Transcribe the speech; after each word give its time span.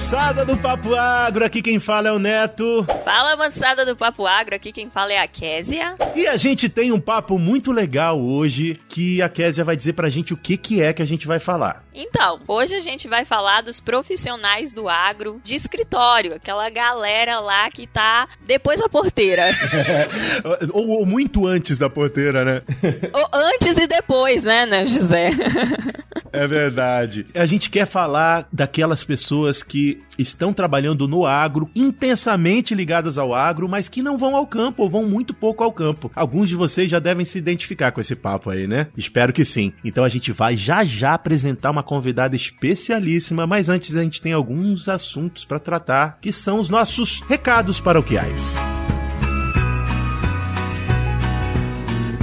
Moçada 0.00 0.46
do 0.46 0.56
Papo 0.56 0.94
Agro, 0.94 1.44
aqui 1.44 1.60
quem 1.60 1.78
fala 1.78 2.08
é 2.08 2.12
o 2.12 2.18
Neto. 2.18 2.86
Fala 3.04 3.36
moçada 3.36 3.84
do 3.84 3.94
Papo 3.94 4.26
Agro, 4.26 4.54
aqui 4.54 4.72
quem 4.72 4.88
fala 4.88 5.12
é 5.12 5.18
a 5.18 5.28
Késia. 5.28 5.94
E 6.16 6.26
a 6.26 6.38
gente 6.38 6.70
tem 6.70 6.90
um 6.90 6.98
papo 6.98 7.38
muito 7.38 7.70
legal 7.70 8.18
hoje 8.18 8.80
que 8.88 9.20
a 9.20 9.28
Késia 9.28 9.62
vai 9.62 9.76
dizer 9.76 9.92
pra 9.92 10.08
gente 10.08 10.32
o 10.32 10.38
que, 10.38 10.56
que 10.56 10.80
é 10.80 10.94
que 10.94 11.02
a 11.02 11.06
gente 11.06 11.26
vai 11.26 11.38
falar. 11.38 11.84
Então, 11.94 12.40
hoje 12.46 12.74
a 12.74 12.80
gente 12.80 13.08
vai 13.08 13.24
falar 13.24 13.62
dos 13.62 13.80
profissionais 13.80 14.72
do 14.72 14.88
agro 14.88 15.40
de 15.42 15.54
escritório, 15.54 16.34
aquela 16.34 16.70
galera 16.70 17.40
lá 17.40 17.70
que 17.70 17.86
tá 17.86 18.28
depois 18.46 18.80
da 18.80 18.88
porteira. 18.88 19.46
ou, 20.72 20.88
ou, 20.88 21.06
muito 21.06 21.46
antes 21.46 21.78
da 21.78 21.90
porteira, 21.90 22.44
né? 22.44 22.62
ou 23.12 23.28
antes 23.32 23.76
e 23.76 23.86
depois, 23.86 24.44
né, 24.44 24.66
né, 24.66 24.86
José? 24.86 25.30
é 26.32 26.46
verdade. 26.46 27.26
A 27.34 27.46
gente 27.46 27.70
quer 27.70 27.86
falar 27.86 28.46
daquelas 28.52 29.02
pessoas 29.02 29.62
que 29.62 30.00
estão 30.18 30.52
trabalhando 30.52 31.08
no 31.08 31.26
agro, 31.26 31.70
intensamente 31.74 32.74
ligadas 32.74 33.18
ao 33.18 33.34
agro, 33.34 33.68
mas 33.68 33.88
que 33.88 34.02
não 34.02 34.18
vão 34.18 34.36
ao 34.36 34.46
campo 34.46 34.82
ou 34.82 34.90
vão 34.90 35.08
muito 35.08 35.34
pouco 35.34 35.64
ao 35.64 35.72
campo. 35.72 36.10
Alguns 36.14 36.48
de 36.48 36.56
vocês 36.56 36.90
já 36.90 36.98
devem 36.98 37.24
se 37.24 37.38
identificar 37.38 37.90
com 37.90 38.00
esse 38.00 38.14
papo 38.14 38.50
aí, 38.50 38.66
né? 38.66 38.88
Espero 38.96 39.32
que 39.32 39.44
sim. 39.44 39.72
Então 39.84 40.04
a 40.04 40.08
gente 40.08 40.30
vai 40.32 40.56
já 40.56 40.84
já 40.84 41.14
apresentar 41.14 41.70
uma 41.70 41.79
convidada 41.82 42.36
especialíssima, 42.36 43.46
mas 43.46 43.68
antes 43.68 43.96
a 43.96 44.02
gente 44.02 44.20
tem 44.20 44.32
alguns 44.32 44.88
assuntos 44.88 45.44
para 45.44 45.58
tratar, 45.58 46.18
que 46.20 46.32
são 46.32 46.60
os 46.60 46.68
nossos 46.68 47.20
recados 47.28 47.80
paroquiais. 47.80 48.69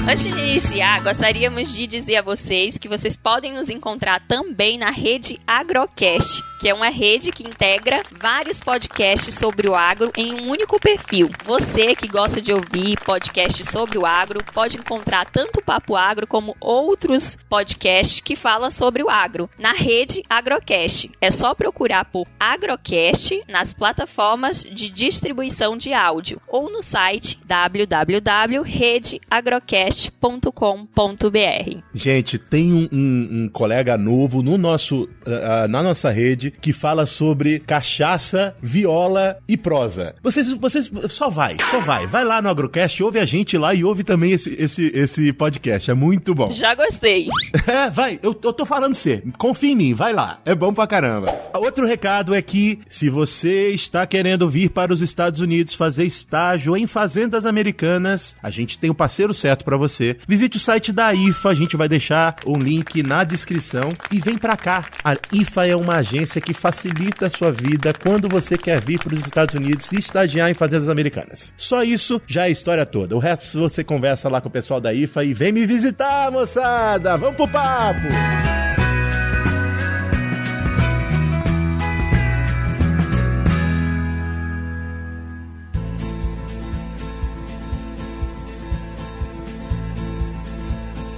Antes 0.10 0.24
de 0.24 0.40
iniciar, 0.40 1.04
gostaríamos 1.04 1.74
de 1.74 1.86
dizer 1.86 2.16
a 2.16 2.22
vocês 2.22 2.78
que 2.78 2.88
vocês 2.88 3.18
podem 3.18 3.52
nos 3.52 3.70
encontrar 3.70 4.22
também 4.26 4.78
na 4.78 4.90
rede 4.90 5.38
Agrocast, 5.46 6.42
que 6.62 6.70
é 6.70 6.74
uma 6.74 6.88
rede 6.88 7.30
que 7.30 7.44
integra 7.44 8.02
vários 8.10 8.62
podcasts 8.62 9.36
sobre 9.36 9.68
o 9.68 9.76
agro 9.76 10.10
em 10.16 10.34
um 10.34 10.50
único 10.50 10.80
perfil. 10.80 11.30
Você 11.44 11.94
que 11.94 12.08
gosta 12.08 12.42
de 12.42 12.54
ouvir 12.54 12.98
podcasts 13.04 13.68
sobre 13.68 13.98
o 13.98 14.06
agro 14.06 14.42
pode 14.54 14.78
encontrar 14.78 15.26
tanto 15.26 15.60
o 15.60 15.64
Papo 15.64 15.98
Agro 15.98 16.26
como 16.26 16.56
outros 16.62 17.38
podcasts 17.50 18.22
que 18.22 18.38
falam 18.38 18.72
sobre 18.72 19.04
o 19.04 19.10
agro 19.10 19.50
na 19.60 19.74
rede 19.74 20.24
Agrocast. 20.30 21.12
É 21.20 21.30
só 21.30 21.54
procurar 21.54 22.06
por 22.06 22.26
Agrocast 22.40 23.44
nas 23.46 23.74
plataformas 23.74 24.64
de 24.64 24.88
distribuição 24.88 25.76
de 25.76 25.94
áudio 25.94 26.42
ou 26.48 26.72
no 26.72 26.82
site 26.82 27.38
www.redeagrocast 27.46 29.97
podcast.com.br. 29.98 31.82
Gente, 31.94 32.38
tem 32.38 32.72
um, 32.72 32.88
um, 32.92 33.30
um, 33.32 33.50
colega 33.50 33.98
novo 33.98 34.44
no 34.44 34.58
nosso, 34.58 35.04
uh, 35.04 35.68
na 35.68 35.82
nossa 35.82 36.12
rede 36.12 36.52
que 36.52 36.72
fala 36.72 37.06
sobre 37.06 37.60
cachaça, 37.60 38.56
viola 38.62 39.38
e 39.48 39.58
prosa. 39.58 40.16
Vocês, 40.22 40.52
vocês 40.52 40.92
só 41.10 41.30
vai, 41.30 41.58
só 41.72 41.80
vai. 41.80 42.06
Vai 42.06 42.24
lá 42.24 42.42
no 42.42 42.50
Agrocast, 42.50 43.02
ouve 43.02 43.20
a 43.20 43.26
gente 43.26 43.58
lá 43.58 43.74
e 43.74 43.84
ouve 43.84 44.04
também 44.04 44.32
esse, 44.32 44.54
esse, 44.54 44.92
esse 44.94 45.34
podcast. 45.34 45.90
É 45.90 45.94
muito 45.94 46.36
bom. 46.36 46.52
Já 46.52 46.76
gostei. 46.76 47.28
É, 47.68 47.90
vai. 47.90 48.18
Eu, 48.24 48.38
eu 48.44 48.54
tô 48.54 48.66
falando 48.66 48.94
você. 48.94 49.22
Confia 49.38 49.72
em 49.72 49.76
mim, 49.76 49.94
vai 49.94 50.14
lá. 50.14 50.40
É 50.46 50.56
bom 50.56 50.74
pra 50.74 50.88
caramba. 50.88 51.34
Outro 51.54 51.86
recado 51.86 52.34
é 52.34 52.42
que 52.42 52.80
se 52.88 53.10
você 53.10 53.70
está 53.70 54.06
querendo 54.08 54.50
vir 54.50 54.70
para 54.70 54.94
os 54.94 55.02
Estados 55.02 55.42
Unidos 55.42 55.74
fazer 55.74 56.06
estágio 56.06 56.78
em 56.78 56.88
fazendas 56.88 57.46
americanas, 57.46 58.38
a 58.42 58.50
gente 58.50 58.78
tem 58.78 58.90
o 58.90 58.94
um 58.94 58.96
parceiro 58.96 59.34
certo 59.34 59.66
para 59.66 59.76
você 59.76 59.87
você. 59.88 60.18
Visite 60.28 60.58
o 60.58 60.60
site 60.60 60.92
da 60.92 61.14
IFA, 61.14 61.50
a 61.50 61.54
gente 61.54 61.78
vai 61.78 61.88
deixar 61.88 62.36
o 62.46 62.58
link 62.58 63.02
na 63.02 63.24
descrição 63.24 63.94
e 64.12 64.20
vem 64.20 64.38
para 64.38 64.58
cá. 64.58 64.86
A 65.04 65.16
IFA 65.32 65.68
é 65.68 65.76
uma 65.76 65.96
agência 65.96 66.42
que 66.42 66.54
facilita 66.54 67.28
a 67.28 67.30
sua 67.30 67.52
vida 67.52 67.94
quando 67.94 68.30
você 68.30 68.58
quer 68.58 68.84
vir 68.84 69.00
para 69.00 69.14
os 69.14 69.22
Estados 69.22 69.56
Unidos 69.56 69.92
e 69.92 69.98
estagiar 69.98 70.50
em 70.50 70.54
fazendas 70.54 70.90
americanas. 70.90 71.54
Só 71.58 71.84
isso 71.84 72.22
já 72.28 72.44
é 72.44 72.46
a 72.46 72.50
história 72.50 72.86
toda. 72.86 73.16
O 73.16 73.20
resto 73.20 73.60
você 73.60 73.84
conversa 73.84 74.30
lá 74.30 74.42
com 74.42 74.50
o 74.50 74.52
pessoal 74.52 74.80
da 74.80 74.94
IFA 74.94 75.24
e 75.24 75.34
vem 75.34 75.52
me 75.52 75.66
visitar, 75.66 76.32
moçada. 76.32 77.18
Vamos 77.18 77.36
pro 77.36 77.48
papo. 77.48 78.67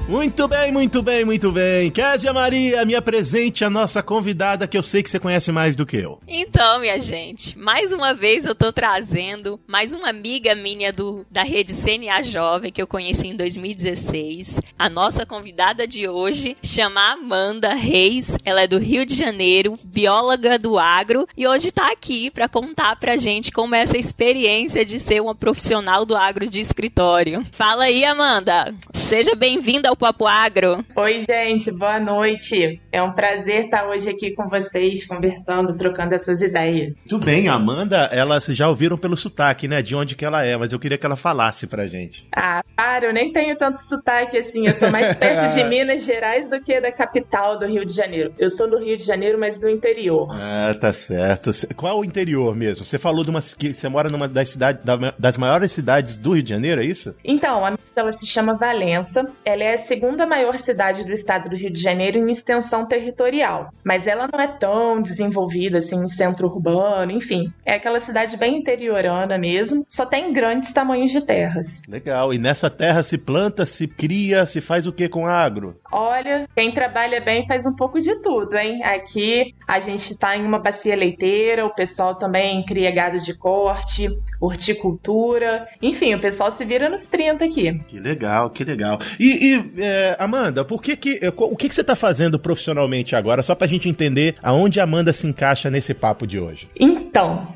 Muito 0.09 0.47
bem, 0.47 0.72
muito 0.72 1.03
bem, 1.03 1.24
muito 1.24 1.52
bem. 1.52 1.92
Késia 1.92 2.34
Maria, 2.34 2.84
me 2.84 2.96
apresente 2.96 3.64
a 3.64 3.70
nossa 3.70 4.02
convidada 4.02 4.68
que 4.68 4.75
eu 4.75 4.81
sei 4.81 5.03
que 5.03 5.09
você 5.09 5.20
conhece 5.20 5.52
mais 5.52 5.75
do 5.75 5.86
que 5.86 5.97
eu. 5.97 6.20
Então, 6.28 6.80
minha 6.80 7.00
gente, 7.00 7.56
mais 7.59 7.94
uma 7.94 8.12
vez 8.12 8.44
eu 8.44 8.56
tô 8.56 8.74
trazendo 8.74 9.59
mais 9.68 9.94
uma 9.94 10.09
amiga 10.09 10.56
minha 10.56 10.92
do, 10.92 11.24
da 11.30 11.44
rede 11.44 11.75
CNA 11.75 12.24
Jovem 12.24 12.72
que 12.72 12.81
eu 12.81 12.88
conheci 12.88 13.28
em 13.28 13.36
2016. 13.36 14.59
A 14.80 14.90
nossa 14.90 15.28
convidada 15.28 15.86
de 15.86 16.08
hoje 16.09 16.58
chama 16.64 17.12
Amanda 17.12 17.76
Reis. 17.76 18.36
Ela 18.44 18.64
é 18.64 18.68
do 18.68 18.80
Rio 18.80 19.06
de 19.06 19.16
Janeiro, 19.16 19.78
bióloga 19.84 20.58
do 20.58 20.80
agro 20.80 21.28
e 21.38 21.47
hoje 21.47 21.72
tá 21.72 21.91
aqui 21.91 22.31
para 22.31 22.50
contar 22.50 22.96
pra 22.96 23.16
gente 23.16 23.52
como 23.52 23.76
é 23.76 23.81
essa 23.81 23.97
experiência 23.97 24.84
de 24.84 25.00
ser 25.00 25.22
uma 25.22 25.36
profissional 25.36 26.03
do 26.03 26.18
agro 26.18 26.50
de 26.50 26.59
escritório. 26.59 27.46
Fala 27.52 27.84
aí, 27.84 28.03
Amanda. 28.03 28.74
Seja 28.91 29.36
bem-vinda 29.36 29.88
ao 29.88 29.99
Papo 30.00 30.26
Agro. 30.26 30.86
Oi, 30.96 31.26
gente, 31.30 31.70
boa 31.74 32.00
noite. 32.00 32.82
É 32.90 33.04
um 33.04 33.12
prazer 33.12 33.66
estar 33.66 33.86
hoje 33.86 34.10
aqui 34.10 34.32
com 34.32 34.48
vocês, 34.48 35.06
conversando, 35.06 35.76
trocando 35.76 36.16
essas 36.16 36.42
ideias. 36.42 36.96
Tudo 37.06 37.26
bem, 37.26 37.50
a 37.50 37.56
Amanda, 37.56 38.09
elas 38.14 38.46
já 38.46 38.70
ouviram 38.70 38.98
pelo 38.98 39.18
sotaque, 39.18 39.68
né, 39.68 39.82
de 39.82 39.94
onde 39.98 40.16
que 40.16 40.24
ela 40.24 40.42
é, 40.42 40.56
mas 40.56 40.72
eu 40.72 40.80
queria 40.80 40.98
que 40.98 41.06
ela 41.06 41.18
falasse 41.18 41.68
pra 41.68 41.86
gente. 41.86 42.26
Ah, 42.34 42.64
para, 42.78 43.08
eu 43.08 43.14
nem 43.14 43.34
tenho 43.34 43.58
tanto 43.58 43.82
sotaque 43.82 44.38
assim, 44.38 44.68
eu 44.68 44.74
sou 44.74 44.90
mais 44.90 45.14
perto 45.20 45.54
de 45.54 45.66
Minas 45.66 46.06
Gerais 46.06 46.50
do 46.50 46.62
que 46.62 46.80
da 46.80 46.94
capital 46.94 47.59
do 47.59 47.66
Rio 47.66 47.84
de 47.84 47.92
Janeiro. 47.92 48.34
Eu 48.40 48.50
sou 48.50 48.70
do 48.70 48.78
Rio 48.78 48.96
de 48.96 49.04
Janeiro, 49.04 49.38
mas 49.38 49.59
do 49.59 49.68
interior. 49.68 50.30
Ah, 50.32 50.74
tá 50.80 50.94
certo. 50.94 51.52
Qual 51.76 52.00
o 52.00 52.06
interior 52.06 52.56
mesmo? 52.56 52.86
Você 52.86 52.98
falou 52.98 53.26
de 53.26 53.30
uma 53.30 53.42
que 53.42 53.74
você 53.74 53.90
mora 53.90 54.08
numa 54.08 54.30
das 54.30 54.50
cidades 54.52 54.82
das 55.20 55.36
maiores 55.36 55.74
cidades 55.74 56.18
do 56.18 56.32
Rio 56.32 56.44
de 56.44 56.50
Janeiro, 56.52 56.82
é 56.82 56.86
isso? 56.86 57.14
Então, 57.26 57.66
a 57.66 57.74
ela 58.00 58.12
se 58.12 58.26
chama 58.26 58.54
Valença. 58.54 59.26
Ela 59.44 59.64
é 59.64 59.78
segunda 59.90 60.28
maior 60.28 60.56
cidade 60.56 61.04
do 61.04 61.12
estado 61.12 61.50
do 61.50 61.56
Rio 61.56 61.72
de 61.72 61.82
Janeiro 61.82 62.20
em 62.20 62.32
extensão 62.32 62.86
territorial, 62.86 63.74
mas 63.84 64.06
ela 64.06 64.30
não 64.32 64.40
é 64.40 64.48
tão 64.48 65.02
desenvolvida 65.02 65.80
assim 65.80 66.04
em 66.04 66.08
centro 66.08 66.48
urbano, 66.48 67.12
enfim. 67.12 67.52
É 67.66 67.74
aquela 67.74 68.00
cidade 68.00 68.38
bem 68.38 68.58
interiorana 68.58 69.36
mesmo, 69.36 69.84
só 69.90 70.06
tem 70.06 70.32
grandes 70.32 70.72
tamanhos 70.72 71.10
de 71.10 71.26
terras. 71.26 71.82
Legal. 71.88 72.32
E 72.32 72.38
nessa 72.38 72.70
terra 72.70 73.02
se 73.02 73.18
planta, 73.18 73.66
se 73.66 73.88
cria, 73.88 74.46
se 74.46 74.62
faz 74.62 74.86
o 74.86 74.94
que 74.94 75.10
com 75.10 75.26
agro? 75.26 75.80
Olha, 75.92 76.48
quem 76.56 76.72
trabalha 76.72 77.20
bem 77.20 77.48
faz 77.48 77.66
um 77.66 77.74
pouco 77.76 78.00
de 78.00 78.16
tudo, 78.22 78.56
hein? 78.56 78.84
Aqui 78.84 79.56
a 79.68 79.80
gente 79.80 80.12
está 80.12 80.38
em 80.38 80.46
uma 80.46 80.60
bacia 80.60 80.96
leiteira, 80.96 81.66
o 81.66 81.74
pessoal 81.74 82.14
também 82.14 82.64
cria 82.64 82.92
gado 82.92 83.20
de 83.20 83.34
corte, 83.34 84.08
horticultura, 84.40 85.68
enfim, 85.82 86.14
o 86.14 86.20
pessoal 86.20 86.52
se 86.52 86.64
vira 86.64 86.88
nos 86.90 87.08
30 87.08 87.44
aqui. 87.44 87.80
Que 87.88 88.00
legal, 88.00 88.52
que 88.52 88.64
legal. 88.64 89.00
E, 89.20 89.56
e 89.56 89.78
é, 89.79 90.16
Amanda, 90.20 90.64
por 90.64 90.81
que 90.81 90.96
que, 90.96 91.20
o 91.35 91.55
que, 91.55 91.70
que 91.70 91.76
você 91.76 91.81
está 91.81 91.96
fazendo 91.96 92.37
profissionalmente 92.37 93.16
agora, 93.16 93.43
só 93.43 93.55
para 93.55 93.66
a 93.66 93.70
gente 93.70 93.90
entender 93.90 94.35
aonde 94.41 94.79
a 94.79 94.84
Amanda 94.84 95.14
se 95.14 95.28
encaixa 95.28 95.70
nesse 95.70 95.93
papo 95.93 96.28
de 96.28 96.40
hoje? 96.40 96.70
Então, 96.79 97.09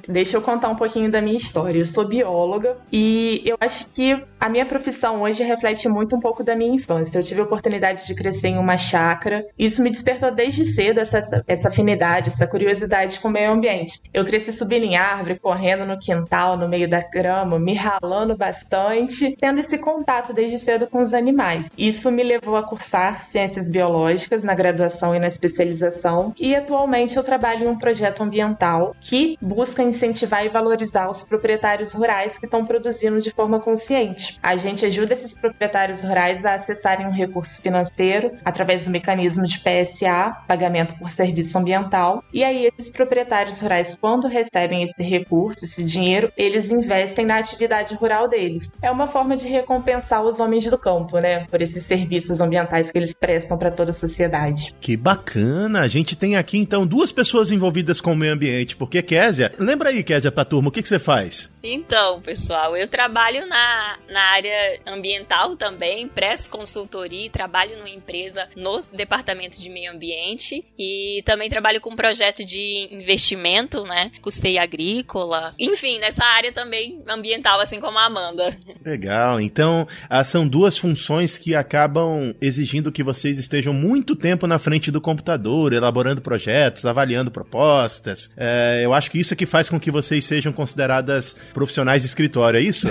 deixa 0.08 0.38
eu 0.38 0.42
contar 0.42 0.70
um 0.70 0.76
pouquinho 0.76 1.10
da 1.10 1.22
minha 1.22 1.38
história. 1.38 1.80
Eu 1.80 1.86
sou 1.86 2.08
bióloga 2.08 2.78
e 2.92 3.42
eu 3.46 3.58
acho 3.60 3.90
que 3.90 4.22
a 4.40 4.50
minha 4.50 4.66
profissão 4.66 5.22
hoje 5.22 5.44
reflete 5.44 5.88
muito 5.88 6.16
um 6.16 6.20
pouco 6.20 6.44
da 6.44 6.56
minha 6.56 6.74
infância. 6.74 7.18
Eu 7.18 7.24
tive 7.24 7.42
a 7.42 7.44
oportunidade 7.44 8.06
de 8.06 8.16
crescer 8.16 8.50
em 8.50 8.58
uma 8.58 8.78
chácara. 8.78 9.46
Isso 9.58 9.82
me 9.82 9.90
despertou 9.90 10.32
desde 10.32 10.66
cedo 10.66 11.00
essa, 11.00 11.44
essa 11.48 11.68
afinidade, 11.70 12.30
essa 12.30 12.48
curiosidade 12.48 13.20
com 13.20 13.28
o 13.28 13.32
meio 13.32 13.52
ambiente. 13.52 14.02
Eu 14.14 14.26
cresci 14.26 14.52
subindo 14.52 14.84
em 14.84 14.98
árvore, 14.98 15.40
correndo 15.40 15.86
no 15.86 15.98
quintal, 15.98 16.58
no 16.58 16.68
meio 16.68 16.90
da 16.90 17.02
grama, 17.02 17.60
me 17.60 17.74
ralando 17.74 18.36
bastante, 18.36 19.36
tendo 19.40 19.60
esse 19.60 19.78
contato 19.78 20.34
desde 20.34 20.60
cedo 20.60 20.88
com 20.88 21.00
os 21.00 21.14
animais. 21.14 21.70
Isso 21.78 22.12
me 22.12 22.24
levou 22.24 22.56
a 22.56 22.64
cursar 22.64 23.22
ciências 23.22 23.70
biológicas 23.70 24.44
na 24.44 24.54
graduação 24.54 25.16
e 25.16 25.20
na 25.20 25.28
especialização, 25.28 26.34
e 26.40 26.56
atualmente 26.56 27.18
eu 27.18 27.24
trabalho 27.24 27.66
em 27.66 27.70
um 27.70 27.78
projeto 27.78 28.22
ambiental 28.22 28.96
que 29.00 29.38
busca 29.44 29.84
incentivar 29.84 30.46
e 30.46 30.50
valorizar 30.50 31.10
os 31.10 31.24
proprietários 31.24 31.94
rurais 31.94 32.38
que 32.40 32.46
estão 32.46 32.66
produzindo 32.66 33.20
de 33.20 33.32
forma 33.32 33.60
consciente. 33.60 34.40
A 34.42 34.56
gente 34.56 34.86
ajuda 34.86 35.14
esses 35.14 35.34
proprietários 35.34 36.02
rurais 36.02 36.46
a 36.46 36.54
acessarem 36.54 37.06
um 37.06 37.12
recurso 37.12 37.62
financeiro 37.62 38.32
através 38.46 38.84
do 38.84 38.90
mecanismo 38.90 39.46
de 39.46 39.60
PSA, 39.60 40.32
pagamento 40.48 40.98
por 40.98 41.10
serviço 41.10 41.58
ambiental. 41.58 42.24
E 42.34 42.44
aí 42.44 42.68
esses 42.68 42.92
proprietários 42.92 43.60
rurais, 43.60 43.98
quando 44.00 44.28
recebem 44.28 44.84
esse 44.84 45.04
recurso, 45.04 45.66
esse 45.66 45.84
dinheiro, 45.84 46.32
eles 46.38 46.72
investem 46.72 47.26
na 47.26 47.38
atividade 47.38 47.94
rural 47.96 48.30
deles. 48.30 48.72
É 48.82 48.90
uma 48.90 49.08
forma 49.08 49.36
de 49.36 49.48
recompensar 49.48 50.24
os 50.24 50.40
homens 50.40 50.70
do 50.70 50.78
campo, 50.78 51.20
né, 51.20 51.46
por 51.50 51.62
esses 51.62 51.84
serviços 51.84 52.40
ambientais 52.40 52.92
que 52.92 52.98
eles 52.98 53.14
prestam 53.14 53.58
para 53.58 53.72
toda 53.72 53.92
a 53.92 53.94
sociedade. 53.94 54.74
Que 54.80 54.96
bacana! 54.96 55.82
A 55.82 55.88
gente 55.88 56.16
tem 56.16 56.38
aqui 56.38 56.58
então 56.58 56.88
duas 56.88 57.12
pessoas 57.12 57.52
envolvidas 57.52 58.00
com 58.00 58.14
o 58.14 58.16
meio 58.16 58.34
ambiente, 58.34 58.76
porque 58.78 59.02
Késia, 59.34 59.52
lembra 59.58 59.90
aí, 59.90 60.04
Késia, 60.04 60.32
pra 60.32 60.46
turma, 60.46 60.70
o 60.70 60.72
que, 60.72 60.84
que 60.84 60.88
você 60.88 61.00
faz? 61.00 61.50
Então, 61.66 62.22
pessoal, 62.22 62.76
eu 62.76 62.86
trabalho 62.90 63.48
na, 63.48 63.98
na 64.12 64.22
área 64.34 64.80
ambiental 64.86 65.56
também, 65.56 66.10
presto 66.10 66.50
consultoria, 66.50 67.30
trabalho 67.30 67.78
numa 67.78 67.90
empresa 67.90 68.50
no 68.54 68.82
departamento 68.92 69.58
de 69.58 69.70
meio 69.70 69.94
ambiente 69.94 70.66
e 70.78 71.24
também 71.26 71.50
trabalho 71.50 71.80
com 71.80 71.92
um 71.92 71.96
projeto 71.96 72.44
de 72.44 72.90
investimento, 72.92 73.86
né? 73.86 74.12
Custeio 74.22 74.62
agrícola, 74.62 75.56
enfim, 75.58 76.00
nessa 76.00 76.26
área 76.26 76.52
também 76.52 77.02
ambiental, 77.08 77.62
assim 77.62 77.80
como 77.80 77.98
a 77.98 78.08
Amanda. 78.08 78.58
Legal, 78.86 79.40
então 79.40 79.88
ah, 80.10 80.26
são 80.26 80.46
duas 80.46 80.78
funções 80.78 81.38
que 81.38 81.56
acabam 81.56 82.36
exigindo 82.42 82.92
que 82.92 83.02
vocês 83.02 83.40
estejam 83.40 83.74
muito 83.74 84.18
tempo 84.18 84.46
na 84.48 84.60
frente 84.60 84.92
do 84.92 85.00
computador, 85.00 85.72
elaborando 85.72 86.20
projetos, 86.20 86.86
avaliando 86.86 87.32
propostas. 87.32 88.30
É, 88.36 88.82
eu 88.84 88.94
acho 88.94 89.10
que 89.10 89.18
isso 89.18 89.34
é 89.34 89.38
que 89.38 89.46
faz 89.46 89.70
com 89.70 89.80
que 89.80 89.90
vocês 89.90 90.26
sejam 90.26 90.52
consideradas 90.52 91.34
profissionais 91.54 92.02
de 92.02 92.08
escritório, 92.08 92.58
é 92.60 92.62
isso? 92.62 92.88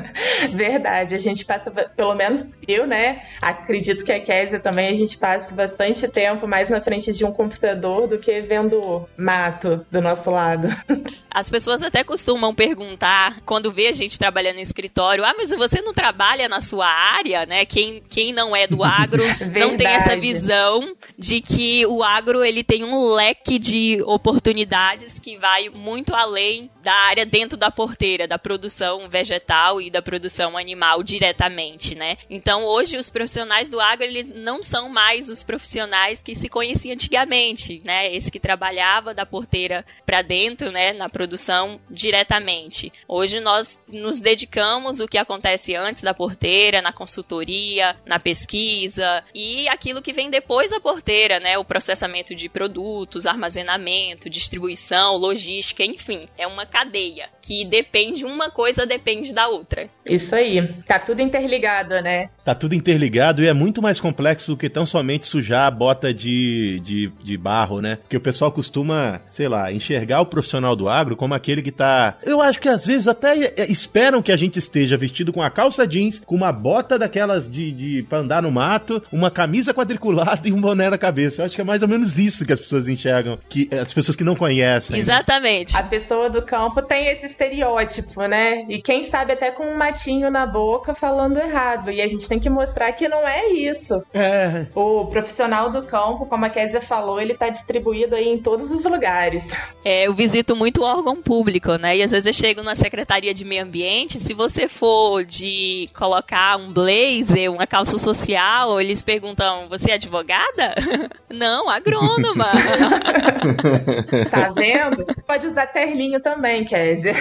Verdade, 0.52 1.14
a 1.14 1.18
gente 1.18 1.44
passa, 1.44 1.70
pelo 1.70 2.14
menos 2.14 2.56
eu, 2.66 2.86
né? 2.86 3.22
Acredito 3.40 4.04
que 4.04 4.12
a 4.12 4.20
Kézia 4.20 4.58
também, 4.58 4.88
a 4.88 4.94
gente 4.94 5.16
passa 5.18 5.54
bastante 5.54 6.08
tempo 6.08 6.46
mais 6.46 6.68
na 6.68 6.80
frente 6.80 7.12
de 7.12 7.24
um 7.24 7.32
computador 7.32 8.06
do 8.06 8.18
que 8.18 8.40
vendo 8.40 9.08
mato 9.16 9.84
do 9.90 10.00
nosso 10.00 10.30
lado. 10.30 10.68
As 11.30 11.50
pessoas 11.50 11.82
até 11.82 12.02
costumam 12.02 12.54
perguntar, 12.54 13.40
quando 13.44 13.72
vê 13.72 13.88
a 13.88 13.92
gente 13.92 14.18
trabalhando 14.18 14.58
em 14.58 14.62
escritório, 14.62 15.24
ah, 15.24 15.34
mas 15.36 15.50
você 15.50 15.82
não 15.82 15.92
trabalha 15.92 16.48
na 16.48 16.60
sua 16.60 16.86
área, 16.86 17.44
né? 17.44 17.66
Quem, 17.66 18.02
quem 18.08 18.32
não 18.32 18.56
é 18.56 18.66
do 18.66 18.82
agro 18.82 19.22
não 19.54 19.76
tem 19.76 19.88
essa 19.88 20.16
visão 20.16 20.94
de 21.18 21.40
que 21.40 21.84
o 21.86 22.02
agro 22.02 22.42
ele 22.42 22.64
tem 22.64 22.84
um 22.84 23.12
leque 23.12 23.58
de 23.58 24.02
oportunidades 24.06 25.18
que 25.18 25.36
vai 25.36 25.68
muito 25.68 26.14
além 26.14 26.70
da 26.82 26.92
área 26.92 27.26
dentro 27.26 27.56
da 27.56 27.70
porteira, 27.70 28.05
da 28.28 28.38
produção 28.38 29.08
vegetal 29.08 29.80
e 29.80 29.90
da 29.90 30.00
produção 30.00 30.56
animal 30.56 31.02
diretamente, 31.02 31.96
né? 31.96 32.16
Então, 32.30 32.64
hoje 32.64 32.96
os 32.96 33.10
profissionais 33.10 33.68
do 33.68 33.80
agro, 33.80 34.04
eles 34.04 34.32
não 34.32 34.62
são 34.62 34.88
mais 34.88 35.28
os 35.28 35.42
profissionais 35.42 36.22
que 36.22 36.34
se 36.34 36.48
conheciam 36.48 36.94
antigamente, 36.94 37.82
né? 37.84 38.14
Esse 38.14 38.30
que 38.30 38.38
trabalhava 38.38 39.12
da 39.12 39.26
porteira 39.26 39.84
para 40.04 40.22
dentro, 40.22 40.70
né, 40.70 40.92
na 40.92 41.08
produção 41.08 41.80
diretamente. 41.90 42.92
Hoje 43.08 43.40
nós 43.40 43.80
nos 43.88 44.20
dedicamos 44.20 45.00
o 45.00 45.08
que 45.08 45.18
acontece 45.18 45.74
antes 45.74 46.02
da 46.02 46.14
porteira, 46.14 46.80
na 46.80 46.92
consultoria, 46.92 47.96
na 48.06 48.20
pesquisa 48.20 49.24
e 49.34 49.68
aquilo 49.68 50.00
que 50.00 50.12
vem 50.12 50.30
depois 50.30 50.70
da 50.70 50.80
porteira, 50.80 51.40
né? 51.40 51.58
O 51.58 51.64
processamento 51.64 52.34
de 52.34 52.48
produtos, 52.48 53.26
armazenamento, 53.26 54.30
distribuição, 54.30 55.16
logística, 55.16 55.84
enfim, 55.84 56.28
é 56.38 56.46
uma 56.46 56.64
cadeia 56.64 57.28
que 57.42 57.64
depende 57.64 57.95
uma 58.24 58.50
coisa 58.50 58.86
depende 58.86 59.32
da 59.32 59.48
outra. 59.48 59.88
Isso 60.04 60.34
aí. 60.34 60.66
Tá 60.86 60.98
tudo 60.98 61.20
interligado, 61.20 61.94
né? 62.00 62.28
Tá 62.44 62.54
tudo 62.54 62.74
interligado 62.74 63.42
e 63.42 63.48
é 63.48 63.52
muito 63.52 63.82
mais 63.82 64.00
complexo 64.00 64.52
do 64.52 64.56
que 64.56 64.68
tão 64.68 64.86
somente 64.86 65.26
sujar 65.26 65.66
a 65.66 65.70
bota 65.70 66.12
de, 66.12 66.80
de, 66.80 67.12
de 67.22 67.36
barro, 67.36 67.80
né? 67.80 67.96
Porque 67.96 68.16
o 68.16 68.20
pessoal 68.20 68.52
costuma, 68.52 69.20
sei 69.28 69.48
lá, 69.48 69.72
enxergar 69.72 70.20
o 70.20 70.26
profissional 70.26 70.76
do 70.76 70.88
agro 70.88 71.16
como 71.16 71.34
aquele 71.34 71.62
que 71.62 71.72
tá. 71.72 72.16
Eu 72.22 72.40
acho 72.40 72.60
que 72.60 72.68
às 72.68 72.86
vezes 72.86 73.08
até 73.08 73.54
esperam 73.70 74.22
que 74.22 74.32
a 74.32 74.36
gente 74.36 74.58
esteja 74.58 74.96
vestido 74.96 75.32
com 75.32 75.42
a 75.42 75.50
calça 75.50 75.86
jeans, 75.86 76.20
com 76.24 76.34
uma 76.34 76.52
bota 76.52 76.98
daquelas 76.98 77.50
de, 77.50 77.72
de 77.72 78.02
pra 78.04 78.18
andar 78.18 78.42
no 78.42 78.50
mato, 78.50 79.02
uma 79.12 79.30
camisa 79.30 79.74
quadriculada 79.74 80.48
e 80.48 80.52
um 80.52 80.60
boné 80.60 80.90
na 80.90 80.98
cabeça. 80.98 81.42
Eu 81.42 81.46
acho 81.46 81.54
que 81.54 81.60
é 81.60 81.64
mais 81.64 81.82
ou 81.82 81.88
menos 81.88 82.18
isso 82.18 82.44
que 82.44 82.52
as 82.52 82.60
pessoas 82.60 82.88
enxergam, 82.88 83.38
que 83.48 83.68
as 83.72 83.92
pessoas 83.92 84.16
que 84.16 84.24
não 84.24 84.36
conhecem. 84.36 84.94
Né? 84.94 85.02
Exatamente. 85.02 85.74
Né? 85.74 85.80
A 85.80 85.82
pessoa 85.82 86.30
do 86.30 86.42
campo 86.42 86.82
tem 86.82 87.06
esse 87.08 87.26
estereótipo, 87.26 87.85
né? 88.28 88.64
E 88.68 88.80
quem 88.80 89.04
sabe 89.04 89.32
até 89.32 89.50
com 89.50 89.64
um 89.64 89.76
matinho 89.76 90.30
na 90.30 90.46
boca 90.46 90.94
falando 90.94 91.38
errado. 91.38 91.90
E 91.90 92.00
a 92.00 92.08
gente 92.08 92.28
tem 92.28 92.38
que 92.38 92.50
mostrar 92.50 92.92
que 92.92 93.08
não 93.08 93.26
é 93.26 93.48
isso. 93.48 94.02
É. 94.12 94.66
O 94.74 95.06
profissional 95.06 95.70
do 95.70 95.82
campo, 95.82 96.26
como 96.26 96.44
a 96.44 96.50
Kézia 96.50 96.80
falou, 96.80 97.20
ele 97.20 97.34
tá 97.34 97.48
distribuído 97.48 98.14
aí 98.14 98.28
em 98.28 98.38
todos 98.38 98.70
os 98.70 98.84
lugares. 98.84 99.50
É, 99.84 100.06
eu 100.06 100.14
visito 100.14 100.56
muito 100.56 100.82
órgão 100.82 101.16
público, 101.16 101.76
né? 101.76 101.96
E 101.96 102.02
às 102.02 102.10
vezes 102.10 102.26
eu 102.26 102.32
chego 102.32 102.62
na 102.62 102.74
Secretaria 102.74 103.32
de 103.32 103.44
Meio 103.44 103.62
Ambiente, 103.62 104.18
se 104.18 104.34
você 104.34 104.68
for 104.68 105.24
de 105.24 105.88
colocar 105.96 106.56
um 106.56 106.72
blazer, 106.72 107.50
uma 107.50 107.66
calça 107.66 107.98
social, 107.98 108.80
eles 108.80 109.02
perguntam, 109.02 109.68
você 109.68 109.92
é 109.92 109.94
advogada? 109.94 110.74
não, 111.32 111.68
agrônoma. 111.68 112.46
tá 114.30 114.50
vendo? 114.50 115.06
Pode 115.26 115.46
usar 115.46 115.66
terninho 115.66 116.20
também, 116.20 116.64
Kézia. 116.64 117.14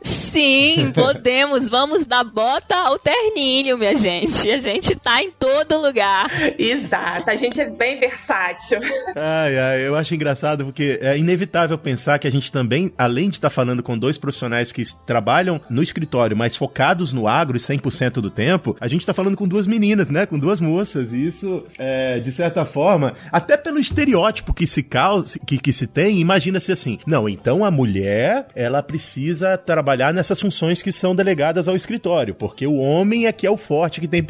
Sim, 0.00 0.92
podemos. 0.94 1.68
Vamos 1.68 2.04
da 2.06 2.24
bota 2.24 2.74
ao 2.74 2.98
terninho, 2.98 3.78
minha 3.78 3.94
gente. 3.94 4.50
A 4.50 4.58
gente 4.58 4.94
tá 4.96 5.22
em 5.22 5.30
todo 5.30 5.80
lugar. 5.80 6.30
Exato, 6.58 7.30
a 7.30 7.36
gente 7.36 7.60
é 7.60 7.68
bem 7.68 7.98
versátil. 7.98 8.80
Ai, 9.16 9.58
ai, 9.58 9.86
eu 9.86 9.96
acho 9.96 10.14
engraçado 10.14 10.64
porque 10.64 10.98
é 11.02 11.16
inevitável 11.18 11.76
pensar 11.78 12.18
que 12.18 12.26
a 12.26 12.30
gente 12.30 12.50
também, 12.50 12.92
além 12.96 13.28
de 13.28 13.36
estar 13.36 13.50
tá 13.50 13.54
falando 13.54 13.82
com 13.82 13.98
dois 13.98 14.18
profissionais 14.18 14.72
que 14.72 14.84
trabalham 15.06 15.60
no 15.68 15.82
escritório, 15.82 16.36
mas 16.36 16.56
focados 16.56 17.12
no 17.12 17.28
agro 17.28 17.58
100% 17.58 18.14
do 18.14 18.30
tempo, 18.30 18.76
a 18.80 18.88
gente 18.88 19.06
tá 19.06 19.14
falando 19.14 19.36
com 19.36 19.46
duas 19.46 19.66
meninas, 19.66 20.10
né? 20.10 20.26
Com 20.26 20.38
duas 20.38 20.60
moças. 20.60 21.12
E 21.12 21.26
isso, 21.26 21.64
é, 21.78 22.20
de 22.20 22.32
certa 22.32 22.64
forma, 22.64 23.14
até 23.30 23.56
pelo 23.56 23.78
estereótipo 23.78 24.54
que 24.54 24.66
se 24.66 24.82
causa, 24.82 25.38
que, 25.38 25.58
que 25.58 25.72
se 25.72 25.86
tem, 25.86 26.20
imagina-se 26.20 26.72
assim: 26.72 26.98
não, 27.06 27.28
então 27.28 27.64
a 27.64 27.70
mulher, 27.70 28.46
ela 28.54 28.82
precisa 28.82 29.56
trabalhar 29.72 30.12
nessas 30.12 30.38
funções 30.38 30.82
que 30.82 30.92
são 30.92 31.16
delegadas 31.16 31.66
ao 31.66 31.74
escritório, 31.74 32.34
porque 32.34 32.66
o 32.66 32.76
homem 32.76 33.26
é 33.26 33.32
que 33.32 33.46
é 33.46 33.50
o 33.50 33.56
forte 33.56 34.02
que 34.02 34.06
tem 34.06 34.22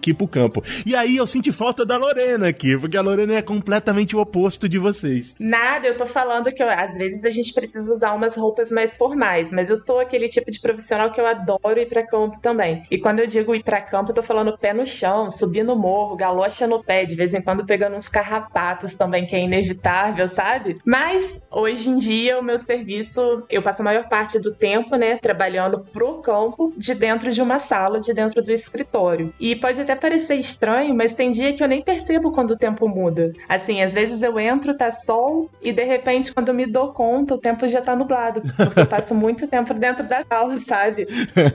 que 0.00 0.10
ir 0.10 0.14
pro 0.14 0.26
campo. 0.26 0.64
E 0.86 0.96
aí 0.96 1.18
eu 1.18 1.26
senti 1.26 1.52
falta 1.52 1.84
da 1.84 1.98
Lorena 1.98 2.48
aqui, 2.48 2.78
porque 2.78 2.96
a 2.96 3.02
Lorena 3.02 3.34
é 3.34 3.42
completamente 3.42 4.16
o 4.16 4.20
oposto 4.20 4.66
de 4.66 4.78
vocês. 4.78 5.36
Nada, 5.38 5.86
eu 5.86 5.98
tô 5.98 6.06
falando 6.06 6.50
que 6.50 6.62
eu, 6.62 6.70
às 6.70 6.96
vezes 6.96 7.26
a 7.26 7.30
gente 7.30 7.52
precisa 7.52 7.92
usar 7.92 8.14
umas 8.14 8.36
roupas 8.36 8.70
mais 8.72 8.96
formais, 8.96 9.52
mas 9.52 9.68
eu 9.68 9.76
sou 9.76 10.00
aquele 10.00 10.30
tipo 10.30 10.50
de 10.50 10.58
profissional 10.58 11.12
que 11.12 11.20
eu 11.20 11.26
adoro 11.26 11.78
ir 11.78 11.86
para 11.86 12.06
campo 12.06 12.40
também. 12.40 12.86
E 12.90 12.96
quando 12.96 13.20
eu 13.20 13.26
digo 13.26 13.54
ir 13.54 13.62
para 13.62 13.82
campo, 13.82 14.12
eu 14.12 14.14
tô 14.14 14.22
falando 14.22 14.56
pé 14.56 14.72
no 14.72 14.86
chão, 14.86 15.30
subir 15.30 15.62
no 15.62 15.76
morro, 15.76 16.16
galocha 16.16 16.66
no 16.66 16.82
pé, 16.82 17.04
de 17.04 17.14
vez 17.14 17.34
em 17.34 17.42
quando 17.42 17.66
pegando 17.66 17.96
uns 17.96 18.08
carrapatos 18.08 18.94
também, 18.94 19.26
que 19.26 19.36
é 19.36 19.40
inevitável, 19.40 20.26
sabe? 20.26 20.78
Mas 20.86 21.42
hoje 21.50 21.90
em 21.90 21.98
dia 21.98 22.38
o 22.38 22.42
meu 22.42 22.58
serviço, 22.58 23.44
eu 23.50 23.60
passo 23.60 23.82
a 23.82 23.84
maior 23.84 24.08
parte 24.08 24.38
do 24.38 24.54
tempo, 24.54 24.85
né, 24.94 25.16
trabalhando 25.16 25.78
pro 25.92 26.18
campo, 26.18 26.72
de 26.76 26.94
dentro 26.94 27.32
de 27.32 27.40
uma 27.40 27.58
sala, 27.58 27.98
de 27.98 28.12
dentro 28.12 28.42
do 28.42 28.52
escritório. 28.52 29.32
E 29.40 29.56
pode 29.56 29.80
até 29.80 29.94
parecer 29.94 30.34
estranho, 30.34 30.94
mas 30.94 31.14
tem 31.14 31.30
dia 31.30 31.52
que 31.54 31.64
eu 31.64 31.68
nem 31.68 31.82
percebo 31.82 32.30
quando 32.30 32.50
o 32.50 32.56
tempo 32.56 32.86
muda. 32.88 33.32
Assim, 33.48 33.82
às 33.82 33.94
vezes 33.94 34.22
eu 34.22 34.38
entro, 34.38 34.76
tá 34.76 34.92
sol, 34.92 35.50
e 35.62 35.72
de 35.72 35.84
repente, 35.84 36.32
quando 36.32 36.48
eu 36.48 36.54
me 36.54 36.66
dou 36.66 36.92
conta, 36.92 37.34
o 37.34 37.38
tempo 37.38 37.66
já 37.66 37.80
tá 37.80 37.96
nublado. 37.96 38.42
Porque 38.56 38.80
eu 38.80 38.86
passo 38.86 39.14
muito 39.16 39.46
tempo 39.46 39.72
dentro 39.74 40.06
da 40.06 40.24
sala, 40.24 40.60
sabe? 40.60 41.06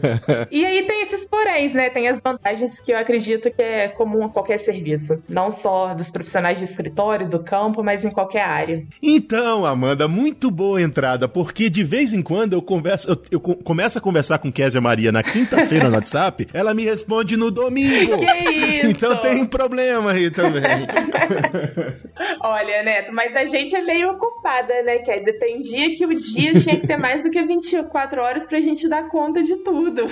e 0.52 0.66
aí 0.66 0.84
tem 0.84 1.04
esses 1.04 1.26
poréns, 1.26 1.74
né? 1.74 1.90
Tem 1.90 2.08
as 2.08 2.20
vantagens 2.20 2.80
que 2.80 2.92
eu 2.92 2.98
acredito 2.98 3.52
que 3.52 3.62
é 3.62 3.88
comum 3.88 4.26
a 4.26 4.30
qualquer 4.30 4.60
serviço. 4.60 5.22
Não 5.30 5.52
só 5.52 5.94
dos 5.94 6.10
profissionais 6.10 6.58
de 6.58 6.66
escritório, 6.66 7.28
do 7.28 7.40
campo, 7.40 7.84
mas 7.84 8.04
em 8.04 8.10
qualquer 8.10 8.44
área. 8.44 8.84
Então, 9.02 9.66
Amanda, 9.66 10.08
muito 10.08 10.50
boa 10.50 10.82
entrada, 10.82 11.28
porque 11.28 11.70
de 11.70 11.84
vez 11.84 12.14
em 12.14 12.22
quando 12.22 12.54
eu 12.54 12.62
converso, 12.62 13.10
eu, 13.10 13.21
eu 13.30 13.40
começo 13.40 13.98
a 13.98 14.02
conversar 14.02 14.40
com 14.40 14.52
Kézia 14.52 14.82
Maria 14.82 15.12
na 15.12 15.24
quinta-feira 15.24 15.90
no 15.90 15.96
WhatsApp, 15.96 16.48
ela 16.54 16.74
me 16.74 16.84
responde 16.84 17.38
no 17.38 17.52
domingo. 17.52 18.18
Que 18.18 18.50
isso? 18.50 18.92
Então 18.92 19.18
tem 19.18 19.46
problema 19.46 20.12
aí 20.12 20.30
também. 20.32 20.62
Olha, 22.42 22.84
Neto, 22.84 23.14
mas 23.14 23.36
a 23.36 23.46
gente 23.46 23.76
é 23.76 23.82
meio 23.82 24.12
ocupada, 24.12 24.82
né? 24.84 25.00
Dizer, 25.00 25.34
tem 25.34 25.62
dia 25.62 25.96
que 25.96 26.06
o 26.06 26.18
dia 26.18 26.54
tinha 26.54 26.80
que 26.80 26.88
ter 26.88 26.98
mais 26.98 27.24
do 27.24 27.30
que 27.30 27.42
24 27.42 28.22
horas 28.22 28.46
pra 28.46 28.62
gente 28.62 28.88
dar 28.88 29.10
conta 29.10 29.44
de 29.44 29.56
tudo. 29.58 30.08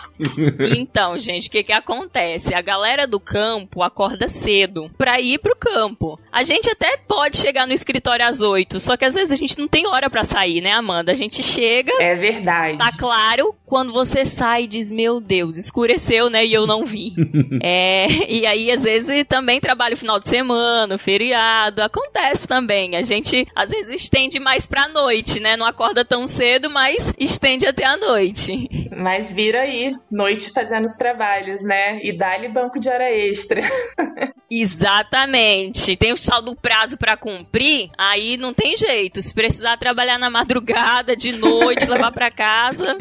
então, 0.76 1.18
gente, 1.18 1.48
o 1.48 1.50
que 1.50 1.62
que 1.62 1.72
acontece? 1.72 2.54
A 2.54 2.60
galera 2.60 3.06
do 3.06 3.20
campo 3.20 3.82
acorda 3.82 4.28
cedo 4.28 4.90
pra 4.96 5.20
ir 5.20 5.38
pro 5.38 5.56
campo. 5.56 6.18
A 6.32 6.42
gente 6.42 6.68
até 6.68 6.96
pode 6.96 7.36
chegar 7.36 7.66
no 7.66 7.72
escritório 7.72 8.26
às 8.26 8.40
8, 8.40 8.80
só 8.80 8.96
que 8.96 9.04
às 9.04 9.14
vezes 9.14 9.32
a 9.32 9.36
gente 9.36 9.58
não 9.58 9.68
tem 9.68 9.86
hora 9.86 10.10
para 10.10 10.24
sair, 10.24 10.60
né, 10.60 10.72
Amanda? 10.72 11.12
A 11.12 11.14
gente 11.14 11.42
chega. 11.42 11.92
É 12.00 12.14
verdade. 12.14 12.33
Tá 12.78 12.90
claro 12.96 13.54
quando 13.74 13.92
você 13.92 14.24
sai 14.24 14.62
e 14.62 14.66
diz, 14.68 14.88
meu 14.88 15.20
Deus, 15.20 15.56
escureceu, 15.56 16.30
né? 16.30 16.46
E 16.46 16.54
eu 16.54 16.64
não 16.64 16.86
vi. 16.86 17.12
é, 17.60 18.06
e 18.28 18.46
aí, 18.46 18.70
às 18.70 18.84
vezes, 18.84 19.24
também 19.28 19.60
trabalho 19.60 19.96
final 19.96 20.20
de 20.20 20.28
semana, 20.28 20.96
feriado, 20.96 21.82
acontece 21.82 22.46
também. 22.46 22.94
A 22.94 23.02
gente, 23.02 23.44
às 23.52 23.70
vezes, 23.70 24.02
estende 24.02 24.38
mais 24.38 24.64
pra 24.64 24.86
noite, 24.86 25.40
né? 25.40 25.56
Não 25.56 25.66
acorda 25.66 26.04
tão 26.04 26.24
cedo, 26.28 26.70
mas 26.70 27.12
estende 27.18 27.66
até 27.66 27.84
a 27.84 27.96
noite. 27.96 28.68
Mas 28.96 29.32
vira 29.32 29.62
aí, 29.62 29.92
noite 30.08 30.52
fazendo 30.52 30.84
os 30.84 30.94
trabalhos, 30.94 31.64
né? 31.64 31.98
E 32.00 32.16
dá-lhe 32.16 32.46
banco 32.46 32.78
de 32.78 32.88
hora 32.88 33.10
extra. 33.10 33.60
Exatamente. 34.48 35.96
Tem 35.96 36.12
o 36.12 36.16
sal 36.16 36.40
do 36.40 36.54
prazo 36.54 36.96
para 36.96 37.16
cumprir, 37.16 37.90
aí 37.98 38.36
não 38.36 38.54
tem 38.54 38.76
jeito. 38.76 39.20
Se 39.20 39.34
precisar 39.34 39.76
trabalhar 39.78 40.16
na 40.16 40.30
madrugada, 40.30 41.16
de 41.16 41.32
noite, 41.32 41.90
levar 41.90 42.12
para 42.12 42.30
casa, 42.30 42.96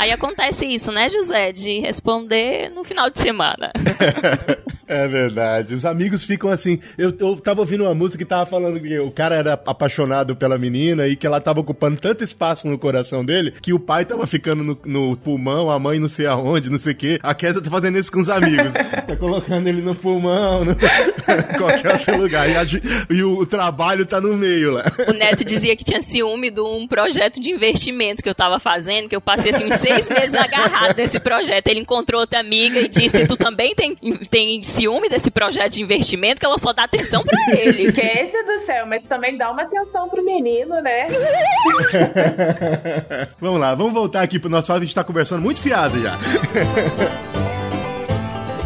aí 0.00 0.07
acontece 0.10 0.66
isso, 0.66 0.92
né, 0.92 1.08
José? 1.08 1.52
De 1.52 1.80
responder 1.80 2.70
no 2.70 2.84
final 2.84 3.10
de 3.10 3.20
semana. 3.20 3.72
É 4.88 5.06
verdade. 5.06 5.74
Os 5.74 5.84
amigos 5.84 6.24
ficam 6.24 6.48
assim. 6.48 6.80
Eu, 6.96 7.14
eu 7.20 7.36
tava 7.36 7.60
ouvindo 7.60 7.84
uma 7.84 7.94
música 7.94 8.16
que 8.16 8.24
tava 8.24 8.46
falando 8.46 8.80
que 8.80 8.98
o 8.98 9.10
cara 9.10 9.34
era 9.34 9.52
apaixonado 9.52 10.34
pela 10.34 10.56
menina 10.56 11.06
e 11.06 11.14
que 11.14 11.26
ela 11.26 11.40
tava 11.40 11.60
ocupando 11.60 12.00
tanto 12.00 12.24
espaço 12.24 12.66
no 12.66 12.78
coração 12.78 13.22
dele 13.22 13.52
que 13.60 13.72
o 13.74 13.78
pai 13.78 14.06
tava 14.06 14.26
ficando 14.26 14.64
no, 14.64 14.78
no 14.86 15.16
pulmão, 15.16 15.70
a 15.70 15.78
mãe 15.78 15.98
não 15.98 16.08
sei 16.08 16.24
aonde, 16.26 16.70
não 16.70 16.78
sei 16.78 16.94
o 16.94 16.96
quê. 16.96 17.18
A 17.22 17.34
Kézia 17.34 17.60
tá 17.60 17.70
fazendo 17.70 17.98
isso 17.98 18.10
com 18.10 18.18
os 18.18 18.30
amigos. 18.30 18.72
tá 19.06 19.14
colocando 19.16 19.68
ele 19.68 19.82
no 19.82 19.94
pulmão, 19.94 20.64
no... 20.64 20.74
qualquer 21.58 21.92
outro 21.92 22.16
lugar. 22.16 22.48
E, 22.48 22.56
a, 22.56 22.62
e 23.10 23.22
o, 23.22 23.40
o, 23.40 23.46
trabalho 23.46 24.06
tá 24.06 24.20
no 24.20 24.34
meio 24.38 24.72
lá. 24.72 24.84
O 25.06 25.12
Neto 25.12 25.44
dizia 25.44 25.76
que 25.76 25.84
tinha 25.84 26.00
ciúme 26.00 26.50
de 26.50 26.60
um 26.60 26.88
projeto 26.88 27.38
de 27.40 27.50
investimento 27.50 28.22
que 28.22 28.28
eu 28.28 28.34
tava 28.34 28.58
fazendo, 28.58 29.08
que 29.08 29.16
eu 29.16 29.20
passei 29.20 29.50
assim 29.50 29.66
uns 29.66 29.76
seis 29.76 29.97
meses 30.06 30.34
agarrado 30.34 30.94
nesse 30.94 31.18
projeto. 31.18 31.66
Ele 31.68 31.80
encontrou 31.80 32.20
outra 32.20 32.40
amiga 32.40 32.78
e 32.78 32.88
disse: 32.88 33.26
Tu 33.26 33.38
também 33.38 33.74
tem, 33.74 33.96
tem 34.30 34.62
ciúme 34.62 35.08
desse 35.08 35.30
projeto 35.30 35.72
de 35.72 35.82
investimento 35.82 36.40
que 36.40 36.44
ela 36.44 36.58
só 36.58 36.74
dá 36.74 36.84
atenção 36.84 37.24
para 37.24 37.58
ele. 37.58 37.84
Esquece 37.84 38.42
do 38.42 38.58
céu, 38.58 38.86
mas 38.86 39.02
também 39.04 39.38
dá 39.38 39.50
uma 39.50 39.62
atenção 39.62 40.10
pro 40.10 40.22
menino, 40.22 40.78
né? 40.82 41.08
vamos 43.40 43.58
lá, 43.58 43.74
vamos 43.74 43.94
voltar 43.94 44.20
aqui 44.22 44.38
pro 44.38 44.50
nosso 44.50 44.66
fato, 44.66 44.82
a 44.82 44.84
gente 44.84 44.94
tá 44.94 45.02
conversando 45.02 45.40
muito 45.40 45.60
fiado 45.60 46.02
já. 46.02 46.18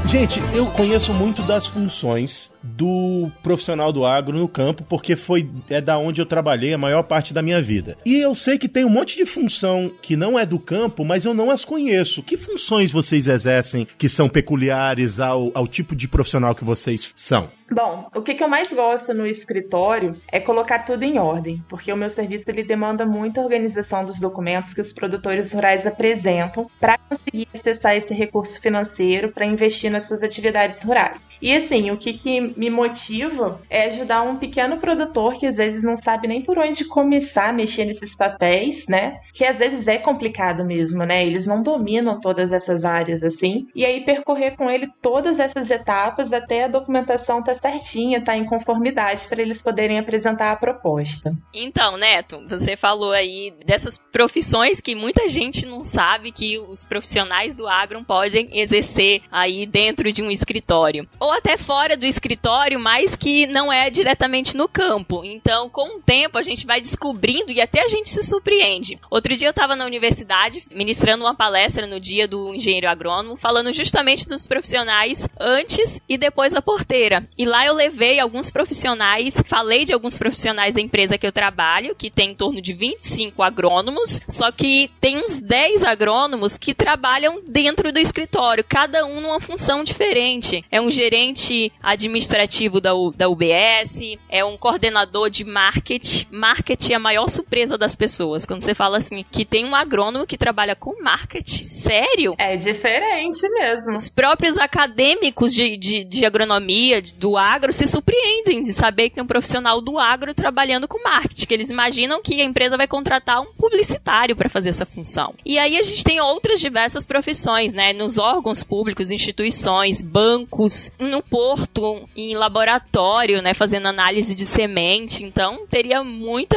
Gente, 0.06 0.42
eu 0.52 0.66
conheço 0.66 1.14
muito 1.14 1.42
das 1.42 1.66
funções 1.66 2.51
do 2.62 3.30
profissional 3.42 3.92
do 3.92 4.04
agro 4.04 4.38
no 4.38 4.48
campo, 4.48 4.84
porque 4.88 5.16
foi 5.16 5.48
é 5.68 5.80
da 5.80 5.98
onde 5.98 6.20
eu 6.20 6.26
trabalhei 6.26 6.72
a 6.72 6.78
maior 6.78 7.02
parte 7.02 7.34
da 7.34 7.42
minha 7.42 7.60
vida. 7.60 7.96
E 8.04 8.16
eu 8.16 8.34
sei 8.34 8.58
que 8.58 8.68
tem 8.68 8.84
um 8.84 8.90
monte 8.90 9.16
de 9.16 9.26
função 9.26 9.90
que 10.00 10.16
não 10.16 10.38
é 10.38 10.46
do 10.46 10.58
campo, 10.58 11.04
mas 11.04 11.24
eu 11.24 11.34
não 11.34 11.50
as 11.50 11.64
conheço. 11.64 12.22
Que 12.22 12.36
funções 12.36 12.92
vocês 12.92 13.26
exercem 13.26 13.86
que 13.98 14.08
são 14.08 14.28
peculiares 14.28 15.20
ao, 15.20 15.50
ao 15.54 15.66
tipo 15.66 15.96
de 15.96 16.08
profissional 16.08 16.54
que 16.54 16.64
vocês 16.64 17.10
são? 17.16 17.50
Bom, 17.72 18.06
o 18.14 18.20
que, 18.20 18.34
que 18.34 18.44
eu 18.44 18.48
mais 18.48 18.70
gosto 18.70 19.14
no 19.14 19.26
escritório 19.26 20.14
é 20.30 20.38
colocar 20.38 20.80
tudo 20.80 21.04
em 21.04 21.18
ordem, 21.18 21.64
porque 21.68 21.90
o 21.90 21.96
meu 21.96 22.10
serviço 22.10 22.44
ele 22.48 22.62
demanda 22.62 23.06
muita 23.06 23.40
organização 23.40 24.04
dos 24.04 24.20
documentos 24.20 24.74
que 24.74 24.80
os 24.82 24.92
produtores 24.92 25.52
rurais 25.52 25.86
apresentam 25.86 26.70
para 26.78 26.98
conseguir 26.98 27.48
acessar 27.54 27.96
esse 27.96 28.12
recurso 28.12 28.60
financeiro 28.60 29.32
para 29.32 29.46
investir 29.46 29.90
nas 29.90 30.04
suas 30.04 30.22
atividades 30.22 30.82
rurais. 30.82 31.16
E 31.40 31.52
assim, 31.54 31.90
o 31.90 31.96
que, 31.96 32.12
que 32.12 32.51
me 32.56 32.70
motiva 32.70 33.60
é 33.68 33.86
ajudar 33.86 34.22
um 34.22 34.36
pequeno 34.36 34.78
produtor 34.78 35.34
que 35.34 35.46
às 35.46 35.56
vezes 35.56 35.82
não 35.82 35.96
sabe 35.96 36.28
nem 36.28 36.42
por 36.42 36.58
onde 36.58 36.84
começar 36.84 37.48
a 37.48 37.52
mexer 37.52 37.84
nesses 37.84 38.14
papéis, 38.14 38.86
né? 38.88 39.20
Que 39.32 39.44
às 39.44 39.58
vezes 39.58 39.88
é 39.88 39.98
complicado 39.98 40.64
mesmo, 40.64 41.04
né? 41.04 41.24
Eles 41.24 41.46
não 41.46 41.62
dominam 41.62 42.20
todas 42.20 42.52
essas 42.52 42.84
áreas 42.84 43.22
assim. 43.22 43.66
E 43.74 43.84
aí 43.84 44.04
percorrer 44.04 44.56
com 44.56 44.70
ele 44.70 44.88
todas 45.00 45.38
essas 45.38 45.70
etapas 45.70 46.32
até 46.32 46.64
a 46.64 46.68
documentação 46.68 47.42
tá 47.42 47.54
certinha, 47.54 48.22
tá 48.22 48.36
em 48.36 48.44
conformidade 48.44 49.26
para 49.28 49.40
eles 49.40 49.62
poderem 49.62 49.98
apresentar 49.98 50.52
a 50.52 50.56
proposta. 50.56 51.32
Então, 51.54 51.96
Neto, 51.96 52.42
você 52.48 52.76
falou 52.76 53.12
aí 53.12 53.52
dessas 53.64 53.98
profissões 54.10 54.80
que 54.80 54.94
muita 54.94 55.28
gente 55.28 55.66
não 55.66 55.84
sabe 55.84 56.32
que 56.32 56.58
os 56.58 56.84
profissionais 56.84 57.54
do 57.54 57.66
agro 57.66 58.04
podem 58.04 58.48
exercer 58.52 59.22
aí 59.30 59.66
dentro 59.66 60.12
de 60.12 60.22
um 60.22 60.30
escritório 60.30 61.06
ou 61.18 61.30
até 61.32 61.56
fora 61.56 61.96
do 61.96 62.04
escritório 62.06 62.41
escritório, 62.42 62.80
mas 62.80 63.14
que 63.14 63.46
não 63.46 63.72
é 63.72 63.88
diretamente 63.88 64.56
no 64.56 64.66
campo. 64.66 65.24
Então, 65.24 65.68
com 65.68 65.96
o 65.96 66.00
tempo, 66.00 66.36
a 66.36 66.42
gente 66.42 66.66
vai 66.66 66.80
descobrindo 66.80 67.52
e 67.52 67.60
até 67.60 67.84
a 67.84 67.88
gente 67.88 68.10
se 68.10 68.20
surpreende. 68.24 68.98
Outro 69.08 69.36
dia 69.36 69.46
eu 69.46 69.52
estava 69.52 69.76
na 69.76 69.86
universidade 69.86 70.64
ministrando 70.72 71.22
uma 71.22 71.36
palestra 71.36 71.86
no 71.86 72.00
dia 72.00 72.26
do 72.26 72.52
engenheiro 72.52 72.88
agrônomo, 72.88 73.36
falando 73.36 73.72
justamente 73.72 74.26
dos 74.26 74.48
profissionais 74.48 75.28
antes 75.38 76.02
e 76.08 76.18
depois 76.18 76.52
da 76.52 76.60
porteira. 76.60 77.24
E 77.38 77.46
lá 77.46 77.64
eu 77.64 77.74
levei 77.74 78.18
alguns 78.18 78.50
profissionais, 78.50 79.40
falei 79.46 79.84
de 79.84 79.92
alguns 79.92 80.18
profissionais 80.18 80.74
da 80.74 80.80
empresa 80.80 81.16
que 81.16 81.26
eu 81.26 81.32
trabalho, 81.32 81.94
que 81.94 82.10
tem 82.10 82.30
em 82.30 82.34
torno 82.34 82.60
de 82.60 82.72
25 82.72 83.40
agrônomos, 83.40 84.20
só 84.26 84.50
que 84.50 84.90
tem 85.00 85.16
uns 85.16 85.40
10 85.40 85.84
agrônomos 85.84 86.58
que 86.58 86.74
trabalham 86.74 87.40
dentro 87.46 87.92
do 87.92 88.00
escritório, 88.00 88.64
cada 88.68 89.06
um 89.06 89.20
numa 89.20 89.40
função 89.40 89.84
diferente. 89.84 90.64
É 90.72 90.80
um 90.80 90.90
gerente 90.90 91.70
administrativo 91.80 92.31
administrativo 92.32 92.80
da, 92.80 92.94
U, 92.94 93.12
da 93.12 93.28
UBS, 93.28 94.00
é 94.28 94.44
um 94.44 94.56
coordenador 94.56 95.28
de 95.28 95.44
marketing. 95.44 96.26
Marketing 96.30 96.92
é 96.92 96.96
a 96.96 96.98
maior 96.98 97.28
surpresa 97.28 97.76
das 97.76 97.94
pessoas. 97.94 98.46
Quando 98.46 98.62
você 98.62 98.74
fala 98.74 98.98
assim, 98.98 99.24
que 99.30 99.44
tem 99.44 99.64
um 99.64 99.74
agrônomo 99.74 100.26
que 100.26 100.38
trabalha 100.38 100.74
com 100.74 101.02
marketing. 101.02 101.64
Sério? 101.64 102.34
É 102.38 102.56
diferente 102.56 103.48
mesmo. 103.48 103.94
Os 103.94 104.08
próprios 104.08 104.56
acadêmicos 104.58 105.54
de, 105.54 105.76
de, 105.76 106.04
de 106.04 106.24
agronomia, 106.24 107.02
do 107.16 107.36
agro, 107.36 107.72
se 107.72 107.86
surpreendem 107.86 108.62
de 108.62 108.72
saber 108.72 109.08
que 109.08 109.16
tem 109.16 109.24
um 109.24 109.26
profissional 109.26 109.80
do 109.80 109.98
agro 109.98 110.34
trabalhando 110.34 110.88
com 110.88 111.02
marketing, 111.02 111.46
que 111.46 111.54
eles 111.54 111.70
imaginam 111.70 112.22
que 112.22 112.40
a 112.40 112.44
empresa 112.44 112.76
vai 112.76 112.86
contratar 112.86 113.40
um 113.40 113.52
publicitário 113.52 114.34
para 114.34 114.48
fazer 114.48 114.70
essa 114.70 114.86
função. 114.86 115.34
E 115.44 115.58
aí 115.58 115.76
a 115.76 115.82
gente 115.82 116.04
tem 116.04 116.20
outras 116.20 116.60
diversas 116.60 117.06
profissões, 117.06 117.72
né? 117.72 117.92
Nos 117.92 118.18
órgãos 118.18 118.62
públicos, 118.62 119.10
instituições, 119.10 120.02
bancos, 120.02 120.92
no 120.98 121.22
porto, 121.22 122.08
em 122.16 122.21
laboratório, 122.34 123.42
né, 123.42 123.54
fazendo 123.54 123.88
análise 123.88 124.34
de 124.34 124.46
semente. 124.46 125.24
Então, 125.24 125.66
teria 125.68 126.02
muita. 126.02 126.56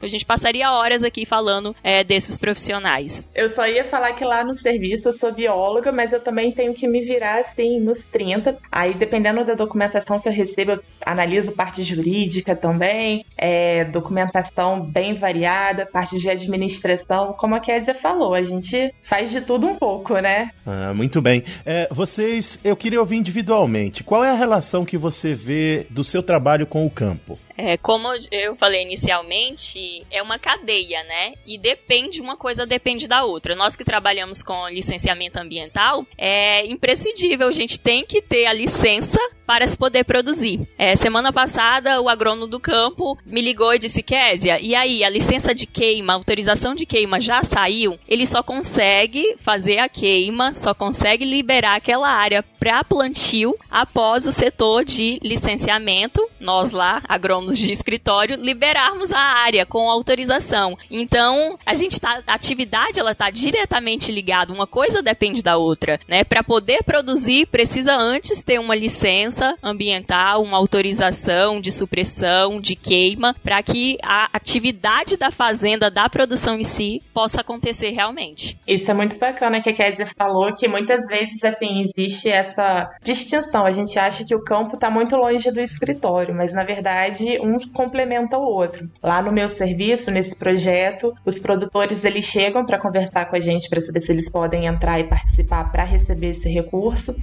A 0.00 0.08
gente 0.08 0.24
passaria 0.24 0.70
horas 0.72 1.04
aqui 1.04 1.26
falando 1.26 1.74
é, 1.82 2.02
desses 2.02 2.38
profissionais. 2.38 3.28
Eu 3.34 3.48
só 3.48 3.66
ia 3.66 3.84
falar 3.84 4.12
que 4.12 4.24
lá 4.24 4.44
no 4.44 4.54
serviço 4.54 5.08
eu 5.08 5.12
sou 5.12 5.32
bióloga, 5.32 5.92
mas 5.92 6.12
eu 6.12 6.20
também 6.20 6.52
tenho 6.52 6.74
que 6.74 6.86
me 6.88 7.00
virar 7.02 7.40
assim 7.40 7.80
nos 7.80 8.04
30. 8.04 8.56
Aí, 8.70 8.94
dependendo 8.94 9.44
da 9.44 9.54
documentação 9.54 10.20
que 10.20 10.28
eu 10.28 10.32
recebo, 10.32 10.72
eu 10.72 10.82
analiso 11.04 11.52
parte 11.52 11.82
jurídica 11.82 12.54
também, 12.54 13.24
é, 13.36 13.84
documentação 13.84 14.80
bem 14.80 15.14
variada, 15.14 15.86
parte 15.86 16.18
de 16.18 16.28
administração. 16.28 17.32
Como 17.32 17.54
a 17.54 17.60
Kézia 17.60 17.94
falou, 17.94 18.34
a 18.34 18.42
gente 18.42 18.94
faz 19.02 19.30
de 19.30 19.40
tudo 19.40 19.66
um 19.66 19.74
pouco, 19.74 20.18
né? 20.18 20.50
Ah, 20.66 20.92
muito 20.94 21.20
bem. 21.20 21.42
É, 21.64 21.88
vocês, 21.90 22.58
eu 22.64 22.76
queria 22.76 23.00
ouvir 23.00 23.16
individualmente. 23.16 24.04
Qual 24.04 24.24
é 24.24 24.30
a 24.30 24.34
relação 24.34 24.84
que 24.84 24.96
você 25.02 25.34
vê 25.34 25.86
do 25.90 26.04
seu 26.04 26.22
trabalho 26.22 26.64
com 26.66 26.86
o 26.86 26.90
campo? 26.90 27.38
É, 27.56 27.76
como 27.76 28.08
eu 28.30 28.56
falei 28.56 28.82
inicialmente, 28.82 30.06
é 30.10 30.22
uma 30.22 30.38
cadeia, 30.38 31.02
né? 31.04 31.34
E 31.46 31.58
depende, 31.58 32.20
uma 32.20 32.36
coisa 32.36 32.66
depende 32.66 33.06
da 33.06 33.24
outra. 33.24 33.54
Nós 33.54 33.76
que 33.76 33.84
trabalhamos 33.84 34.42
com 34.42 34.68
licenciamento 34.68 35.38
ambiental, 35.38 36.06
é 36.16 36.66
imprescindível, 36.66 37.48
a 37.48 37.52
gente 37.52 37.78
tem 37.78 38.04
que 38.04 38.22
ter 38.22 38.46
a 38.46 38.52
licença 38.52 39.20
para 39.46 39.66
se 39.66 39.76
poder 39.76 40.04
produzir. 40.04 40.66
É, 40.78 40.96
semana 40.96 41.32
passada, 41.32 42.00
o 42.00 42.08
agrônomo 42.08 42.46
do 42.46 42.60
campo 42.60 43.18
me 43.26 43.42
ligou 43.42 43.74
e 43.74 43.78
disse: 43.78 44.02
Késia, 44.02 44.58
e 44.60 44.74
aí, 44.74 45.04
a 45.04 45.08
licença 45.10 45.54
de 45.54 45.66
queima, 45.66 46.12
a 46.12 46.16
autorização 46.16 46.74
de 46.74 46.86
queima 46.86 47.20
já 47.20 47.42
saiu? 47.42 47.98
Ele 48.08 48.26
só 48.26 48.42
consegue 48.42 49.36
fazer 49.38 49.78
a 49.78 49.88
queima, 49.88 50.54
só 50.54 50.72
consegue 50.72 51.24
liberar 51.24 51.76
aquela 51.76 52.08
área 52.08 52.42
para 52.42 52.84
plantio 52.84 53.54
após 53.70 54.26
o 54.26 54.32
setor 54.32 54.84
de 54.84 55.18
licenciamento, 55.22 56.26
nós 56.40 56.70
lá, 56.70 57.02
agrônomos 57.08 57.41
de 57.46 57.72
escritório, 57.72 58.36
liberarmos 58.36 59.12
a 59.12 59.18
área 59.18 59.66
com 59.66 59.90
autorização. 59.90 60.78
Então, 60.90 61.58
a 61.64 61.74
gente 61.74 62.00
tá, 62.00 62.22
a 62.26 62.34
atividade 62.34 63.00
ela 63.00 63.12
está 63.12 63.30
diretamente 63.30 64.12
ligada, 64.12 64.52
uma 64.52 64.66
coisa 64.66 65.02
depende 65.02 65.42
da 65.42 65.56
outra, 65.56 65.98
né? 66.08 66.24
Para 66.24 66.42
poder 66.42 66.82
produzir, 66.84 67.46
precisa 67.46 67.96
antes 67.96 68.42
ter 68.42 68.58
uma 68.58 68.74
licença 68.74 68.92
licença 68.92 69.56
ambiental, 69.62 70.42
uma 70.42 70.58
autorização 70.58 71.60
de 71.60 71.72
supressão, 71.72 72.60
de 72.60 72.76
queima, 72.76 73.34
para 73.42 73.62
que 73.62 73.96
a 74.02 74.28
atividade 74.32 75.16
da 75.16 75.30
fazenda, 75.30 75.90
da 75.90 76.08
produção 76.08 76.58
em 76.58 76.64
si, 76.64 77.02
possa 77.12 77.40
acontecer 77.40 77.90
realmente. 77.90 78.58
Isso 78.66 78.90
é 78.90 78.94
muito 78.94 79.16
bacana 79.16 79.60
que 79.60 79.70
a 79.70 79.72
Kézia 79.72 80.06
falou, 80.16 80.52
que 80.52 80.68
muitas 80.68 81.06
vezes, 81.06 81.42
assim, 81.42 81.82
existe 81.82 82.28
essa 82.28 82.90
distinção. 83.02 83.64
A 83.64 83.72
gente 83.72 83.98
acha 83.98 84.24
que 84.24 84.34
o 84.34 84.44
campo 84.44 84.74
está 84.74 84.90
muito 84.90 85.16
longe 85.16 85.50
do 85.50 85.60
escritório, 85.60 86.34
mas 86.34 86.52
na 86.52 86.64
verdade 86.64 87.31
que 87.32 87.40
um 87.40 87.58
complementa 87.72 88.36
o 88.36 88.42
outro. 88.42 88.90
Lá 89.02 89.22
no 89.22 89.32
meu 89.32 89.48
serviço, 89.48 90.10
nesse 90.10 90.36
projeto, 90.36 91.14
os 91.24 91.38
produtores 91.38 92.04
eles 92.04 92.24
chegam 92.24 92.64
para 92.64 92.78
conversar 92.78 93.26
com 93.26 93.36
a 93.36 93.40
gente 93.40 93.68
para 93.68 93.80
saber 93.80 94.00
se 94.00 94.12
eles 94.12 94.30
podem 94.30 94.66
entrar 94.66 94.98
e 95.00 95.04
participar 95.04 95.70
para 95.70 95.84
receber 95.84 96.30
esse 96.30 96.48
recurso. 96.48 97.14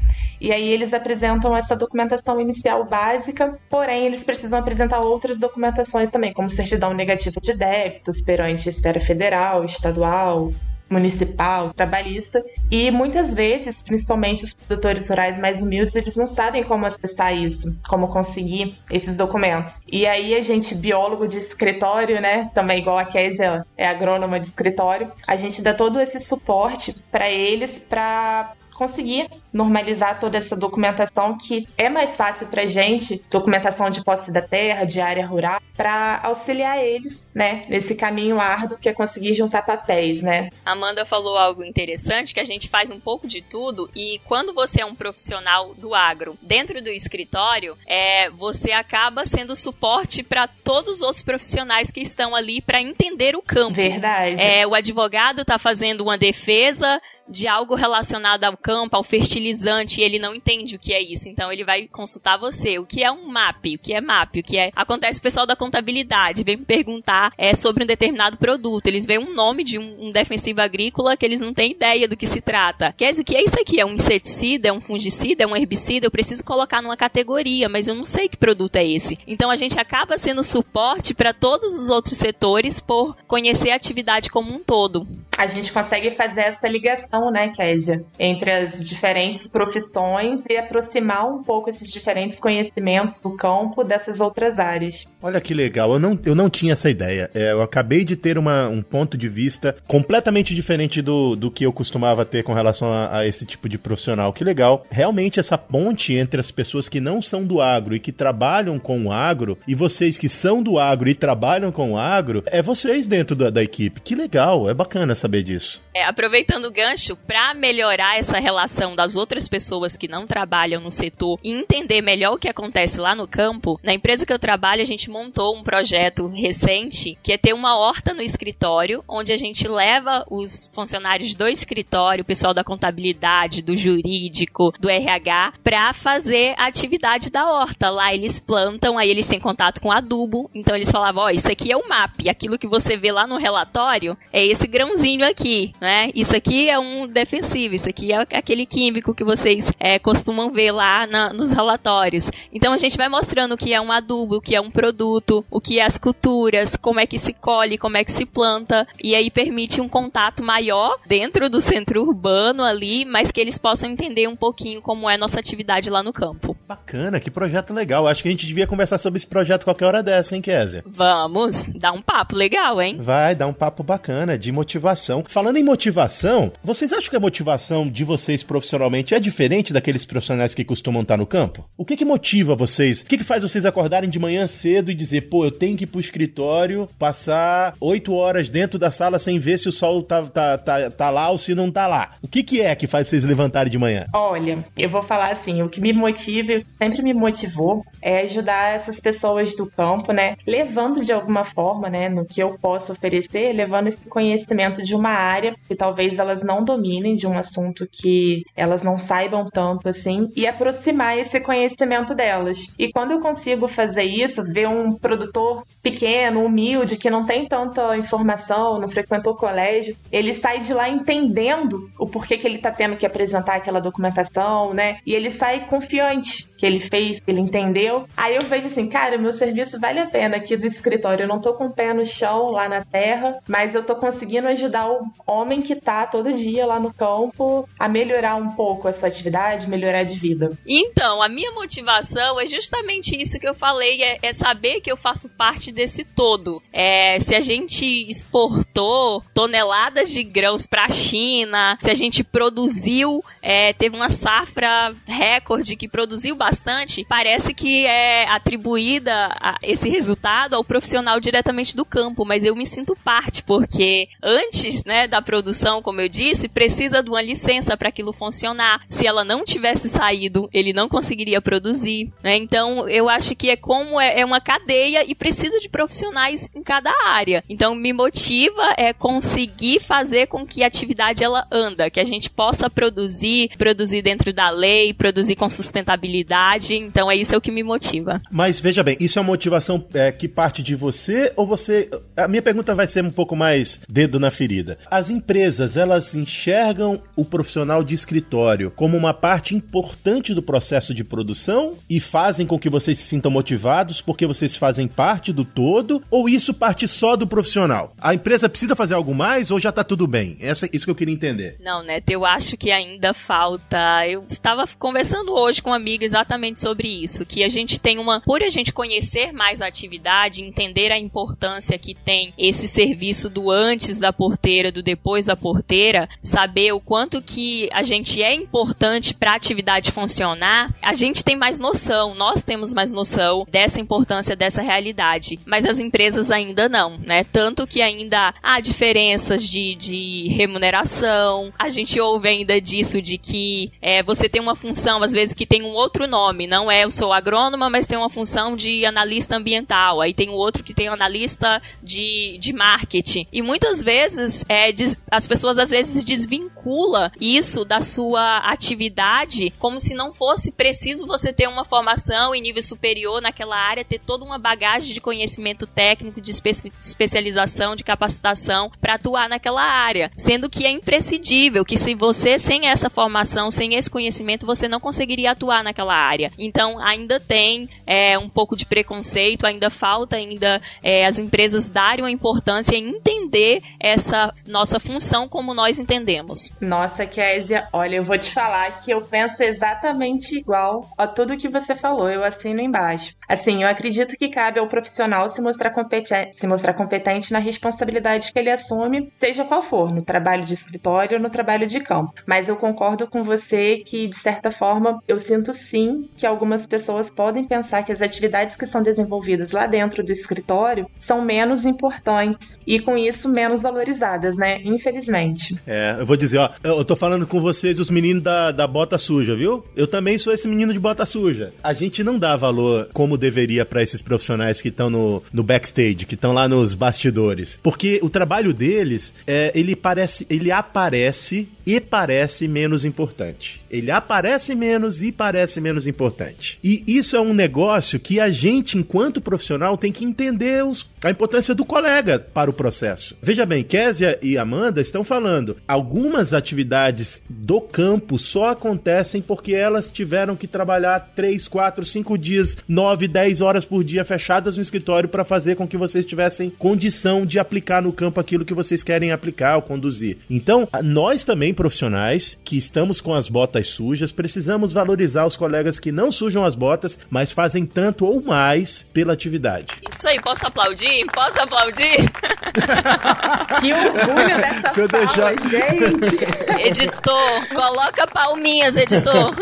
E 0.42 0.52
aí 0.54 0.70
eles 0.70 0.94
apresentam 0.94 1.56
essa 1.56 1.76
documentação 1.76 2.40
inicial 2.40 2.86
básica, 2.86 3.60
porém 3.70 4.06
eles 4.06 4.24
precisam 4.24 4.60
apresentar 4.60 5.02
outras 5.02 5.38
documentações 5.38 6.10
também, 6.10 6.34
como 6.34 6.50
certidão 6.50 6.94
negativa 6.94 7.40
de 7.42 7.54
débitos 7.54 8.22
perante 8.22 8.70
a 8.70 8.72
esfera 8.72 9.00
federal, 9.00 9.66
estadual, 9.66 10.52
municipal, 10.90 11.74
trabalhista, 11.74 12.44
e 12.72 12.90
muitas 12.92 13.34
vezes, 13.34 13.82
principalmente 13.82 14.44
os 14.44 14.54
produtores 14.54 15.08
rurais 15.10 15.38
mais 15.38 15.62
humildes, 15.62 15.96
eles 15.96 16.16
não 16.16 16.28
sabem 16.28 16.64
como 16.64 16.86
acessar 16.86 17.36
isso, 17.36 17.78
como 17.88 18.08
conseguir 18.08 18.78
esses 18.92 19.16
documentos. 19.16 19.84
E 19.92 20.08
aí 20.08 20.36
a 20.36 20.42
gente, 20.42 20.76
biólogo 20.76 21.28
de 21.28 21.38
escritório, 21.38 22.22
né, 22.22 22.50
também 22.54 22.80
igual 22.80 22.98
a 22.98 23.06
Kézia 23.06 23.66
é 23.78 23.88
agrônoma 23.88 24.40
de 24.40 24.48
escritório, 24.48 25.12
a 25.28 25.36
gente 25.36 25.62
dá 25.62 25.74
todo 25.74 26.00
esse 26.00 26.20
suporte 26.20 26.96
para 27.12 27.30
eles 27.30 27.80
para 27.80 28.54
conseguir 28.80 29.30
normalizar 29.52 30.22
toda 30.22 30.38
essa 30.38 30.56
documentação 30.56 31.38
que 31.38 31.68
é 31.78 31.90
mais 31.90 32.16
fácil 32.16 32.48
para 32.48 32.66
gente, 32.66 33.22
documentação 33.30 33.90
de 33.90 34.02
posse 34.02 34.32
da 34.32 34.42
terra, 34.42 34.86
de 34.86 35.02
área 35.02 35.28
rural, 35.28 35.62
para 35.76 36.22
auxiliar 36.24 36.80
eles, 36.82 37.28
né, 37.36 37.66
nesse 37.68 37.94
caminho 37.94 38.40
árduo 38.40 38.78
que 38.78 38.88
é 38.88 38.94
conseguir 38.94 39.34
juntar 39.34 39.64
papéis, 39.64 40.22
né? 40.22 40.50
Amanda 40.66 41.04
falou 41.04 41.38
algo 41.38 41.62
interessante 41.62 42.34
que 42.34 42.40
a 42.40 42.46
gente 42.46 42.70
faz 42.70 42.90
um 42.90 43.02
pouco 43.02 43.28
de 43.28 43.42
tudo 43.42 43.90
e 43.94 44.22
quando 44.24 44.54
você 44.54 44.82
é 44.82 44.86
um 44.86 44.96
profissional 44.96 45.74
do 45.74 45.94
agro 45.94 46.38
dentro 46.42 46.82
do 46.82 46.90
escritório, 46.90 47.76
é 47.86 48.30
você 48.30 48.72
acaba 48.72 49.26
sendo 49.26 49.58
suporte 49.58 50.24
para 50.24 50.48
todos 50.48 50.96
os 50.96 51.02
outros 51.02 51.24
profissionais 51.24 51.92
que 51.92 52.00
estão 52.00 52.34
ali 52.34 52.62
para 52.62 52.82
entender 52.82 53.36
o 53.36 53.42
campo. 53.42 53.74
Verdade. 53.74 54.42
É, 54.42 54.66
o 54.66 54.74
advogado 54.74 55.42
está 55.42 55.60
fazendo 55.60 56.02
uma 56.02 56.18
defesa 56.18 57.02
de 57.30 57.48
algo 57.48 57.76
relacionado 57.76 58.44
ao 58.44 58.58
campo, 58.58 58.96
ao 58.96 59.04
fertilizante, 59.04 60.02
e 60.02 60.04
ele 60.04 60.20
não 60.20 60.34
entende 60.34 60.76
o 60.76 60.80
que 60.80 60.94
é 60.94 61.02
isso. 61.02 61.30
Então 61.30 61.52
ele 61.52 61.64
vai 61.64 61.88
consultar 61.88 62.38
você. 62.38 62.80
O 62.80 62.86
que 62.86 63.04
é 63.04 63.12
um 63.12 63.28
MAP? 63.28 63.76
O 63.76 63.80
que 63.80 63.94
é 63.94 64.02
MAP? 64.02 64.40
O 64.40 64.44
que 64.44 64.58
é. 64.58 64.72
Acontece 64.76 65.20
o 65.20 65.24
pessoal 65.24 65.46
da 65.46 65.56
contabilidade 65.56 66.44
vem 66.44 66.58
me 66.58 66.66
perguntar 66.66 67.30
é, 67.38 67.54
sobre 67.54 67.84
um 67.84 67.88
determinado 67.88 68.38
produto. 68.38 68.88
Eles 68.88 69.06
veem 69.06 69.20
um 69.20 69.34
nome 69.34 69.64
de 69.64 69.78
um, 69.78 70.08
um 70.08 70.12
defensivo 70.12 70.62
agrícola 70.62 71.16
que 71.16 71.26
eles 71.26 71.42
não 71.42 71.54
têm 71.54 71.72
ideia 71.72 72.08
do 72.08 72.18
que 72.18 72.26
se 72.26 72.42
trata. 72.42 72.94
Quer 72.98 73.12
dizer, 73.12 73.22
o 73.22 73.26
que 73.26 73.36
é 73.36 73.44
isso 73.44 73.60
aqui? 73.60 73.80
É 73.80 73.86
um 73.86 73.94
inseticida? 73.94 74.70
É 74.70 74.74
um 74.74 74.82
fungicida? 74.82 75.44
É 75.44 75.48
um 75.48 75.56
herbicida? 75.56 76.08
Eu 76.08 76.12
preciso 76.12 76.44
colocar 76.44 76.82
numa 76.82 76.98
categoria, 76.98 77.70
mas 77.70 77.88
eu 77.88 77.96
não 77.96 78.06
sei 78.06 78.28
que 78.28 78.38
produto 78.38 78.78
é 78.78 78.88
esse. 78.88 79.18
Então 79.28 79.50
a 79.50 79.56
gente 79.56 79.80
acaba 79.80 80.18
sendo 80.18 80.44
suporte 80.44 81.14
para 81.14 81.34
todos 81.34 81.74
os 81.80 81.90
outros 81.90 82.18
setores 82.18 82.80
por 82.80 83.16
conhecer 83.28 83.72
a 83.72 83.76
atividade 83.76 84.30
como 84.30 84.54
um 84.54 84.60
todo. 84.60 85.08
A 85.40 85.48
gente 85.48 85.72
consegue 85.72 86.12
fazer 86.12 86.42
essa 86.42 86.68
ligação 86.68 87.32
né, 87.32 87.48
Késia, 87.48 88.02
entre 88.20 88.52
as 88.52 88.86
diferentes 88.86 89.48
profissões 89.48 90.44
e 90.50 90.58
aproximar 90.58 91.26
um 91.26 91.42
pouco 91.42 91.70
esses 91.70 91.94
diferentes 91.94 92.38
conhecimentos 92.38 93.22
do 93.22 93.38
campo 93.38 93.86
dessas 93.86 94.20
outras 94.20 94.60
áreas. 94.60 95.08
Olha 95.22 95.40
que 95.40 95.54
legal, 95.54 95.94
eu 95.94 96.00
não, 96.00 96.20
eu 96.26 96.36
não 96.36 96.50
tinha 96.50 96.74
essa 96.74 96.90
ideia. 96.90 97.32
É, 97.34 97.54
eu 97.54 97.62
acabei 97.62 98.04
de 98.04 98.18
ter 98.18 98.38
uma, 98.38 98.68
um 98.68 98.82
ponto 98.82 99.18
de 99.18 99.30
vista 99.30 99.78
completamente 99.88 100.54
diferente 100.54 101.02
do, 101.02 101.38
do 101.38 101.50
que 101.50 101.66
eu 101.66 101.72
costumava 101.72 102.26
ter 102.26 102.44
com 102.44 102.52
relação 102.52 102.92
a, 102.92 103.20
a 103.20 103.26
esse 103.26 103.46
tipo 103.46 103.70
de 103.70 103.78
profissional. 103.78 104.34
Que 104.34 104.44
legal. 104.44 104.86
Realmente, 104.92 105.40
essa 105.40 105.58
ponte 105.58 106.14
entre 106.14 106.42
as 106.42 106.52
pessoas 106.52 106.90
que 106.90 107.00
não 107.00 107.22
são 107.22 107.46
do 107.46 107.62
agro 107.62 107.96
e 107.96 108.00
que 108.02 108.12
trabalham 108.12 108.78
com 108.78 109.06
o 109.06 109.12
agro, 109.14 109.58
e 109.66 109.74
vocês 109.74 110.18
que 110.18 110.28
são 110.28 110.62
do 110.62 110.78
agro 110.78 111.08
e 111.08 111.16
trabalham 111.16 111.72
com 111.72 111.94
o 111.94 111.98
agro, 111.98 112.44
é 112.48 112.62
vocês 112.62 113.08
dentro 113.08 113.38
da, 113.38 113.50
da 113.50 113.64
equipe. 113.64 114.02
Que 114.02 114.16
legal, 114.16 114.70
é 114.70 114.74
bacana 114.74 115.16
saber 115.30 115.44
disso. 115.44 115.82
É, 115.94 116.04
aproveitando 116.04 116.66
o 116.66 116.72
gancho, 116.72 117.16
para 117.16 117.54
melhorar 117.54 118.18
essa 118.18 118.40
relação 118.40 118.96
das 118.96 119.16
outras 119.16 119.48
pessoas 119.48 119.98
que 119.98 120.08
não 120.08 120.26
trabalham 120.26 120.82
no 120.82 120.90
setor 120.90 121.40
e 121.44 121.52
entender 121.52 122.02
melhor 122.02 122.34
o 122.34 122.38
que 122.38 122.48
acontece 122.48 123.00
lá 123.00 123.14
no 123.14 123.28
campo, 123.28 123.80
na 123.84 123.94
empresa 123.94 124.26
que 124.26 124.34
eu 124.34 124.40
trabalho, 124.40 124.82
a 124.82 124.86
gente 124.86 125.10
montou 125.10 125.56
um 125.56 125.64
projeto 125.64 126.28
recente 126.28 127.18
que 127.22 127.34
é 127.34 127.38
ter 127.38 127.54
uma 127.54 127.78
horta 127.78 128.14
no 128.14 128.22
escritório, 128.22 129.04
onde 129.08 129.34
a 129.34 129.38
gente 129.38 129.68
leva 129.68 130.26
os 130.30 130.70
funcionários 130.72 131.36
do 131.36 131.48
escritório, 131.48 132.22
o 132.22 132.26
pessoal 132.26 132.54
da 132.54 132.64
contabilidade, 132.64 133.62
do 133.62 133.76
jurídico, 133.76 134.74
do 134.80 134.90
RH, 134.90 135.54
para 135.64 135.94
fazer 135.94 136.56
a 136.58 136.68
atividade 136.68 137.30
da 137.30 137.52
horta. 137.52 137.90
Lá 137.90 138.14
eles 138.14 138.40
plantam, 138.40 138.98
aí 138.98 139.10
eles 139.10 139.28
têm 139.28 139.40
contato 139.40 139.82
com 139.82 139.92
adubo, 139.92 140.50
então 140.56 140.76
eles 140.76 140.92
falavam: 140.92 141.24
Ó, 141.24 141.26
oh, 141.26 141.30
isso 141.30 141.52
aqui 141.52 141.72
é 141.72 141.78
o 141.78 141.88
MAP, 141.88 142.30
aquilo 142.30 142.58
que 142.58 142.68
você 142.68 142.96
vê 142.96 143.12
lá 143.12 143.28
no 143.28 143.38
relatório 143.38 144.18
é 144.32 144.46
esse 144.46 144.68
grãozinho 144.68 145.19
aqui, 145.24 145.74
né? 145.80 146.10
Isso 146.14 146.36
aqui 146.36 146.70
é 146.70 146.80
um 146.80 147.08
defensivo, 147.08 147.76
isso 147.76 147.90
aqui 147.90 148.12
é 148.12 148.26
aquele 148.38 148.66
químico 148.66 149.14
que 149.14 149.24
vocês 149.24 149.72
é, 149.80 150.00
costumam 150.00 150.52
ver 150.52 150.72
lá 150.72 151.06
na, 151.08 151.34
nos 151.34 151.52
relatórios. 151.52 152.32
Então 152.54 152.74
a 152.74 152.78
gente 152.78 152.98
vai 152.98 153.10
mostrando 153.10 153.54
o 153.54 153.58
que 153.58 153.74
é 153.74 153.82
um 153.82 153.92
adubo, 153.92 154.38
o 154.38 154.42
que 154.42 154.56
é 154.56 154.62
um 154.62 154.72
produto, 154.72 155.46
o 155.50 155.60
que 155.60 155.80
é 155.80 155.86
as 155.86 155.98
culturas, 155.98 156.76
como 156.76 157.00
é 157.00 157.06
que 157.06 157.18
se 157.18 157.34
colhe, 157.34 157.78
como 157.78 157.98
é 157.98 158.04
que 158.04 158.12
se 158.12 158.26
planta, 158.26 158.88
e 159.02 159.16
aí 159.16 159.30
permite 159.32 159.82
um 159.82 159.90
contato 159.90 160.44
maior 160.44 160.98
dentro 161.06 161.50
do 161.50 161.62
centro 161.62 162.02
urbano 162.02 162.64
ali, 162.64 163.06
mas 163.06 163.32
que 163.32 163.42
eles 163.42 163.58
possam 163.58 163.90
entender 163.90 164.28
um 164.28 164.36
pouquinho 164.36 164.82
como 164.82 165.10
é 165.10 165.18
nossa 165.18 165.40
atividade 165.40 165.90
lá 165.90 166.04
no 166.04 166.14
campo. 166.14 166.56
Bacana, 166.68 167.20
que 167.20 167.32
projeto 167.32 167.74
legal. 167.74 168.08
Acho 168.08 168.22
que 168.22 168.30
a 168.30 168.32
gente 168.32 168.46
devia 168.46 168.68
conversar 168.68 168.98
sobre 168.98 169.18
esse 169.18 169.28
projeto 169.28 169.64
qualquer 169.64 169.86
hora 169.86 170.04
dessa, 170.04 170.36
hein, 170.36 170.42
Kézia? 170.42 170.84
Vamos, 170.86 171.68
dá 171.76 171.92
um 171.92 172.02
papo 172.02 172.36
legal, 172.36 172.82
hein? 172.82 172.98
Vai, 173.00 173.36
dá 173.36 173.48
um 173.48 173.54
papo 173.54 173.84
bacana 173.84 174.38
de 174.38 174.52
motivação. 174.52 175.09
Falando 175.28 175.58
em 175.58 175.64
motivação, 175.64 176.52
vocês 176.64 176.94
acham 176.94 177.10
que 177.10 177.16
a 177.16 177.20
motivação 177.20 177.90
de 177.90 178.04
vocês 178.04 178.44
profissionalmente 178.44 179.16
é 179.16 179.20
diferente 179.20 179.74
daqueles 179.74 180.06
profissionais 180.06 180.54
que 180.54 180.64
costumam 180.64 181.02
estar 181.02 181.18
no 181.18 181.26
campo? 181.26 181.66
O 181.78 181.84
que 181.84 181.98
que 181.98 182.06
motiva 182.06 182.56
vocês? 182.56 183.02
O 183.02 183.06
que 183.06 183.18
que 183.18 183.24
faz 183.24 183.42
vocês 183.42 183.66
acordarem 183.66 184.10
de 184.10 184.20
manhã 184.20 184.46
cedo 184.48 184.92
e 184.92 184.96
dizer, 184.96 185.30
pô, 185.30 185.46
eu 185.46 185.52
tenho 185.52 185.76
que 185.76 185.86
ir 185.86 185.88
pro 185.88 186.00
escritório, 186.00 186.88
passar 187.00 187.74
oito 187.80 188.14
horas 188.14 188.50
dentro 188.50 188.78
da 188.78 188.92
sala 188.92 189.18
sem 189.18 189.40
ver 189.40 189.58
se 189.58 189.68
o 189.68 189.72
sol 189.72 190.04
tá, 190.04 190.24
tá, 190.24 190.58
tá, 190.58 190.92
tá 190.92 191.10
lá 191.10 191.30
ou 191.30 191.38
se 191.38 191.56
não 191.56 191.72
tá 191.72 191.88
lá? 191.88 192.12
O 192.22 192.28
que 192.28 192.44
que 192.44 192.62
é 192.62 192.76
que 192.76 192.88
faz 192.88 193.08
vocês 193.08 193.26
levantarem 193.26 193.72
de 193.72 193.78
manhã? 193.78 194.06
Olha, 194.14 194.64
eu 194.78 194.90
vou 194.90 195.02
falar 195.02 195.32
assim, 195.32 195.64
o 195.64 195.70
que 195.70 195.82
me 195.82 195.94
motiva, 195.94 196.62
sempre 196.78 197.02
me 197.02 197.14
motivou, 197.14 197.84
é 198.02 198.22
ajudar 198.22 198.76
essas 198.76 199.00
pessoas 199.00 199.56
do 199.56 199.66
campo, 199.70 200.12
né? 200.12 200.36
Levando 200.46 201.04
de 201.04 201.12
alguma 201.12 201.44
forma, 201.44 201.90
né, 201.90 202.10
no 202.10 202.26
que 202.26 202.42
eu 202.42 202.58
posso 202.62 202.92
oferecer, 202.92 203.54
levando 203.54 203.88
esse 203.88 203.98
conhecimento 203.98 204.84
de 204.84 204.99
uma 205.00 205.10
área 205.10 205.56
que 205.68 205.76
talvez 205.76 206.20
elas 206.20 206.44
não 206.44 206.64
dominem, 206.64 207.16
de 207.16 207.26
um 207.26 207.38
assunto 207.38 207.88
que 207.92 208.44
elas 208.56 208.84
não 208.84 209.00
saibam 209.00 209.50
tanto 209.50 209.90
assim, 209.90 210.28
e 210.36 210.46
aproximar 210.46 211.18
esse 211.18 211.40
conhecimento 211.40 212.14
delas. 212.14 212.68
E 212.78 212.92
quando 212.92 213.12
eu 213.12 213.20
consigo 213.20 213.68
fazer 213.68 214.04
isso, 214.04 214.44
ver 214.44 214.68
um 214.68 214.94
produtor 214.94 215.64
pequeno, 215.82 216.44
humilde, 216.44 216.98
que 216.98 217.10
não 217.10 217.26
tem 217.26 217.48
tanta 217.48 217.96
informação, 217.98 218.80
não 218.80 218.88
frequentou 218.88 219.36
colégio, 219.36 219.96
ele 220.12 220.34
sai 220.34 220.60
de 220.60 220.74
lá 220.74 220.90
entendendo 220.90 221.90
o 221.98 222.06
porquê 222.06 222.38
que 222.38 222.46
ele 222.46 222.58
tá 222.58 222.72
tendo 222.72 222.98
que 222.98 223.06
apresentar 223.06 223.56
aquela 223.56 223.80
documentação, 223.80 224.74
né? 224.74 224.98
E 225.06 225.14
ele 225.14 225.32
sai 225.32 225.68
confiante 225.68 226.48
que 226.58 226.66
ele 226.66 226.80
fez, 226.80 227.20
que 227.20 227.32
ele 227.32 227.40
entendeu. 227.40 228.06
Aí 228.18 228.36
eu 228.36 228.44
vejo 228.44 228.68
assim, 228.68 228.88
cara, 228.88 229.18
meu 229.18 229.32
serviço 229.32 229.80
vale 229.80 230.00
a 230.00 230.08
pena 230.08 230.38
aqui 230.38 230.58
do 230.58 230.66
escritório. 230.66 231.24
Eu 231.24 231.28
não 231.28 231.40
tô 231.40 231.54
com 231.54 231.68
o 231.68 231.74
pé 231.74 231.94
no 231.94 232.06
chão 232.06 232.52
lá 232.52 232.68
na 232.68 232.84
terra, 232.84 233.40
mas 233.48 233.74
eu 233.74 233.84
tô 233.84 233.96
conseguindo 233.96 234.48
ajudar 234.48 234.79
o 234.88 235.08
homem 235.26 235.62
que 235.62 235.76
tá 235.76 236.06
todo 236.06 236.34
dia 236.34 236.66
lá 236.66 236.80
no 236.80 236.94
campo 236.94 237.68
a 237.78 237.88
melhorar 237.88 238.36
um 238.36 238.52
pouco 238.52 238.88
a 238.88 238.94
sua 238.94 239.08
atividade, 239.08 239.70
melhorar 239.70 240.04
de 240.04 240.16
vida. 240.16 240.52
Então, 240.68 241.22
a 241.22 241.30
minha 241.30 241.52
motivação 241.52 242.40
é 242.40 242.46
justamente 242.46 243.20
isso 243.20 243.40
que 243.40 243.48
eu 243.48 243.54
falei, 243.54 244.02
é, 244.02 244.20
é 244.22 244.34
saber 244.34 244.82
que 244.82 244.92
eu 244.92 244.98
faço 244.98 245.30
parte 245.30 245.72
desse 245.72 246.04
todo. 246.04 246.62
É, 246.72 247.20
se 247.20 247.36
a 247.36 247.42
gente 247.42 247.86
exportou 248.10 249.24
toneladas 249.34 250.12
de 250.12 250.24
grãos 250.24 250.66
para 250.66 250.86
a 250.86 250.90
China, 250.90 251.78
se 251.82 251.90
a 251.90 251.94
gente 251.94 252.24
produziu, 252.24 253.24
é, 253.42 253.74
teve 253.74 253.96
uma 253.96 254.10
safra 254.10 254.94
recorde 255.06 255.76
que 255.76 255.88
produziu 255.88 256.36
bastante, 256.36 257.06
parece 257.08 257.54
que 257.54 257.86
é 257.86 258.28
atribuída 258.30 259.30
esse 259.64 259.90
resultado 259.90 260.56
ao 260.56 260.64
profissional 260.64 261.20
diretamente 261.20 261.76
do 261.76 261.86
campo, 261.86 262.26
mas 262.26 262.44
eu 262.44 262.56
me 262.56 262.66
sinto 262.66 262.96
parte, 262.96 263.44
porque 263.44 264.08
antes 264.22 264.84
né, 264.84 265.08
da 265.08 265.22
produção, 265.22 265.82
como 265.82 266.02
eu 266.02 266.10
disse, 266.10 266.48
precisa 266.48 267.02
de 267.02 267.10
uma 267.10 267.22
licença 267.22 267.76
para 267.78 267.90
aquilo 267.90 268.14
funcionar. 268.14 268.82
Se 268.88 269.06
ela 269.06 269.24
não 269.24 269.46
tivesse 269.46 269.90
saído, 269.90 270.50
ele 270.54 270.74
não 270.74 270.90
conseguiria 270.90 271.42
produzir. 271.42 272.12
Né? 272.24 272.36
Então, 272.36 272.88
eu 272.88 273.10
acho 273.10 273.36
que 273.36 273.50
é 273.50 273.56
como 273.56 274.00
é, 274.00 274.20
é 274.20 274.26
uma 274.26 274.42
cadeia 274.42 275.10
e 275.10 275.16
precisa 275.16 275.60
de 275.60 275.70
profissionais 275.70 276.50
em 276.56 276.64
cada 276.64 276.92
área. 277.06 277.44
Então, 277.50 277.76
me 277.76 277.94
motiva 277.94 278.74
é 278.78 278.94
conseguir 278.94 279.80
fazer 279.80 280.28
com 280.28 280.46
que 280.46 280.64
a 280.64 280.68
atividade 280.68 281.24
ela 281.24 281.48
anda, 281.52 281.90
que 281.90 282.00
a 282.00 282.04
gente 282.04 282.30
possa 282.30 282.70
produzir 282.70 283.39
produzir, 283.48 283.80
produzir 283.80 284.02
dentro 284.02 284.34
da 284.34 284.50
lei, 284.50 284.94
produzir 284.94 285.36
com 285.36 285.48
sustentabilidade. 285.48 286.76
Então 286.76 287.10
é 287.10 287.16
isso 287.16 287.34
é 287.34 287.38
o 287.38 287.42
que 287.42 287.52
me 287.52 287.64
motiva. 287.64 288.22
Mas 288.32 288.60
veja 288.60 288.84
bem, 288.84 288.98
isso 289.00 289.18
é 289.18 289.22
uma 289.22 289.30
motivação 289.30 289.84
é, 289.94 290.12
que 290.12 290.28
parte 290.28 290.62
de 290.62 290.76
você 290.76 291.32
ou 291.36 291.46
você. 291.46 291.90
A 292.18 292.28
minha 292.28 292.42
pergunta 292.42 292.76
vai 292.76 292.88
ser 292.88 293.04
um 293.04 293.12
pouco 293.12 293.36
mais 293.36 293.82
dedo 293.88 294.20
na 294.20 294.32
ferida. 294.32 294.78
As 294.90 295.10
empresas, 295.10 295.78
elas 295.78 296.16
enxergam 296.16 297.02
o 297.16 297.24
profissional 297.24 297.84
de 297.84 297.96
escritório 297.96 298.72
como 298.72 298.98
uma 298.98 299.14
parte 299.14 299.56
importante 299.56 300.34
do 300.34 300.42
processo 300.42 300.94
de 300.94 301.04
produção 301.04 301.74
e 301.90 302.00
fazem 302.00 302.46
com 302.46 302.60
que 302.60 302.70
vocês 302.70 302.98
se 302.98 303.08
sintam 303.08 303.32
motivados 303.32 304.02
porque 304.02 304.26
vocês 304.26 304.56
fazem 304.56 304.88
parte 304.88 305.32
do 305.32 305.46
todo? 305.46 306.04
Ou 306.10 306.28
isso 306.28 306.54
parte 306.54 306.88
só 306.88 307.16
do 307.16 307.28
profissional? 307.28 307.94
A 308.00 308.14
empresa 308.14 308.50
precisa 308.50 308.76
fazer 308.76 308.96
algo 308.96 309.14
mais 309.14 309.52
ou 309.52 309.60
já 309.60 309.72
tá 309.72 309.84
tudo 309.84 310.08
bem? 310.08 310.38
Essa, 310.40 310.70
isso 310.74 310.86
que 310.86 310.92
eu 310.92 310.96
queria 310.96 311.14
entender. 311.14 311.58
Não, 311.60 311.84
Neto, 311.84 312.10
eu 312.10 312.26
acho 312.26 312.58
que 312.58 312.72
ainda 312.72 313.14
falta. 313.20 314.08
Eu 314.08 314.26
estava 314.30 314.66
conversando 314.80 315.34
hoje 315.34 315.62
com 315.62 315.70
um 315.70 315.74
amigo 315.74 316.04
exatamente 316.04 316.62
sobre 316.62 316.88
isso, 316.88 317.26
que 317.26 317.44
a 317.44 317.50
gente 317.50 317.80
tem 317.80 318.00
uma. 318.00 318.22
Por 318.22 318.42
a 318.42 318.50
gente 318.50 318.72
conhecer 318.72 319.32
mais 319.32 319.62
a 319.62 319.68
atividade, 319.68 320.42
entender 320.42 320.92
a 320.92 320.98
importância 320.98 321.78
que 321.78 321.94
tem 321.94 322.34
esse 322.38 322.68
serviço 322.68 323.30
do 323.30 323.52
antes 323.52 324.00
da 324.00 324.14
porteira, 324.14 324.72
do 324.72 324.82
depois 324.82 325.26
da 325.26 325.36
porteira, 325.36 326.08
saber 326.22 326.72
o 326.72 326.80
quanto 326.80 327.22
que 327.22 327.70
a 327.74 327.84
gente 327.84 328.24
é 328.24 328.34
importante 328.34 329.14
para 329.14 329.34
a 329.34 329.36
atividade 329.36 329.92
funcionar, 329.92 330.74
a 330.82 330.94
gente 330.94 331.24
tem 331.24 331.36
mais 331.36 331.60
noção, 331.60 332.16
nós 332.16 332.42
temos 332.42 332.74
mais 332.74 332.92
noção 332.92 333.46
dessa 333.50 333.82
importância 333.82 334.36
dessa 334.36 334.62
realidade. 334.62 335.40
Mas 335.46 335.66
as 335.66 335.80
empresas 335.80 336.32
ainda 336.32 336.70
não, 336.70 336.98
né? 336.98 337.24
Tanto 337.24 337.68
que 337.68 337.82
ainda 337.82 338.34
há 338.42 338.60
diferenças 338.60 339.44
de, 339.44 339.76
de 339.76 340.30
remuneração, 340.30 341.52
a 341.58 341.70
gente 341.70 342.00
ouve 342.00 342.30
ainda 342.30 342.60
disso 342.62 343.02
de 343.02 343.09
que 343.18 343.72
é, 343.82 344.04
você 344.04 344.30
tem 344.30 344.42
uma 344.42 344.56
função, 344.56 345.02
às 345.04 345.12
vezes, 345.12 345.36
que 345.36 345.46
tem 345.46 345.64
um 345.64 345.74
outro 345.74 346.08
nome, 346.08 346.48
não 346.48 346.70
é 346.70 346.84
eu 346.84 346.92
sou 346.92 347.12
agrônoma, 347.14 347.70
mas 347.70 347.88
tem 347.88 347.98
uma 347.98 348.10
função 348.10 348.56
de 348.56 348.86
analista 348.86 349.36
ambiental, 349.36 350.02
aí 350.02 350.14
tem 350.14 350.30
o 350.30 350.34
outro 350.34 350.64
que 350.64 350.74
tem 350.74 350.88
analista 350.88 351.62
de, 351.82 352.38
de 352.38 352.54
marketing. 352.54 353.28
E 353.32 353.42
muitas 353.42 353.82
vezes 353.82 354.46
é, 354.48 354.74
as 355.10 355.28
pessoas 355.28 355.58
às 355.58 355.70
vezes 355.70 356.04
desvincula 356.04 357.12
isso 357.20 357.66
da 357.66 357.82
sua 357.82 358.38
atividade 358.38 359.54
como 359.58 359.80
se 359.80 359.94
não 359.94 360.14
fosse 360.14 360.52
preciso 360.52 361.06
você 361.06 361.32
ter 361.34 361.48
uma 361.48 361.66
formação 361.66 362.34
em 362.34 362.42
nível 362.42 362.64
superior 362.64 363.22
naquela 363.22 363.58
área, 363.58 363.84
ter 363.84 364.00
toda 364.00 364.26
uma 364.26 364.38
bagagem 364.38 364.94
de 364.94 365.02
conhecimento 365.02 365.66
técnico, 365.66 366.22
de 366.22 366.32
espe 366.32 366.50
especialização, 366.50 367.76
de 367.76 367.84
capacitação 367.84 368.72
para 368.82 368.96
atuar 368.96 369.30
naquela 369.30 369.64
área, 369.64 370.12
sendo 370.16 370.50
que 370.50 370.66
é 370.66 370.70
imprescindível 370.70 371.64
que 371.64 371.78
se 371.78 371.94
você 371.96 372.40
sem 372.40 372.68
essa 372.68 372.90
formação, 373.00 373.50
sem 373.50 373.76
esse 373.76 373.90
conhecimento, 373.90 374.46
você 374.46 374.68
não 374.68 374.78
conseguiria 374.78 375.32
atuar 375.32 375.64
naquela 375.64 375.96
área. 375.96 376.30
Então 376.38 376.78
ainda 376.80 377.18
tem 377.18 377.70
é, 377.88 378.20
um 378.20 378.28
pouco 378.28 378.58
de 378.58 378.66
preconceito, 378.66 379.48
ainda 379.48 379.70
falta 379.70 380.18
ainda 380.18 380.60
é, 380.84 381.06
as 381.06 381.18
empresas 381.18 381.70
darem 381.70 382.04
uma 382.04 382.12
importância 382.12 382.76
em 382.76 382.90
entender 382.90 383.62
essa 383.80 384.34
nossa 384.46 384.82
função 384.82 385.30
como 385.30 385.54
nós 385.54 385.80
entendemos. 385.80 386.52
Nossa, 386.60 387.06
Késia, 387.06 387.70
olha, 387.72 387.96
eu 387.96 388.04
vou 388.04 388.18
te 388.18 388.34
falar 388.34 388.70
que 388.80 388.92
eu 388.92 389.02
penso 389.02 389.42
exatamente 389.44 390.38
igual 390.38 390.86
a 390.98 391.08
tudo 391.08 391.38
que 391.38 391.48
você 391.48 391.74
falou, 391.74 392.10
eu 392.10 392.22
assino 392.22 392.60
embaixo. 392.60 393.16
Assim, 393.30 393.64
eu 393.64 393.70
acredito 393.70 394.18
que 394.18 394.28
cabe 394.28 394.60
ao 394.60 394.68
profissional 394.68 395.30
se 395.30 395.42
mostrar 395.42 395.70
competente, 395.70 396.36
se 396.36 396.46
mostrar 396.46 396.74
competente 396.74 397.32
na 397.32 397.40
responsabilidade 397.40 398.34
que 398.34 398.40
ele 398.40 398.50
assume, 398.50 399.10
seja 399.18 399.46
qual 399.46 399.62
for, 399.62 399.90
no 399.90 400.02
trabalho 400.02 400.44
de 400.44 400.54
escritório 400.54 401.16
ou 401.16 401.24
no 401.24 401.30
trabalho 401.30 401.66
de 401.66 401.80
campo. 401.80 402.14
Mas 402.26 402.50
eu 402.50 402.58
concordo 402.58 402.89
com 402.98 403.24
você 403.24 403.78
que, 403.78 404.08
de 404.08 404.16
certa 404.16 404.52
forma, 404.52 405.02
eu 405.08 405.18
sinto 405.20 405.54
sim 405.54 406.10
que 406.16 406.26
algumas 406.26 406.66
pessoas 406.66 407.10
podem 407.10 407.44
pensar 407.44 407.84
que 407.84 407.92
as 407.92 408.02
atividades 408.02 408.56
que 408.56 408.66
são 408.66 408.82
desenvolvidas 408.82 409.52
lá 409.52 409.68
dentro 409.68 410.04
do 410.04 410.12
escritório 410.12 410.88
são 410.98 411.22
menos 411.22 411.66
importantes 411.66 412.60
e, 412.66 412.80
com 412.80 412.98
isso, 412.98 413.30
menos 413.30 413.64
valorizadas, 413.64 414.38
né? 414.38 414.62
Infelizmente. 414.64 415.60
É, 415.66 415.98
eu 416.00 416.06
vou 416.06 416.18
dizer, 416.18 416.38
ó, 416.38 416.50
eu 416.64 416.86
tô 416.86 416.96
falando 416.96 417.26
com 417.26 417.42
vocês, 417.42 417.80
os 417.80 417.90
meninos 417.90 418.24
da, 418.24 418.52
da 418.52 418.68
bota 418.68 418.98
suja, 418.98 419.36
viu? 419.36 419.66
Eu 419.76 419.88
também 419.88 420.18
sou 420.18 420.34
esse 420.34 420.48
menino 420.48 420.74
de 420.74 420.80
bota 420.80 421.06
suja. 421.06 421.54
A 421.64 421.74
gente 421.74 422.04
não 422.04 422.18
dá 422.18 422.36
valor 422.36 422.90
como 422.94 423.18
deveria 423.18 423.66
para 423.66 423.84
esses 423.84 424.02
profissionais 424.02 424.62
que 424.62 424.70
estão 424.70 424.90
no, 424.90 425.24
no 425.32 425.44
backstage, 425.44 426.06
que 426.06 426.16
estão 426.16 426.34
lá 426.34 426.48
nos 426.48 426.76
bastidores. 426.76 427.60
Porque 427.62 428.00
o 428.02 428.10
trabalho 428.10 428.54
deles, 428.54 429.14
é, 429.26 429.52
ele 429.56 429.76
parece, 429.76 430.26
ele 430.30 430.52
aparece 430.52 431.48
e 431.66 431.80
parece 431.80 432.48
menos 432.48 432.79
importante. 432.86 433.62
Ele 433.70 433.92
aparece 433.92 434.56
menos 434.56 435.02
e 435.04 435.12
parece 435.12 435.62
menos 435.62 435.88
importante. 435.88 436.60
E 436.64 436.84
isso 436.88 437.16
é 437.16 437.22
um 437.22 437.34
negócio 437.34 438.00
que 438.00 438.20
a 438.20 438.30
gente, 438.30 438.78
enquanto 438.78 439.22
profissional, 439.22 439.78
tem 439.78 439.92
que 439.92 440.06
entender 440.06 440.64
os, 440.64 440.86
a 441.04 441.10
importância 441.10 441.56
do 441.56 441.66
colega 441.66 442.20
para 442.20 442.50
o 442.50 442.54
processo. 442.54 443.16
Veja 443.22 443.46
bem, 443.46 443.64
Késia 443.64 444.18
e 444.22 444.38
Amanda 444.38 444.82
estão 444.82 445.04
falando, 445.04 445.58
algumas 445.68 446.34
atividades 446.34 447.22
do 447.30 447.62
campo 447.62 448.18
só 448.18 448.50
acontecem 448.50 449.22
porque 449.22 449.54
elas 449.54 449.92
tiveram 449.92 450.36
que 450.36 450.48
trabalhar 450.48 451.12
3, 451.16 451.48
4, 451.48 451.86
5 451.86 452.18
dias, 452.18 452.58
9, 452.68 453.08
10 453.08 453.42
horas 453.42 453.66
por 453.66 453.84
dia 453.84 454.06
fechadas 454.06 454.58
no 454.58 454.64
escritório 454.64 455.10
para 455.10 455.26
fazer 455.26 455.56
com 455.56 455.68
que 455.68 455.78
vocês 455.78 456.06
tivessem 456.06 456.50
condição 456.50 457.26
de 457.26 457.40
aplicar 457.40 457.82
no 457.82 457.94
campo 457.94 458.20
aquilo 458.20 458.46
que 458.46 458.54
vocês 458.54 458.84
querem 458.84 459.12
aplicar 459.12 459.56
ou 459.56 459.62
conduzir. 459.62 460.18
Então, 460.30 460.68
nós 460.84 461.24
também 461.24 461.54
profissionais 461.54 462.38
que 462.44 462.58
estamos 462.70 463.02
com 463.02 463.16
as 463.16 463.28
botas 463.28 463.68
sujas, 463.68 464.12
precisamos 464.12 464.72
valorizar 464.72 465.26
os 465.26 465.36
colegas 465.36 465.80
que 465.80 465.92
não 465.92 466.12
sujam 466.12 466.46
as 466.46 466.54
botas, 466.56 467.00
mas 467.10 467.32
fazem 467.32 467.66
tanto 467.66 468.06
ou 468.06 468.22
mais 468.22 468.86
pela 468.94 469.14
atividade. 469.14 469.82
Isso 469.92 470.08
aí, 470.08 470.22
posso 470.22 470.46
aplaudir? 470.46 471.04
Posso 471.08 471.42
aplaudir? 471.42 471.98
que 473.60 473.74
orgulho 473.74 474.38
dessa 474.38 474.70
se 474.70 474.82
eu 474.82 474.88
fala, 474.88 475.00
deixar... 475.00 475.34
gente! 475.50 476.20
Editor, 476.62 477.48
coloca 477.56 478.06
palminhas, 478.08 478.78
editor. 478.78 479.34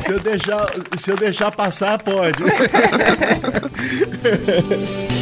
se, 0.00 0.12
eu 0.12 0.20
deixar, 0.20 0.70
se 0.96 1.10
eu 1.10 1.16
deixar 1.16 1.50
passar, 1.50 2.00
pode. 2.00 2.44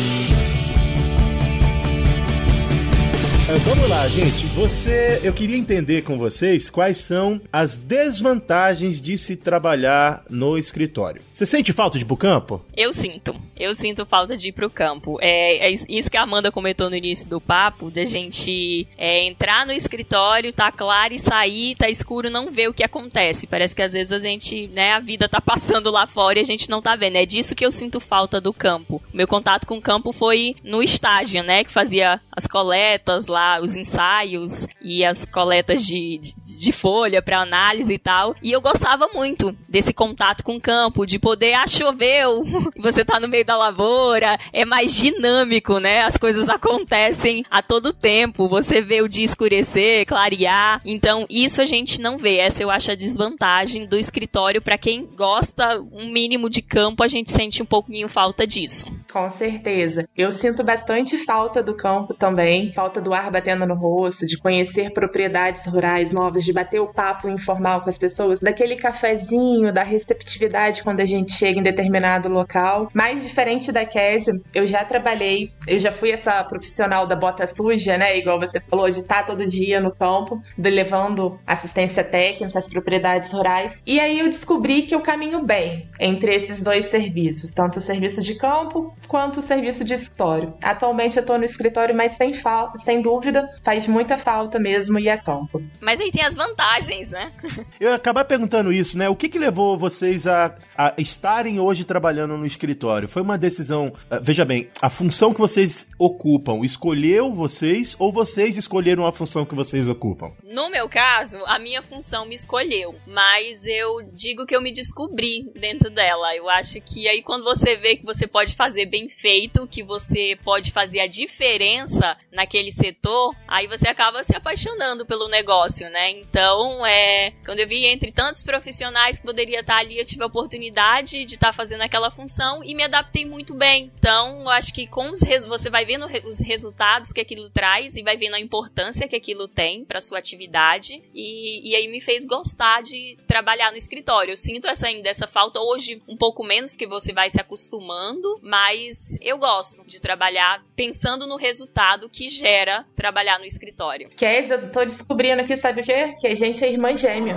vamos 3.58 3.88
lá, 3.88 4.06
gente. 4.06 4.46
Você, 4.54 5.20
eu 5.24 5.32
queria 5.32 5.56
entender 5.56 6.02
com 6.02 6.16
vocês 6.16 6.70
quais 6.70 6.98
são 6.98 7.40
as 7.52 7.76
desvantagens 7.76 9.00
de 9.00 9.18
se 9.18 9.34
trabalhar 9.34 10.24
no 10.30 10.56
escritório. 10.56 11.20
Você 11.32 11.44
sente 11.46 11.72
falta 11.72 11.98
de 11.98 12.04
ir 12.04 12.06
pro 12.06 12.16
campo? 12.16 12.64
Eu 12.76 12.92
sinto. 12.92 13.34
Eu 13.56 13.74
sinto 13.74 14.06
falta 14.06 14.36
de 14.36 14.48
ir 14.48 14.52
pro 14.52 14.70
campo. 14.70 15.18
É, 15.20 15.68
é 15.68 15.70
isso 15.88 16.10
que 16.10 16.16
a 16.16 16.22
Amanda 16.22 16.52
comentou 16.52 16.88
no 16.88 16.96
início 16.96 17.28
do 17.28 17.40
papo, 17.40 17.90
da 17.90 18.04
gente 18.04 18.86
é, 18.96 19.26
entrar 19.26 19.66
no 19.66 19.72
escritório, 19.72 20.52
tá 20.52 20.70
claro 20.70 21.12
e 21.12 21.18
sair, 21.18 21.74
tá 21.74 21.88
escuro, 21.88 22.30
não 22.30 22.50
ver 22.50 22.68
o 22.68 22.74
que 22.74 22.84
acontece. 22.84 23.46
Parece 23.46 23.74
que 23.74 23.82
às 23.82 23.94
vezes 23.94 24.12
a 24.12 24.18
gente, 24.18 24.68
né, 24.68 24.92
a 24.92 25.00
vida 25.00 25.28
tá 25.28 25.40
passando 25.42 25.90
lá 25.90 26.06
fora 26.06 26.38
e 26.38 26.42
a 26.42 26.46
gente 26.46 26.70
não 26.70 26.80
tá 26.80 26.94
vendo. 26.94 27.16
É 27.16 27.26
disso 27.26 27.54
que 27.54 27.66
eu 27.66 27.72
sinto 27.72 27.98
falta 27.98 28.40
do 28.40 28.52
campo. 28.52 29.02
Meu 29.12 29.26
contato 29.26 29.66
com 29.66 29.78
o 29.78 29.82
campo 29.82 30.12
foi 30.12 30.54
no 30.62 30.82
estágio, 30.82 31.42
né, 31.42 31.64
que 31.64 31.72
fazia 31.72 32.20
as 32.30 32.46
coletas 32.46 33.26
lá 33.26 33.39
lá 33.40 33.60
os 33.62 33.74
ensaios 33.74 34.66
e 34.82 35.02
as 35.02 35.24
coletas 35.24 35.84
de, 35.86 36.18
de, 36.18 36.34
de 36.60 36.72
folha 36.72 37.22
para 37.22 37.40
análise 37.40 37.94
e 37.94 37.98
tal. 37.98 38.34
E 38.42 38.52
eu 38.52 38.60
gostava 38.60 39.08
muito 39.14 39.56
desse 39.68 39.92
contato 39.92 40.44
com 40.44 40.56
o 40.56 40.60
campo, 40.60 41.06
de 41.06 41.18
poder, 41.18 41.54
ah, 41.54 41.66
choveu, 41.66 42.44
você 42.76 43.04
tá 43.04 43.18
no 43.18 43.28
meio 43.28 43.44
da 43.44 43.56
lavoura, 43.56 44.38
é 44.52 44.64
mais 44.64 44.94
dinâmico, 44.94 45.78
né? 45.78 46.02
As 46.02 46.16
coisas 46.16 46.48
acontecem 46.48 47.44
a 47.50 47.62
todo 47.62 47.92
tempo, 47.92 48.48
você 48.48 48.80
vê 48.80 49.00
o 49.00 49.08
dia 49.08 49.24
escurecer, 49.24 50.06
clarear. 50.06 50.80
Então, 50.84 51.26
isso 51.30 51.62
a 51.62 51.66
gente 51.66 52.00
não 52.00 52.18
vê. 52.18 52.36
Essa 52.36 52.62
eu 52.62 52.70
acho 52.70 52.90
a 52.90 52.94
desvantagem 52.94 53.86
do 53.86 53.96
escritório 53.96 54.60
para 54.60 54.76
quem 54.76 55.06
gosta 55.06 55.80
um 55.92 56.10
mínimo 56.10 56.50
de 56.50 56.60
campo, 56.60 57.02
a 57.02 57.08
gente 57.08 57.30
sente 57.30 57.62
um 57.62 57.66
pouquinho 57.66 58.08
falta 58.08 58.46
disso. 58.46 58.86
Com 59.10 59.28
certeza. 59.30 60.08
Eu 60.16 60.30
sinto 60.30 60.62
bastante 60.62 61.16
falta 61.16 61.62
do 61.62 61.74
campo 61.74 62.14
também, 62.14 62.72
falta 62.72 63.00
do 63.00 63.14
ar 63.14 63.30
batendo 63.30 63.66
no 63.66 63.74
rosto, 63.74 64.26
de 64.26 64.36
conhecer 64.36 64.92
propriedades 64.92 65.66
rurais 65.66 66.12
novas, 66.12 66.44
de 66.50 66.52
bater 66.52 66.80
o 66.80 66.88
papo 66.88 67.28
informal 67.28 67.80
com 67.82 67.88
as 67.88 67.96
pessoas, 67.96 68.40
daquele 68.40 68.74
cafezinho, 68.74 69.72
da 69.72 69.84
receptividade 69.84 70.82
quando 70.82 71.00
a 71.00 71.04
gente 71.04 71.32
chega 71.32 71.60
em 71.60 71.62
determinado 71.62 72.28
local. 72.28 72.90
Mais 72.92 73.22
diferente 73.22 73.70
da 73.70 73.84
Késia, 73.84 74.40
eu 74.52 74.66
já 74.66 74.84
trabalhei, 74.84 75.52
eu 75.66 75.78
já 75.78 75.92
fui 75.92 76.10
essa 76.10 76.42
profissional 76.42 77.06
da 77.06 77.14
bota 77.14 77.46
suja, 77.46 77.96
né? 77.96 78.18
Igual 78.18 78.40
você 78.40 78.60
falou, 78.60 78.90
de 78.90 78.98
estar 78.98 79.24
todo 79.24 79.46
dia 79.46 79.80
no 79.80 79.94
campo, 79.94 80.40
de 80.58 80.70
levando 80.70 81.38
assistência 81.46 82.02
técnica 82.02 82.58
às 82.58 82.68
propriedades 82.68 83.30
rurais. 83.30 83.80
E 83.86 84.00
aí 84.00 84.18
eu 84.18 84.28
descobri 84.28 84.82
que 84.82 84.94
eu 84.94 85.00
caminho 85.00 85.44
bem 85.44 85.88
entre 86.00 86.34
esses 86.34 86.62
dois 86.62 86.86
serviços, 86.86 87.52
tanto 87.52 87.78
o 87.78 87.80
serviço 87.80 88.20
de 88.22 88.34
campo 88.34 88.92
quanto 89.06 89.38
o 89.38 89.42
serviço 89.42 89.84
de 89.84 89.94
escritório. 89.94 90.54
Atualmente 90.62 91.16
eu 91.16 91.20
estou 91.20 91.38
no 91.38 91.44
escritório, 91.44 91.94
mas 91.94 92.12
sem, 92.12 92.30
sem 92.78 93.00
dúvida, 93.00 93.48
faz 93.62 93.86
muita 93.86 94.18
falta 94.18 94.58
mesmo 94.58 94.98
ir 94.98 95.10
a 95.10 95.18
campo. 95.18 95.62
Mas 95.80 96.00
aí 96.00 96.10
tem 96.10 96.24
as 96.24 96.34
vantagens, 96.40 97.10
né? 97.10 97.30
Eu 97.78 97.90
ia 97.90 97.94
acabar 97.94 98.24
perguntando 98.24 98.72
isso, 98.72 98.96
né? 98.96 99.10
O 99.10 99.16
que 99.16 99.28
que 99.28 99.38
levou 99.38 99.76
vocês 99.76 100.26
a, 100.26 100.56
a 100.74 100.94
estarem 100.96 101.60
hoje 101.60 101.84
trabalhando 101.84 102.34
no 102.38 102.46
escritório? 102.46 103.06
Foi 103.06 103.20
uma 103.20 103.36
decisão. 103.36 103.88
Uh, 104.10 104.20
veja 104.22 104.42
bem, 104.42 104.70
a 104.80 104.88
função 104.88 105.34
que 105.34 105.40
vocês 105.40 105.90
ocupam 105.98 106.64
escolheu 106.64 107.34
vocês 107.34 107.94
ou 107.98 108.10
vocês 108.10 108.56
escolheram 108.56 109.06
a 109.06 109.12
função 109.12 109.44
que 109.44 109.54
vocês 109.54 109.86
ocupam? 109.86 110.32
No 110.42 110.70
meu 110.70 110.88
caso, 110.88 111.38
a 111.44 111.58
minha 111.58 111.82
função 111.82 112.24
me 112.24 112.34
escolheu, 112.34 112.94
mas 113.06 113.62
eu 113.66 114.00
digo 114.14 114.46
que 114.46 114.56
eu 114.56 114.62
me 114.62 114.72
descobri 114.72 115.50
dentro 115.54 115.90
dela. 115.90 116.34
Eu 116.34 116.48
acho 116.48 116.80
que 116.80 117.06
aí 117.06 117.22
quando 117.22 117.44
você 117.44 117.76
vê 117.76 117.96
que 117.96 118.04
você 118.06 118.26
pode 118.26 118.54
fazer 118.54 118.86
bem 118.86 119.10
feito, 119.10 119.66
que 119.66 119.82
você 119.82 120.38
pode 120.42 120.72
fazer 120.72 121.00
a 121.00 121.06
diferença 121.06 122.16
naquele 122.32 122.72
setor, 122.72 123.34
aí 123.46 123.66
você 123.66 123.88
acaba 123.88 124.24
se 124.24 124.34
apaixonando 124.34 125.04
pelo 125.04 125.28
negócio, 125.28 125.90
né? 125.90 126.10
Então, 126.30 126.86
é, 126.86 127.32
quando 127.44 127.58
eu 127.58 127.66
vi 127.66 127.84
entre 127.86 128.12
tantos 128.12 128.42
profissionais 128.42 129.18
que 129.18 129.26
poderia 129.26 129.60
estar 129.60 129.78
ali, 129.78 129.98
eu 129.98 130.04
tive 130.04 130.22
a 130.22 130.26
oportunidade 130.26 131.24
de 131.24 131.34
estar 131.34 131.52
fazendo 131.52 131.82
aquela 131.82 132.08
função 132.08 132.62
e 132.64 132.72
me 132.72 132.84
adaptei 132.84 133.24
muito 133.24 133.52
bem. 133.52 133.90
Então, 133.98 134.42
eu 134.42 134.48
acho 134.48 134.72
que 134.72 134.86
com 134.86 135.10
os 135.10 135.20
você 135.46 135.70
vai 135.70 135.84
vendo 135.84 136.06
os 136.24 136.38
resultados 136.38 137.12
que 137.12 137.20
aquilo 137.20 137.50
traz 137.50 137.96
e 137.96 138.02
vai 138.02 138.16
vendo 138.16 138.34
a 138.34 138.40
importância 138.40 139.08
que 139.08 139.16
aquilo 139.16 139.48
tem 139.48 139.84
para 139.84 140.00
sua 140.00 140.18
atividade 140.18 141.02
e, 141.14 141.70
e 141.70 141.74
aí 141.74 141.88
me 141.88 142.00
fez 142.00 142.24
gostar 142.24 142.82
de 142.82 143.16
trabalhar 143.26 143.70
no 143.70 143.76
escritório. 143.76 144.32
Eu 144.32 144.36
sinto 144.36 144.68
essa 144.68 144.86
ainda 144.86 145.08
essa 145.08 145.26
falta 145.26 145.60
hoje 145.60 146.02
um 146.06 146.16
pouco 146.16 146.44
menos 146.44 146.76
que 146.76 146.86
você 146.86 147.12
vai 147.12 147.28
se 147.28 147.40
acostumando, 147.40 148.38
mas 148.42 149.16
eu 149.20 149.38
gosto 149.38 149.84
de 149.84 150.00
trabalhar 150.00 150.62
pensando 150.76 151.26
no 151.26 151.36
resultado 151.36 152.08
que 152.08 152.28
gera 152.28 152.84
trabalhar 152.94 153.38
no 153.38 153.44
escritório. 153.44 154.08
Kes, 154.10 154.50
eu 154.50 154.70
tô 154.70 154.84
descobrindo 154.84 155.42
aqui, 155.42 155.56
sabe 155.56 155.80
o 155.80 155.84
quê? 155.84 156.14
Que 156.20 156.26
a 156.26 156.34
gente 156.36 156.62
é 156.62 156.70
irmã 156.70 156.94
gêmea. 156.94 157.36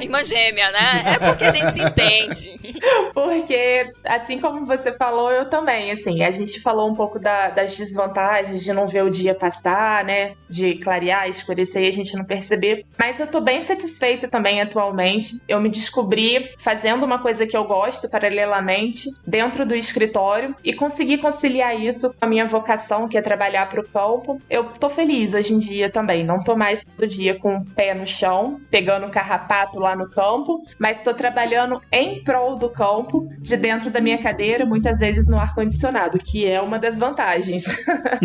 Irmã 0.00 0.24
gêmea, 0.24 0.70
né? 0.72 1.02
É 1.14 1.18
porque 1.18 1.44
a 1.44 1.50
gente 1.50 1.72
se 1.72 1.80
entende. 1.80 2.58
Porque, 3.14 3.92
assim 4.04 4.38
como 4.38 4.66
você 4.66 4.92
falou, 4.92 5.30
eu 5.30 5.48
também, 5.48 5.90
assim, 5.92 6.22
a 6.22 6.30
gente 6.30 6.60
falou 6.60 6.90
um 6.90 6.94
pouco 6.94 7.18
da, 7.18 7.48
das 7.48 7.76
desvantagens 7.76 8.62
de 8.62 8.72
não 8.72 8.86
ver 8.86 9.04
o 9.04 9.10
dia 9.10 9.34
passar, 9.34 10.04
né? 10.04 10.34
De 10.48 10.74
clarear, 10.76 11.28
escurecer 11.28 11.84
e 11.84 11.88
a 11.88 11.92
gente 11.92 12.16
não 12.16 12.24
perceber. 12.24 12.84
Mas 12.98 13.20
eu 13.20 13.26
tô 13.26 13.40
bem 13.40 13.62
satisfeita 13.62 14.28
também 14.28 14.60
atualmente. 14.60 15.40
Eu 15.48 15.60
me 15.60 15.68
descobri 15.68 16.50
fazendo 16.58 17.04
uma 17.04 17.18
coisa 17.18 17.46
que 17.46 17.56
eu 17.56 17.64
gosto 17.64 18.08
paralelamente 18.08 19.08
dentro 19.26 19.64
do 19.64 19.74
escritório 19.74 20.54
e 20.64 20.72
consegui 20.72 21.18
conciliar 21.18 21.78
isso 21.78 22.10
com 22.10 22.24
a 22.24 22.26
minha 22.26 22.46
vocação, 22.46 23.08
que 23.08 23.16
é 23.16 23.22
trabalhar 23.22 23.68
pro 23.68 23.88
campo. 23.88 24.40
Eu 24.50 24.64
tô 24.64 24.88
feliz 24.88 25.34
hoje 25.34 25.54
em 25.54 25.58
dia 25.58 25.90
também. 25.90 26.24
Não 26.24 26.40
tô 26.40 26.56
mais 26.56 26.84
todo 26.84 27.06
dia 27.08 27.38
com 27.38 27.56
o 27.56 27.64
pé 27.64 27.94
no 27.94 28.06
chão, 28.06 28.60
pegando 28.70 29.10
carrapato 29.10 29.78
lá 29.78 29.94
no 29.94 30.10
campo, 30.10 30.62
mas 30.78 31.00
tô 31.00 31.14
trabalhando 31.14 31.80
em 31.90 32.22
prol 32.22 32.56
do 32.56 32.71
campo, 32.72 33.28
de 33.38 33.56
dentro 33.56 33.90
da 33.90 34.00
minha 34.00 34.18
cadeira, 34.18 34.64
muitas 34.64 34.98
vezes 35.00 35.28
no 35.28 35.38
ar-condicionado, 35.38 36.18
que 36.18 36.46
é 36.46 36.60
uma 36.60 36.78
das 36.78 36.98
vantagens. 36.98 37.64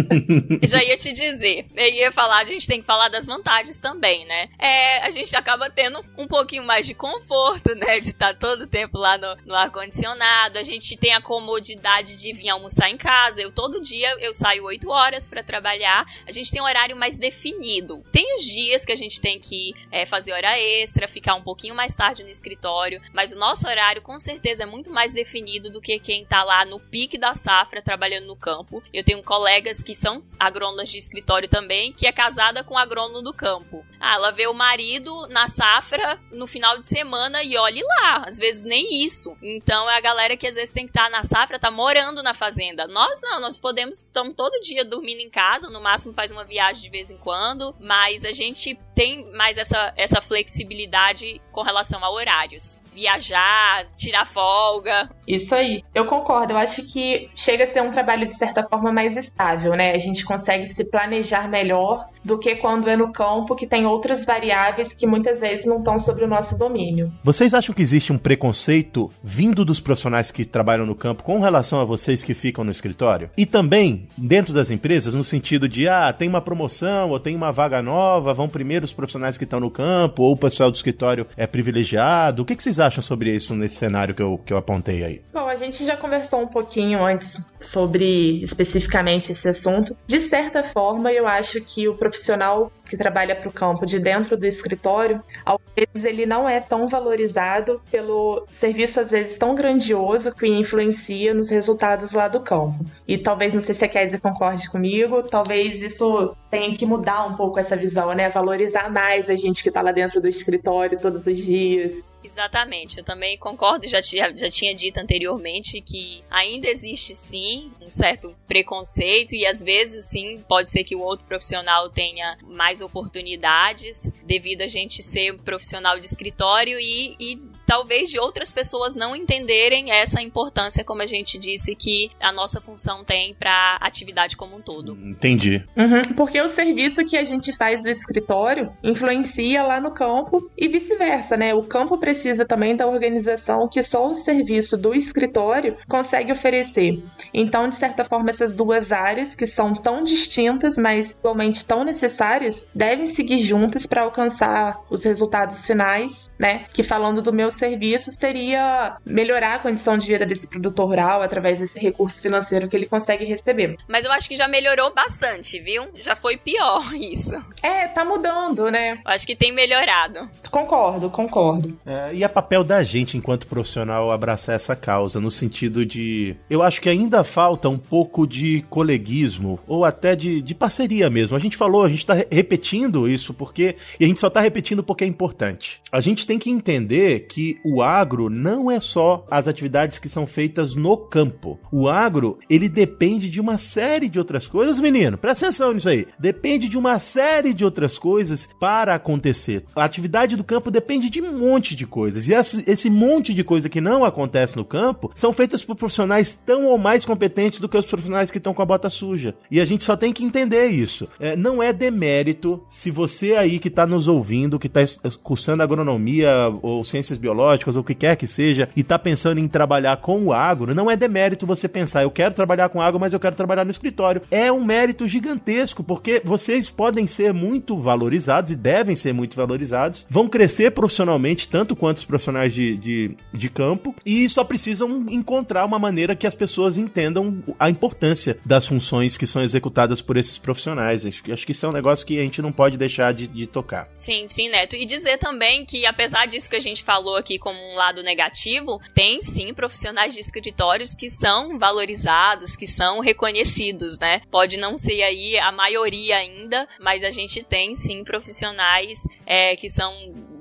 Já 0.64 0.84
ia 0.84 0.98
te 0.98 1.14
dizer, 1.14 1.68
eu 1.76 1.94
ia 1.94 2.12
falar, 2.12 2.40
a 2.40 2.46
gente 2.46 2.68
tem 2.68 2.80
que 2.80 2.86
falar 2.86 3.10
das 3.10 3.26
vantagens 3.26 3.80
também, 3.80 4.26
né? 4.26 4.50
É, 4.58 5.06
a 5.06 5.12
gente 5.12 5.36
acaba 5.36 5.70
tendo 5.70 6.04
um 6.18 6.28
pouquinho 6.28 6.64
mais 6.64 6.86
de 6.86 6.94
conforto, 6.94 7.76
né? 7.76 8.00
De 8.00 8.10
estar 8.10 8.34
tá 8.34 8.40
todo 8.40 8.62
o 8.62 8.68
tempo 8.68 8.98
lá 8.98 9.18
no, 9.18 9.36
no 9.46 9.56
ar-condicionado, 9.56 10.58
a 10.58 10.64
gente 10.64 10.98
tem 10.98 11.14
a 11.14 11.22
comodidade 11.22 12.20
de 12.20 12.34
vir 12.34 12.50
almoçar 12.50 12.90
em 12.90 12.98
casa. 12.98 13.42
Eu 13.42 13.52
todo 13.52 13.82
dia 13.82 14.16
eu 14.20 14.34
saio 14.34 14.64
8 14.64 14.90
horas 14.90 15.30
para 15.30 15.44
trabalhar, 15.44 16.06
a 16.26 16.32
gente 16.32 16.52
tem 16.52 16.62
um 16.62 16.66
horário 16.66 16.96
mais 16.96 17.18
definido. 17.18 18.04
Tem 18.12 18.36
os 18.36 18.44
dias 18.44 18.86
que 18.86 18.92
a 18.92 18.96
gente 18.96 19.20
tem 19.22 19.40
que 19.40 19.74
é, 19.92 20.06
fazer 20.06 20.34
hora 20.34 20.60
extra, 20.60 21.08
ficar 21.08 21.36
um 21.36 21.44
pouquinho 21.44 21.76
mais 21.76 21.96
tarde 21.96 22.24
no 22.24 22.30
escritório, 22.30 23.02
mas 23.14 23.32
o 23.32 23.38
nosso 23.38 23.68
horário 23.68 24.02
com 24.02 24.18
certeza 24.18 24.37
é 24.60 24.66
muito 24.66 24.92
mais 24.92 25.14
definido 25.14 25.70
do 25.70 25.82
que 25.82 26.00
quem 26.00 26.26
tá 26.26 26.44
lá 26.44 26.66
no 26.66 26.80
pique 26.80 27.18
da 27.18 27.36
safra 27.36 27.82
trabalhando 27.82 28.28
no 28.28 28.36
campo. 28.36 28.82
Eu 28.94 29.04
tenho 29.04 29.22
colegas 29.24 29.84
que 29.84 29.94
são 29.94 30.24
agrônomas 30.40 30.90
de 30.90 30.98
escritório 30.98 31.48
também, 31.48 31.92
que 31.92 32.08
é 32.08 32.12
casada 32.12 32.64
com 32.64 32.78
agrônomo 32.78 33.22
do 33.22 33.34
campo. 33.34 33.86
Ah, 34.00 34.16
ela 34.16 34.32
vê 34.32 34.48
o 34.48 34.54
marido 34.54 35.28
na 35.28 35.48
safra 35.48 36.20
no 36.32 36.48
final 36.48 36.78
de 36.78 36.88
semana 36.88 37.44
e 37.44 37.58
olhe 37.58 37.82
lá, 37.84 38.24
às 38.28 38.38
vezes 38.38 38.64
nem 38.64 39.04
isso. 39.06 39.36
Então 39.42 39.90
é 39.90 39.98
a 39.98 40.02
galera 40.02 40.38
que 40.38 40.48
às 40.48 40.56
vezes 40.56 40.72
tem 40.72 40.86
que 40.86 40.92
estar 40.92 41.06
tá 41.06 41.10
na 41.10 41.24
safra, 41.24 41.60
tá 41.60 41.72
morando 41.72 42.22
na 42.22 42.34
fazenda. 42.34 42.88
Nós 42.88 43.20
não, 43.22 43.40
nós 43.40 43.60
podemos, 43.60 44.00
estamos 44.02 44.36
todo 44.36 44.62
dia 44.62 44.86
dormindo 44.86 45.22
em 45.22 45.30
casa, 45.30 45.70
no 45.70 45.82
máximo 45.82 46.14
faz 46.14 46.32
uma 46.32 46.44
viagem 46.44 46.84
de 46.84 46.90
vez 46.90 47.10
em 47.10 47.18
quando, 47.18 47.76
mas 47.80 48.24
a 48.24 48.32
gente 48.32 48.80
tem 48.96 49.32
mais 49.34 49.58
essa, 49.58 49.94
essa 49.96 50.22
flexibilidade 50.22 51.42
com 51.52 51.62
relação 51.62 52.04
a 52.04 52.12
horários 52.12 52.80
viajar, 52.98 53.86
tirar 53.96 54.26
folga. 54.26 55.10
Isso 55.28 55.54
aí. 55.54 55.84
Eu 55.94 56.06
concordo. 56.06 56.54
Eu 56.54 56.58
acho 56.58 56.82
que 56.92 57.30
chega 57.36 57.66
a 57.66 57.68
ser 57.68 57.82
um 57.82 57.92
trabalho 57.92 58.28
de 58.28 58.36
certa 58.36 58.64
forma 58.64 58.92
mais 58.92 59.16
estável, 59.16 59.76
né? 59.76 59.92
A 59.92 60.00
gente 60.00 60.26
consegue 60.26 60.66
se 60.66 60.84
planejar 60.86 61.48
melhor 61.48 62.08
do 62.24 62.40
que 62.40 62.56
quando 62.56 62.90
é 62.90 62.98
no 62.98 63.12
campo 63.12 63.56
que 63.56 63.68
tem 63.68 63.86
outras 63.86 64.26
variáveis 64.26 64.94
que 64.94 65.06
muitas 65.06 65.42
vezes 65.42 65.66
não 65.66 65.78
estão 65.78 66.00
sobre 66.00 66.26
o 66.26 66.28
nosso 66.28 66.58
domínio. 66.58 67.14
Vocês 67.24 67.54
acham 67.54 67.76
que 67.76 67.82
existe 67.82 68.12
um 68.12 68.18
preconceito 68.18 69.12
vindo 69.24 69.64
dos 69.64 69.80
profissionais 69.80 70.32
que 70.32 70.44
trabalham 70.44 70.86
no 70.86 70.96
campo 70.96 71.24
com 71.24 71.40
relação 71.40 71.80
a 71.80 71.86
vocês 71.86 72.24
que 72.24 72.34
ficam 72.34 72.64
no 72.64 72.72
escritório? 72.72 73.30
E 73.38 73.46
também 73.46 74.08
dentro 74.18 74.54
das 74.54 74.72
empresas, 74.72 75.14
no 75.14 75.24
sentido 75.24 75.70
de, 75.70 75.88
ah, 75.88 76.12
tem 76.12 76.28
uma 76.28 76.42
promoção 76.42 77.12
ou 77.12 77.20
tem 77.20 77.36
uma 77.36 77.52
vaga 77.52 77.82
nova, 77.82 78.34
vão 78.34 78.50
primeiro 78.50 78.86
os 78.86 78.94
profissionais 78.94 79.38
que 79.38 79.44
estão 79.44 79.60
no 79.60 79.70
campo 79.70 80.24
ou 80.24 80.34
o 80.34 80.38
pessoal 80.38 80.72
do 80.72 80.76
escritório 80.76 81.28
é 81.38 81.46
privilegiado. 81.46 82.42
O 82.42 82.46
que, 82.46 82.56
que 82.56 82.64
vocês 82.64 82.80
acham 82.80 82.87
sobre 83.02 83.34
isso 83.34 83.56
nesse 83.56 83.76
cenário 83.76 84.16
que 84.16 84.22
eu, 84.22 84.38
que 84.38 84.54
eu 84.54 84.58
apontei 84.58 85.04
aí? 85.04 85.22
Bom, 85.34 85.48
a 85.48 85.56
gente 85.56 85.86
já 85.86 85.96
conversou 85.96 86.42
um 86.42 86.48
pouquinho 86.48 87.04
antes 87.04 87.38
sobre 87.60 88.42
especificamente 88.44 89.32
esse 89.32 89.48
assunto. 89.48 89.96
De 90.06 90.20
certa 90.20 90.64
forma, 90.64 91.12
eu 91.12 91.28
acho 91.28 91.62
que 91.62 91.88
o 91.88 91.96
profissional 91.96 92.72
que 92.88 92.98
trabalha 92.98 93.36
para 93.36 93.50
o 93.50 93.52
campo 93.52 93.86
de 93.86 94.00
dentro 94.00 94.38
do 94.38 94.46
escritório, 94.46 95.24
às 95.46 95.58
vezes 95.76 96.06
ele 96.06 96.26
não 96.26 96.48
é 96.48 96.60
tão 96.60 96.88
valorizado 96.88 97.82
pelo 97.92 98.46
serviço 98.52 99.00
às 99.00 99.12
vezes 99.12 99.38
tão 99.38 99.54
grandioso 99.56 100.34
que 100.34 100.48
influencia 100.48 101.34
nos 101.34 101.50
resultados 101.50 102.14
lá 102.14 102.28
do 102.28 102.40
campo. 102.40 102.86
E 103.08 103.18
talvez, 103.18 103.54
não 103.54 103.62
sei 103.62 103.76
se 103.76 103.86
a 103.86 103.88
Kézia 103.88 104.20
concorde 104.20 104.70
comigo, 104.70 105.24
talvez 105.24 105.82
isso 105.82 106.36
tenha 106.50 106.74
que 106.76 106.86
mudar 106.86 107.26
um 107.26 107.36
pouco 107.36 107.60
essa 107.60 107.76
visão, 107.76 108.14
né? 108.14 108.30
Valorizar 108.30 108.90
mais 108.92 109.30
a 109.30 109.36
gente 109.36 109.62
que 109.62 109.70
está 109.70 109.82
lá 109.82 109.92
dentro 109.92 110.22
do 110.22 110.28
escritório 110.28 111.00
todos 111.00 111.28
os 111.28 111.38
dias. 111.38 112.04
Exatamente, 112.24 112.98
eu 112.98 113.06
também 113.06 113.38
concordo, 113.38 113.88
já 113.88 114.02
tinha, 114.02 114.36
já 114.36 114.50
tinha 114.50 114.76
dito 114.76 114.98
anteriormente 114.98 115.82
que 115.82 116.22
ainda 116.30 116.68
existe 116.68 117.16
sim 117.16 117.72
um 117.82 117.90
certo 117.90 118.36
preconceito 118.46 119.34
e 119.34 119.46
às 119.46 119.64
vezes 119.64 120.10
sim 120.10 120.44
pode 120.48 120.70
ser 120.70 120.84
que 120.84 120.96
o 120.96 121.00
outro 121.00 121.26
profissional 121.26 121.90
tenha 121.90 122.38
mais 122.44 122.77
oportunidades 122.82 124.12
devido 124.26 124.62
a 124.62 124.68
gente 124.68 125.02
ser 125.02 125.34
um 125.34 125.38
profissional 125.38 126.00
de 126.00 126.06
escritório 126.06 126.78
e, 126.80 127.16
e 127.20 127.38
talvez 127.66 128.10
de 128.10 128.20
outras 128.20 128.52
pessoas 128.52 128.96
não 128.96 129.16
entenderem 129.16 129.92
essa 129.92 130.22
importância, 130.22 130.84
como 130.84 131.02
a 131.02 131.06
gente 131.06 131.38
disse, 131.38 131.76
que 131.76 132.12
a 132.20 132.32
nossa 132.32 132.62
função 132.62 133.04
tem 133.04 133.34
para 133.34 133.78
a 133.80 133.88
atividade 133.88 134.36
como 134.36 134.56
um 134.56 134.62
todo. 134.62 134.98
Entendi. 135.02 135.66
Uhum, 135.76 136.14
porque 136.16 136.42
o 136.42 136.50
serviço 136.50 137.06
que 137.06 137.18
a 137.18 137.24
gente 137.24 137.52
faz 137.54 137.84
do 137.84 137.90
escritório 137.90 138.72
influencia 138.84 139.64
lá 139.64 139.80
no 139.80 139.92
campo 139.92 140.50
e 140.58 140.68
vice-versa, 140.68 141.36
né? 141.36 141.54
O 141.54 141.64
campo 141.64 141.98
precisa 141.98 142.38
precisa 142.38 142.46
também 142.46 142.76
da 142.76 142.88
organização 142.88 143.68
que 143.68 143.82
só 143.82 144.08
o 144.08 144.16
serviço 144.16 144.78
do 144.78 144.94
escritório 144.94 145.78
consegue 145.88 146.32
oferecer. 146.32 147.04
Então, 147.34 147.70
de 147.70 147.76
certa 147.76 148.04
forma, 148.04 148.30
essas 148.30 148.54
duas 148.54 148.92
áreas, 148.92 149.34
que 149.34 149.48
são 149.48 149.74
tão 149.74 150.04
distintas, 150.04 150.78
mas 150.78 151.12
igualmente 151.12 151.66
tão 151.66 151.84
necessárias, 151.84 152.67
devem 152.74 153.08
seguir 153.08 153.40
juntas 153.40 153.86
para 153.86 154.02
alcançar 154.02 154.80
os 154.90 155.04
resultados 155.04 155.66
finais, 155.66 156.30
né? 156.40 156.66
Que 156.74 156.84
falando 156.84 157.22
do 157.22 157.34
meu 157.34 157.50
serviço, 157.50 158.12
seria 158.18 158.98
melhorar 159.06 159.56
a 159.56 159.60
condição 159.60 159.98
de 159.98 160.08
vida 160.08 160.26
desse 160.26 160.48
produtor 160.48 160.88
rural 160.88 161.22
através 161.22 161.60
desse 161.60 161.80
recurso 161.80 162.22
financeiro 162.22 162.68
que 162.68 162.76
ele 162.76 162.86
consegue 162.86 163.26
receber. 163.26 163.78
Mas 163.88 164.06
eu 164.06 164.12
acho 164.12 164.28
que 164.28 164.36
já 164.36 164.48
melhorou 164.48 164.94
bastante, 164.94 165.60
viu? 165.60 165.88
Já 165.96 166.16
foi 166.16 166.38
pior 166.38 166.84
isso. 166.94 167.36
É, 167.64 167.88
tá 167.88 168.06
mudando, 168.06 168.70
né? 168.70 169.00
Eu 169.06 169.12
acho 169.12 169.26
que 169.26 169.36
tem 169.36 169.52
melhorado. 169.52 170.30
Concordo, 170.52 171.10
concordo. 171.10 171.78
É, 171.86 172.14
e 172.14 172.24
é 172.24 172.28
papel 172.28 172.64
da 172.64 172.84
gente, 172.84 173.18
enquanto 173.18 173.48
profissional, 173.48 174.12
abraçar 174.12 174.56
essa 174.56 174.76
causa, 174.76 175.20
no 175.20 175.32
sentido 175.32 175.86
de. 175.86 176.36
Eu 176.50 176.62
acho 176.62 176.82
que 176.82 176.90
ainda 176.90 177.24
falta 177.24 177.70
um 177.70 177.78
pouco 177.78 178.28
de 178.28 178.64
coleguismo, 178.70 179.60
ou 179.68 179.84
até 179.84 180.16
de, 180.16 180.42
de 180.42 180.54
parceria 180.54 181.10
mesmo. 181.10 181.36
A 181.36 181.40
gente 181.40 181.58
falou, 181.58 181.84
a 181.84 181.90
gente 181.90 182.06
tá 182.06 182.14
repetindo 182.32 182.57
repetindo 182.58 183.08
isso 183.08 183.34
porque. 183.34 183.76
E 184.00 184.06
a 184.06 184.08
gente 184.08 184.20
só 184.20 184.30
tá 184.30 184.42
repetindo 184.42 184.84
porque 184.84 185.04
é 185.04 185.08
importante. 185.08 185.80
A 185.92 186.02
gente 186.02 186.26
tem 186.26 186.40
que 186.40 186.50
entender 186.50 187.28
que 187.28 187.60
o 187.64 187.82
agro 187.82 188.30
não 188.30 188.70
é 188.70 188.80
só 188.80 189.26
as 189.30 189.48
atividades 189.48 190.00
que 190.00 190.10
são 190.10 190.26
feitas 190.26 190.76
no 190.76 190.98
campo. 190.98 191.60
O 191.72 191.88
agro, 191.88 192.40
ele 192.50 192.68
depende 192.68 193.30
de 193.30 193.40
uma 193.40 193.58
série 193.58 194.10
de 194.10 194.18
outras 194.18 194.48
coisas, 194.48 194.80
menino. 194.80 195.18
Presta 195.18 195.46
atenção 195.46 195.74
nisso 195.74 195.90
aí. 195.90 196.08
Depende 196.20 196.68
de 196.68 196.78
uma 196.78 197.00
série 197.00 197.54
de 197.54 197.64
outras 197.64 197.98
coisas 197.98 198.50
para 198.60 198.96
acontecer. 198.96 199.64
A 199.76 199.84
atividade 199.84 200.36
do 200.36 200.44
campo 200.44 200.72
depende 200.72 201.10
de 201.10 201.22
um 201.22 201.38
monte 201.38 201.76
de 201.76 201.86
coisas. 201.86 202.28
E 202.28 202.34
esse 202.34 202.90
monte 202.90 203.34
de 203.34 203.44
coisa 203.44 203.70
que 203.70 203.80
não 203.80 204.04
acontece 204.04 204.58
no 204.58 204.66
campo 204.66 205.12
são 205.14 205.32
feitas 205.32 205.64
por 205.64 205.76
profissionais 205.76 206.34
tão 206.46 206.66
ou 206.66 206.78
mais 206.78 207.06
competentes 207.06 207.60
do 207.60 207.70
que 207.70 207.78
os 207.78 207.86
profissionais 207.86 208.32
que 208.32 208.38
estão 208.38 208.54
com 208.54 208.62
a 208.62 208.66
bota 208.66 208.90
suja. 208.90 209.36
E 209.52 209.62
a 209.62 209.66
gente 209.66 209.84
só 209.84 209.96
tem 209.96 210.12
que 210.12 210.24
entender 210.24 210.68
isso. 210.68 211.08
É, 211.20 211.36
não 211.36 211.62
é 211.62 211.72
demérito 211.72 212.47
se 212.70 212.92
você 212.92 213.36
aí 213.36 213.60
que 213.60 213.68
está 213.68 213.86
nos 213.86 214.08
ouvindo, 214.08 214.60
que 214.60 214.68
está 214.68 214.82
cursando 215.24 215.64
agronomia 215.64 216.32
ou 216.62 216.84
ciências 216.84 217.18
biológicas 217.18 217.76
ou 217.76 217.82
o 217.82 217.86
que 217.86 217.96
quer 217.96 218.16
que 218.16 218.28
seja 218.28 218.70
e 218.76 218.82
está 218.82 218.98
pensando 218.98 219.40
em 219.40 219.48
trabalhar 219.48 219.98
com 219.98 220.26
o 220.26 220.34
agro, 220.34 220.74
não 220.74 220.90
é 220.90 220.96
demérito 220.96 221.46
você 221.46 221.68
pensar, 221.68 222.04
eu 222.04 222.12
quero 222.12 222.34
trabalhar 222.34 222.70
com 222.70 222.82
agro, 222.82 223.00
mas 223.00 223.14
eu 223.14 223.20
quero 223.20 223.36
trabalhar 223.36 223.66
no 223.66 223.72
escritório. 223.72 224.22
É 224.30 224.52
um 224.52 224.64
mérito 224.64 225.08
gigantesco, 225.08 225.84
porque 225.84 226.22
vocês 226.24 226.70
podem 226.70 227.08
ser 227.08 227.34
muito 227.34 227.78
valorizados 227.78 228.52
e 228.52 228.56
devem 228.56 228.96
ser 228.96 229.14
muito 229.14 229.36
valorizados, 229.36 230.06
vão 230.10 230.28
crescer 230.28 230.72
profissionalmente 230.72 231.48
tanto 231.48 231.76
quanto 231.76 231.98
os 231.98 232.06
profissionais 232.06 232.54
de, 232.54 232.78
de, 232.78 233.18
de 233.34 233.50
campo 233.50 233.96
e 234.06 234.28
só 234.30 234.44
precisam 234.44 235.06
encontrar 235.10 235.66
uma 235.66 235.80
maneira 235.80 236.16
que 236.16 236.28
as 236.28 236.36
pessoas 236.36 236.78
entendam 236.78 237.38
a 237.60 237.70
importância 237.70 238.38
das 238.46 238.68
funções 238.68 239.18
que 239.18 239.28
são 239.28 239.42
executadas 239.42 240.02
por 240.02 240.18
esses 240.18 240.38
profissionais. 240.38 241.06
Acho 241.06 241.46
que 241.46 241.52
isso 241.52 241.66
é 241.66 241.70
um 241.70 241.74
negócio 241.74 242.06
que 242.06 242.20
a 242.20 242.24
gente 242.24 242.37
não 242.42 242.52
pode 242.52 242.78
deixar 242.78 243.14
de, 243.14 243.28
de 243.28 243.48
tocar. 243.48 243.90
Sim, 243.94 244.28
sim, 244.28 244.50
Neto. 244.50 244.76
E 244.76 244.86
dizer 244.86 245.18
também 245.18 245.66
que, 245.66 245.86
apesar 245.86 246.26
disso 246.26 246.50
que 246.50 246.56
a 246.56 246.62
gente 246.62 246.84
falou 246.84 247.16
aqui 247.16 247.38
como 247.38 247.60
um 247.60 247.76
lado 247.76 248.04
negativo, 248.04 248.82
tem 248.94 249.22
sim 249.22 249.54
profissionais 249.54 250.14
de 250.14 250.20
escritórios 250.20 250.94
que 250.94 251.10
são 251.10 251.58
valorizados, 251.58 252.56
que 252.56 252.68
são 252.68 253.00
reconhecidos, 253.00 254.00
né? 254.00 254.22
Pode 254.32 254.58
não 254.58 254.78
ser 254.78 255.02
aí 255.04 255.38
a 255.38 255.52
maioria 255.52 256.18
ainda, 256.18 256.68
mas 256.80 257.04
a 257.04 257.10
gente 257.10 257.44
tem 257.44 257.76
sim 257.76 258.04
profissionais 258.04 259.00
é, 259.26 259.56
que 259.56 259.70
são 259.70 259.94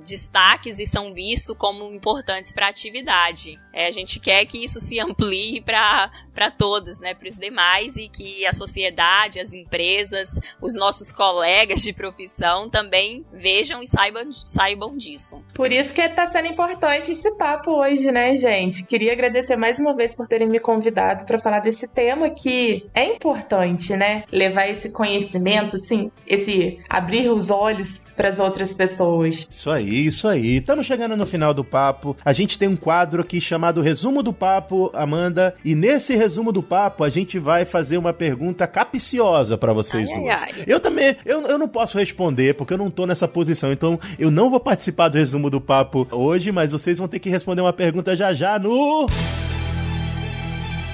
destaques 0.07 0.79
e 0.79 0.87
são 0.87 1.13
vistos 1.13 1.57
como 1.57 1.93
importantes 1.93 2.53
para 2.53 2.67
a 2.67 2.71
atividade. 2.71 3.59
É, 3.73 3.89
a 3.89 3.91
gente 3.91 4.19
quer 4.19 4.45
que 4.47 4.65
isso 4.65 4.81
se 4.81 4.99
amplie 4.99 5.61
para 5.61 6.51
todos, 6.57 7.01
né, 7.01 7.15
para 7.15 7.29
os 7.29 7.37
demais 7.37 7.97
e 7.97 8.09
que 8.09 8.47
a 8.47 8.53
sociedade, 8.53 9.41
as 9.41 9.53
empresas, 9.53 10.41
os 10.63 10.77
nossos 10.77 11.13
colegas 11.13 11.83
de 11.83 11.93
profissão 11.93 12.71
também 12.71 13.25
vejam 13.33 13.83
e 13.83 13.87
saibam, 13.87 14.33
saibam 14.33 14.97
disso. 14.97 15.45
Por 15.53 15.73
isso 15.73 15.93
que 15.93 16.01
está 16.01 16.27
sendo 16.27 16.49
importante 16.49 17.13
esse 17.13 17.31
papo 17.33 17.73
hoje, 17.73 18.11
né, 18.11 18.35
gente? 18.35 18.87
Queria 18.87 19.13
agradecer 19.13 19.57
mais 19.57 19.79
uma 19.79 19.95
vez 19.95 20.15
por 20.15 20.27
terem 20.27 20.49
me 20.49 20.61
convidado 20.61 21.25
para 21.25 21.39
falar 21.39 21.59
desse 21.59 21.89
tema 21.89 22.31
que 22.31 22.87
é 22.95 23.05
importante, 23.05 23.97
né? 23.97 24.25
Levar 24.31 24.69
esse 24.69 24.91
conhecimento, 24.91 25.79
sim, 25.79 26.11
esse 26.27 26.81
abrir 26.89 27.29
os 27.29 27.51
olhos 27.51 28.07
para 28.17 28.29
as 28.29 28.39
outras 28.39 28.73
pessoas. 28.73 29.47
Isso 29.51 29.71
aí 29.71 29.96
isso 29.99 30.29
aí. 30.29 30.57
Estamos 30.57 30.87
chegando 30.87 31.17
no 31.17 31.27
final 31.27 31.55
do 31.55 31.65
papo. 31.65 32.17
A 32.25 32.33
gente 32.33 32.59
tem 32.59 32.69
um 32.69 32.77
quadro 32.77 33.23
aqui 33.23 33.41
chamado 33.41 33.81
Resumo 33.81 34.23
do 34.23 34.33
Papo, 34.33 34.91
Amanda. 34.95 35.55
E 35.65 35.75
nesse 35.75 36.17
resumo 36.17 36.53
do 36.53 36.63
papo, 36.63 37.05
a 37.05 37.09
gente 37.09 37.39
vai 37.39 37.65
fazer 37.65 37.99
uma 37.99 38.13
pergunta 38.13 38.67
capiciosa 38.67 39.57
para 39.57 39.73
vocês 39.73 40.09
ai, 40.11 40.21
duas. 40.21 40.43
Ai, 40.43 40.51
ai. 40.57 40.65
Eu 40.67 40.81
também, 40.81 41.17
eu, 41.25 41.43
eu 41.47 41.59
não 41.59 41.69
posso 41.69 41.99
responder 41.99 42.55
porque 42.55 42.75
eu 42.75 42.79
não 42.79 42.91
tô 42.91 43.07
nessa 43.07 43.29
posição. 43.29 43.73
Então, 43.73 43.99
eu 44.19 44.31
não 44.31 44.51
vou 44.51 44.61
participar 44.61 45.09
do 45.09 45.19
resumo 45.19 45.51
do 45.51 45.61
papo 45.61 46.07
hoje, 46.11 46.53
mas 46.53 46.73
vocês 46.73 46.99
vão 46.99 47.09
ter 47.09 47.19
que 47.19 47.31
responder 47.31 47.61
uma 47.61 47.73
pergunta 47.73 48.17
já 48.17 48.33
já 48.33 48.59
no. 48.59 49.07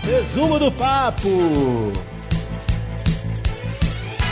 Resumo 0.04 0.58
do 0.58 0.70
papo! 0.72 1.28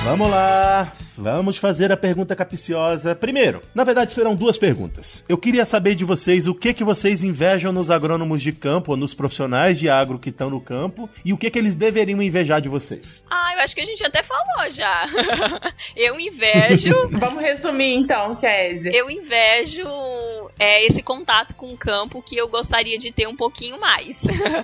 Vamos 0.05 0.31
lá! 0.31 0.93
Vamos 1.21 1.59
fazer 1.59 1.93
a 1.93 1.99
pergunta 1.99 2.35
capiciosa. 2.35 3.15
Primeiro, 3.15 3.61
na 3.75 3.85
verdade 3.85 4.15
serão 4.15 4.35
duas 4.35 4.57
perguntas. 4.57 5.23
Eu 5.29 5.37
queria 5.37 5.67
saber 5.67 5.95
de 5.95 6.03
vocês 6.03 6.49
o 6.49 6.55
que 6.55 6.73
que 6.73 6.83
vocês 6.83 7.23
invejam 7.23 7.73
nos 7.73 7.91
agrônomos 7.91 8.41
de 8.41 8.53
campo, 8.53 8.93
ou 8.93 8.97
nos 8.97 9.13
profissionais 9.13 9.79
de 9.79 9.91
agro 9.91 10.19
que 10.19 10.31
estão 10.31 10.49
no 10.49 10.63
campo, 10.63 11.11
e 11.23 11.35
o 11.35 11.37
que 11.37 11.51
que 11.51 11.59
eles 11.59 11.77
deveriam 11.77 12.23
invejar 12.23 12.63
de 12.63 12.71
vocês. 12.71 13.23
Ah, 13.31 13.53
eu 13.55 13.61
acho 13.61 13.75
que 13.75 13.83
a 13.83 13.85
gente 13.85 14.03
até 14.03 14.23
falou 14.23 14.71
já. 14.71 15.05
eu 15.95 16.19
invejo. 16.19 16.91
Vamos 17.13 17.43
resumir 17.43 17.97
então, 17.97 18.35
Kézia. 18.37 18.91
Eu 18.91 19.11
invejo 19.11 19.85
é, 20.59 20.87
esse 20.87 21.03
contato 21.03 21.55
com 21.55 21.71
o 21.71 21.77
campo 21.77 22.23
que 22.23 22.35
eu 22.35 22.49
gostaria 22.49 22.99
de 22.99 23.13
ter 23.13 23.29
um 23.29 23.37
pouquinho 23.37 23.79
mais. 23.79 24.23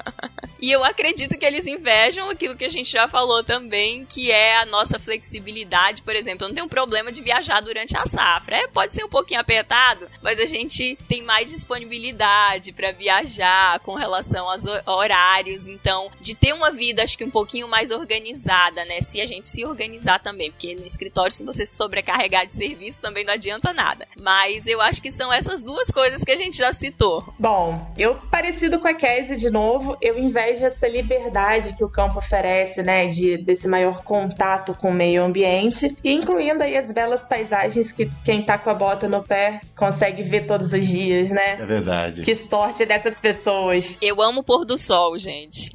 e 0.58 0.72
eu 0.72 0.82
acredito 0.82 1.36
que 1.36 1.44
eles 1.44 1.66
invejam 1.66 2.30
aquilo 2.30 2.56
que 2.56 2.64
a 2.64 2.70
gente 2.70 2.90
já 2.90 3.06
falou 3.06 3.44
também, 3.44 4.06
que 4.06 4.30
é 4.30 4.56
a 4.56 4.64
nossa 4.64 4.98
flexibilidade, 4.98 6.00
por 6.00 6.16
exemplo 6.16 6.45
não 6.48 6.54
tenho 6.54 6.68
problema 6.68 7.12
de 7.12 7.20
viajar 7.20 7.60
durante 7.60 7.96
a 7.96 8.06
safra. 8.06 8.56
É, 8.56 8.66
pode 8.68 8.94
ser 8.94 9.04
um 9.04 9.08
pouquinho 9.08 9.40
apertado, 9.40 10.08
mas 10.22 10.38
a 10.38 10.46
gente 10.46 10.96
tem 11.08 11.22
mais 11.22 11.50
disponibilidade 11.50 12.72
para 12.72 12.92
viajar 12.92 13.78
com 13.80 13.94
relação 13.94 14.48
aos 14.48 14.62
horários. 14.86 15.68
Então, 15.68 16.10
de 16.20 16.34
ter 16.34 16.52
uma 16.52 16.70
vida, 16.70 17.02
acho 17.02 17.16
que 17.16 17.24
um 17.24 17.30
pouquinho 17.30 17.68
mais 17.68 17.90
organizada, 17.90 18.84
né? 18.84 19.00
Se 19.00 19.20
a 19.20 19.26
gente 19.26 19.48
se 19.48 19.64
organizar 19.64 20.20
também, 20.20 20.50
porque 20.50 20.74
no 20.74 20.86
escritório, 20.86 21.32
se 21.32 21.44
você 21.44 21.64
se 21.64 21.76
sobrecarregar 21.76 22.46
de 22.46 22.54
serviço, 22.54 23.00
também 23.00 23.24
não 23.24 23.34
adianta 23.34 23.72
nada. 23.72 24.06
Mas 24.20 24.66
eu 24.66 24.80
acho 24.80 25.02
que 25.02 25.10
são 25.10 25.32
essas 25.32 25.62
duas 25.62 25.90
coisas 25.90 26.22
que 26.22 26.30
a 26.30 26.36
gente 26.36 26.56
já 26.56 26.72
citou. 26.72 27.32
Bom, 27.38 27.92
eu 27.98 28.16
parecido 28.30 28.78
com 28.78 28.88
a 28.88 28.94
Casey 28.94 29.36
de 29.36 29.50
novo, 29.50 29.96
eu 30.00 30.18
invejo 30.18 30.64
essa 30.64 30.88
liberdade 30.88 31.74
que 31.74 31.84
o 31.84 31.88
campo 31.88 32.18
oferece, 32.18 32.82
né? 32.82 33.06
De, 33.06 33.36
desse 33.36 33.68
maior 33.68 34.02
contato 34.02 34.74
com 34.74 34.90
o 34.90 34.94
meio 34.94 35.24
ambiente. 35.24 35.96
E, 36.02 36.12
incluindo 36.36 36.62
aí 36.62 36.76
as 36.76 36.92
belas 36.92 37.24
paisagens 37.24 37.92
que 37.92 38.10
quem 38.24 38.44
tá 38.44 38.58
com 38.58 38.68
a 38.68 38.74
bota 38.74 39.08
no 39.08 39.22
pé 39.22 39.60
consegue 39.74 40.22
ver 40.22 40.46
todos 40.46 40.72
os 40.72 40.86
dias, 40.86 41.30
né? 41.30 41.52
É 41.52 41.66
verdade. 41.66 42.22
Que 42.22 42.36
sorte 42.36 42.84
dessas 42.84 43.18
pessoas. 43.18 43.96
Eu 44.02 44.20
amo 44.20 44.40
o 44.40 44.44
pôr 44.44 44.64
do 44.64 44.76
sol, 44.76 45.18
gente. 45.18 45.70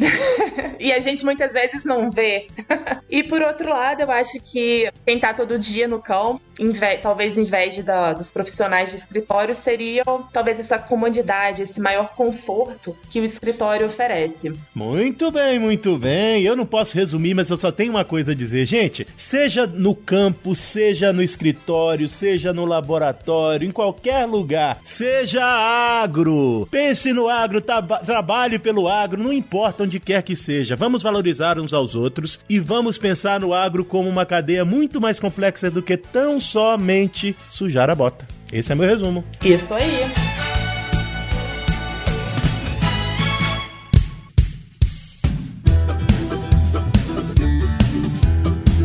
e 0.79 0.91
a 0.93 0.99
gente 0.99 1.25
muitas 1.25 1.53
vezes 1.53 1.83
não 1.83 2.09
vê. 2.09 2.47
e 3.09 3.23
por 3.23 3.41
outro 3.41 3.69
lado, 3.69 4.01
eu 4.01 4.11
acho 4.11 4.39
que 4.39 4.91
quem 5.05 5.19
tá 5.19 5.33
todo 5.33 5.57
dia 5.57 5.87
no 5.87 6.01
campo, 6.01 6.41
talvez 7.01 7.37
inveja 7.37 7.83
da, 7.83 8.13
dos 8.13 8.31
profissionais 8.31 8.89
de 8.89 8.95
escritório, 8.97 9.53
seria 9.53 10.03
talvez 10.31 10.59
essa 10.59 10.77
comodidade, 10.77 11.61
esse 11.61 11.79
maior 11.79 12.13
conforto 12.15 12.95
que 13.09 13.19
o 13.19 13.25
escritório 13.25 13.87
oferece. 13.87 14.53
Muito 14.73 15.31
bem, 15.31 15.59
muito 15.59 15.97
bem. 15.97 16.43
Eu 16.43 16.55
não 16.55 16.65
posso 16.65 16.95
resumir, 16.95 17.33
mas 17.33 17.49
eu 17.49 17.57
só 17.57 17.71
tenho 17.71 17.91
uma 17.91 18.05
coisa 18.05 18.31
a 18.31 18.35
dizer. 18.35 18.65
Gente, 18.65 19.07
seja 19.17 19.65
no 19.67 19.95
campo, 19.95 20.31
campo, 20.31 20.55
seja 20.55 21.11
no 21.11 21.21
escritório, 21.21 22.07
seja 22.07 22.53
no 22.53 22.65
laboratório, 22.65 23.67
em 23.67 23.71
qualquer 23.71 24.25
lugar, 24.25 24.79
seja 24.83 25.43
agro. 25.43 26.67
Pense 26.69 27.11
no 27.11 27.27
agro, 27.27 27.61
trabalhe 27.61 28.59
pelo 28.59 28.87
agro, 28.87 29.21
não 29.21 29.33
importa 29.33 29.83
onde 29.83 29.99
quer 29.99 30.21
que 30.23 30.35
seja. 30.35 30.75
Vamos 30.75 31.03
valorizar 31.03 31.59
uns 31.59 31.73
aos 31.73 31.95
outros 31.95 32.39
e 32.49 32.59
vamos 32.59 32.97
pensar 32.97 33.39
no 33.39 33.53
agro 33.53 33.83
como 33.83 34.09
uma 34.09 34.25
cadeia 34.25 34.63
muito 34.63 35.01
mais 35.01 35.19
complexa 35.19 35.71
do 35.71 35.81
que 35.81 35.97
tão 35.97 36.39
somente 36.51 37.35
sujar 37.47 37.89
a 37.89 37.95
bota. 37.95 38.27
Esse 38.51 38.73
é 38.73 38.75
meu 38.75 38.87
resumo. 38.87 39.23
Isso 39.43 39.73
aí. 39.73 40.05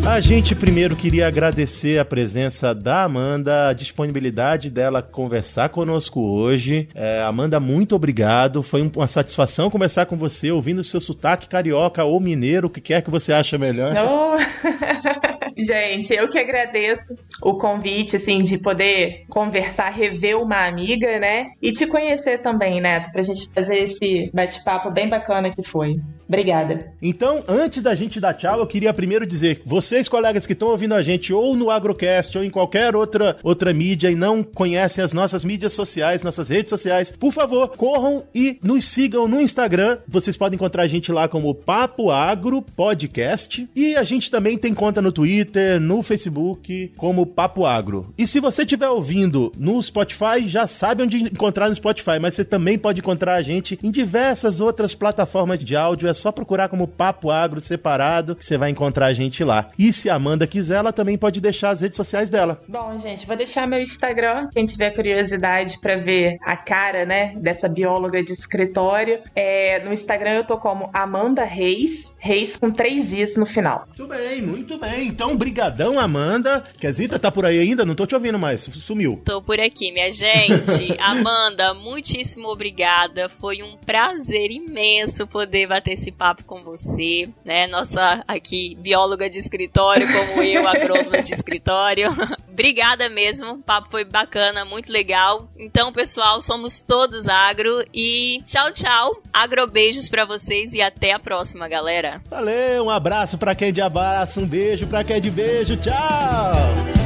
A 0.07 0.21
gente 0.21 0.55
primeiro 0.55 0.95
queria 0.95 1.27
agradecer 1.27 1.99
a 1.99 2.05
presença 2.05 2.73
da 2.73 3.03
Amanda, 3.03 3.69
a 3.69 3.73
disponibilidade 3.73 4.71
dela 4.71 5.03
conversar 5.03 5.69
conosco 5.69 6.21
hoje. 6.21 6.89
É, 6.95 7.21
Amanda, 7.21 7.59
muito 7.59 7.97
obrigado. 7.97 8.63
Foi 8.63 8.89
uma 8.95 9.09
satisfação 9.09 9.69
conversar 9.69 10.07
com 10.07 10.17
você, 10.17 10.53
ouvindo 10.53 10.79
o 10.79 10.85
seu 10.85 11.01
sotaque 11.01 11.49
carioca 11.49 12.05
ou 12.05 12.21
mineiro, 12.21 12.69
o 12.69 12.71
que 12.71 12.81
quer 12.81 13.03
que 13.03 13.11
você 13.11 13.33
acha 13.33 13.59
melhor. 13.59 13.93
Oh. 13.97 15.17
Gente, 15.57 16.13
eu 16.13 16.29
que 16.29 16.39
agradeço 16.39 17.17
o 17.43 17.57
convite, 17.57 18.17
assim, 18.17 18.43
de 18.43 18.59
poder 18.59 19.25
conversar, 19.31 19.89
rever 19.89 20.37
uma 20.37 20.67
amiga, 20.67 21.19
né? 21.19 21.53
E 21.63 21.73
te 21.73 21.87
conhecer 21.87 22.39
também, 22.39 22.79
Neto, 22.79 23.11
pra 23.11 23.23
gente 23.23 23.49
fazer 23.55 23.79
esse 23.79 24.31
bate-papo 24.35 24.91
bem 24.91 25.09
bacana 25.09 25.51
que 25.51 25.63
foi. 25.63 25.97
Obrigada. 26.29 26.93
Então, 27.01 27.45
antes 27.47 27.83
da 27.83 27.95
gente 27.95 28.21
dar 28.21 28.35
tchau, 28.35 28.59
eu 28.59 28.67
queria 28.67 28.93
primeiro 28.93 29.27
dizer, 29.27 29.63
vocês, 29.65 30.09
colegas 30.09 30.47
que 30.47 30.53
estão 30.53 30.69
ouvindo 30.69 30.95
a 30.95 31.03
gente 31.03 31.33
ou 31.33 31.57
no 31.57 31.71
Agrocast 31.71 32.37
ou 32.37 32.45
em 32.45 32.51
qualquer 32.51 32.97
outra, 32.97 33.37
outra 33.43 33.73
mídia 33.73 34.11
e 34.11 34.17
não 34.17 34.43
conhecem 34.43 35.05
as 35.05 35.13
nossas 35.13 35.45
mídias 35.45 35.73
sociais, 35.73 36.23
nossas 36.23 36.49
redes 36.49 36.71
sociais, 36.71 37.13
por 37.13 37.33
favor, 37.33 37.69
corram 37.77 38.25
e 38.35 38.59
nos 38.63 38.85
sigam 38.87 39.29
no 39.29 39.41
Instagram. 39.41 39.99
Vocês 40.09 40.37
podem 40.37 40.57
encontrar 40.57 40.83
a 40.83 40.89
gente 40.89 41.13
lá 41.13 41.29
como 41.29 41.55
Papo 41.55 42.11
Agro 42.11 42.61
Podcast. 42.61 43.69
E 43.75 43.95
a 43.95 44.03
gente 44.03 44.31
também 44.31 44.59
tem 44.59 44.75
conta 44.75 45.01
no 45.01 45.13
Twitter 45.13 45.81
no 45.81 46.03
Facebook, 46.03 46.93
como 46.97 47.27
Papo 47.27 47.65
Agro. 47.65 48.13
E 48.19 48.27
se 48.27 48.41
você 48.41 48.63
estiver 48.63 48.89
ouvindo 48.89 49.53
no 49.57 49.81
Spotify, 49.83 50.47
já 50.47 50.67
sabe 50.67 51.03
onde 51.03 51.19
encontrar 51.19 51.69
no 51.69 51.75
Spotify, 51.75 52.19
mas 52.21 52.35
você 52.35 52.45
também 52.45 52.79
pode 52.79 53.01
encontrar 53.01 53.35
a 53.35 53.43
gente 53.43 53.79
em 53.83 53.91
diversas 53.91 54.61
outras 54.61 54.95
plataformas 54.95 55.59
de 55.59 55.77
áudio. 55.77 56.09
É 56.17 56.19
só 56.19 56.33
procurar 56.33 56.71
como 56.71 56.89
Papo 56.89 57.31
Agro 57.31 57.61
separado 57.61 58.35
que 58.35 58.45
você 58.45 58.57
vai 58.57 58.71
encontrar 58.71 59.07
a 59.07 59.13
gente 59.13 59.45
lá. 59.45 59.69
E 59.79 59.93
se 59.93 60.09
a 60.09 60.15
Amanda 60.15 60.47
quiser, 60.47 60.77
ela 60.77 60.93
também 60.93 61.19
pode 61.19 61.43
deixar 61.43 61.71
as 61.71 61.83
redes 61.83 61.97
sociais 61.97 62.31
dela. 62.31 62.63
Bom, 62.67 62.99
gente, 62.99 63.27
vou 63.27 63.37
deixar 63.37 63.67
meu 63.67 63.81
Instagram. 63.83 64.49
Quem 64.51 64.65
tiver 64.65 64.91
curiosidade 64.93 65.79
para 65.79 65.97
ver 65.97 66.39
a 66.43 66.57
cara, 66.57 67.05
né, 67.05 67.35
dessa 67.39 67.69
bióloga 67.69 68.25
de 68.25 68.33
escritório, 68.33 69.19
é, 69.35 69.85
no 69.85 69.93
Instagram 69.93 70.31
eu 70.37 70.45
tô 70.45 70.57
como 70.57 70.89
Amanda 70.95 71.45
Reis, 71.45 72.15
Reis 72.19 72.57
com 72.57 72.71
três 72.71 73.13
Is 73.13 73.37
no 73.37 73.45
final. 73.45 73.87
Muito 73.87 74.07
bem, 74.07 74.43
muito 74.43 74.79
bem. 74.79 75.09
Então, 75.09 75.37
brigadão, 75.37 76.01
Amanda. 76.01 76.65
Zita 76.91 77.19
tá 77.19 77.31
por 77.31 77.45
aí 77.45 77.59
ainda? 77.59 77.85
Não 77.85 77.95
tô 77.95 78.07
te 78.07 78.15
ouvindo 78.15 78.39
mais. 78.39 78.63
Sumiu. 78.63 79.21
Tô 79.25 79.43
por 79.43 79.61
aqui, 79.61 79.93
minha 79.93 80.11
gente. 80.11 80.97
Amanda, 80.99 81.75
muitíssimo 81.75 82.49
obrigada. 82.49 83.29
Foi 83.29 83.63
um 83.63 83.77
prazer 83.77 84.51
imenso 84.51 85.27
poder 85.27 85.67
bater 85.69 85.93
esse 85.93 86.06
papo 86.13 86.45
com 86.45 86.63
você, 86.63 87.29
né? 87.45 87.67
Nossa, 87.67 88.25
aqui, 88.27 88.77
bióloga 88.81 89.29
de 89.29 89.39
escritório, 89.39 90.07
como 90.07 90.43
eu, 90.43 90.67
agrônoma 90.67 91.23
de 91.23 91.33
escritório. 91.33 92.11
Obrigada 92.51 93.09
mesmo, 93.09 93.53
o 93.53 93.59
papo 93.59 93.91
foi 93.91 94.05
bacana, 94.05 94.65
muito 94.65 94.91
legal. 94.91 95.49
Então, 95.59 95.93
pessoal, 95.93 96.41
somos 96.41 96.81
todos 96.81 97.29
agro 97.29 97.85
e 97.93 98.41
tchau, 98.45 98.73
tchau. 98.73 99.23
Agrobeijos 99.33 100.09
para 100.09 100.25
vocês 100.25 100.73
e 100.73 100.81
até 100.81 101.13
a 101.13 101.19
próxima, 101.19 101.69
galera. 101.69 102.23
Valeu, 102.31 102.85
um 102.85 102.91
abraço 102.91 103.37
para 103.37 103.55
quem 103.55 103.73
de 103.73 103.81
abraço, 103.81 104.41
um 104.41 104.47
beijo 104.47 104.87
para 104.87 105.05
quem 105.05 105.21
de 105.21 105.31
beijo. 105.31 105.77
Tchau. 105.77 107.06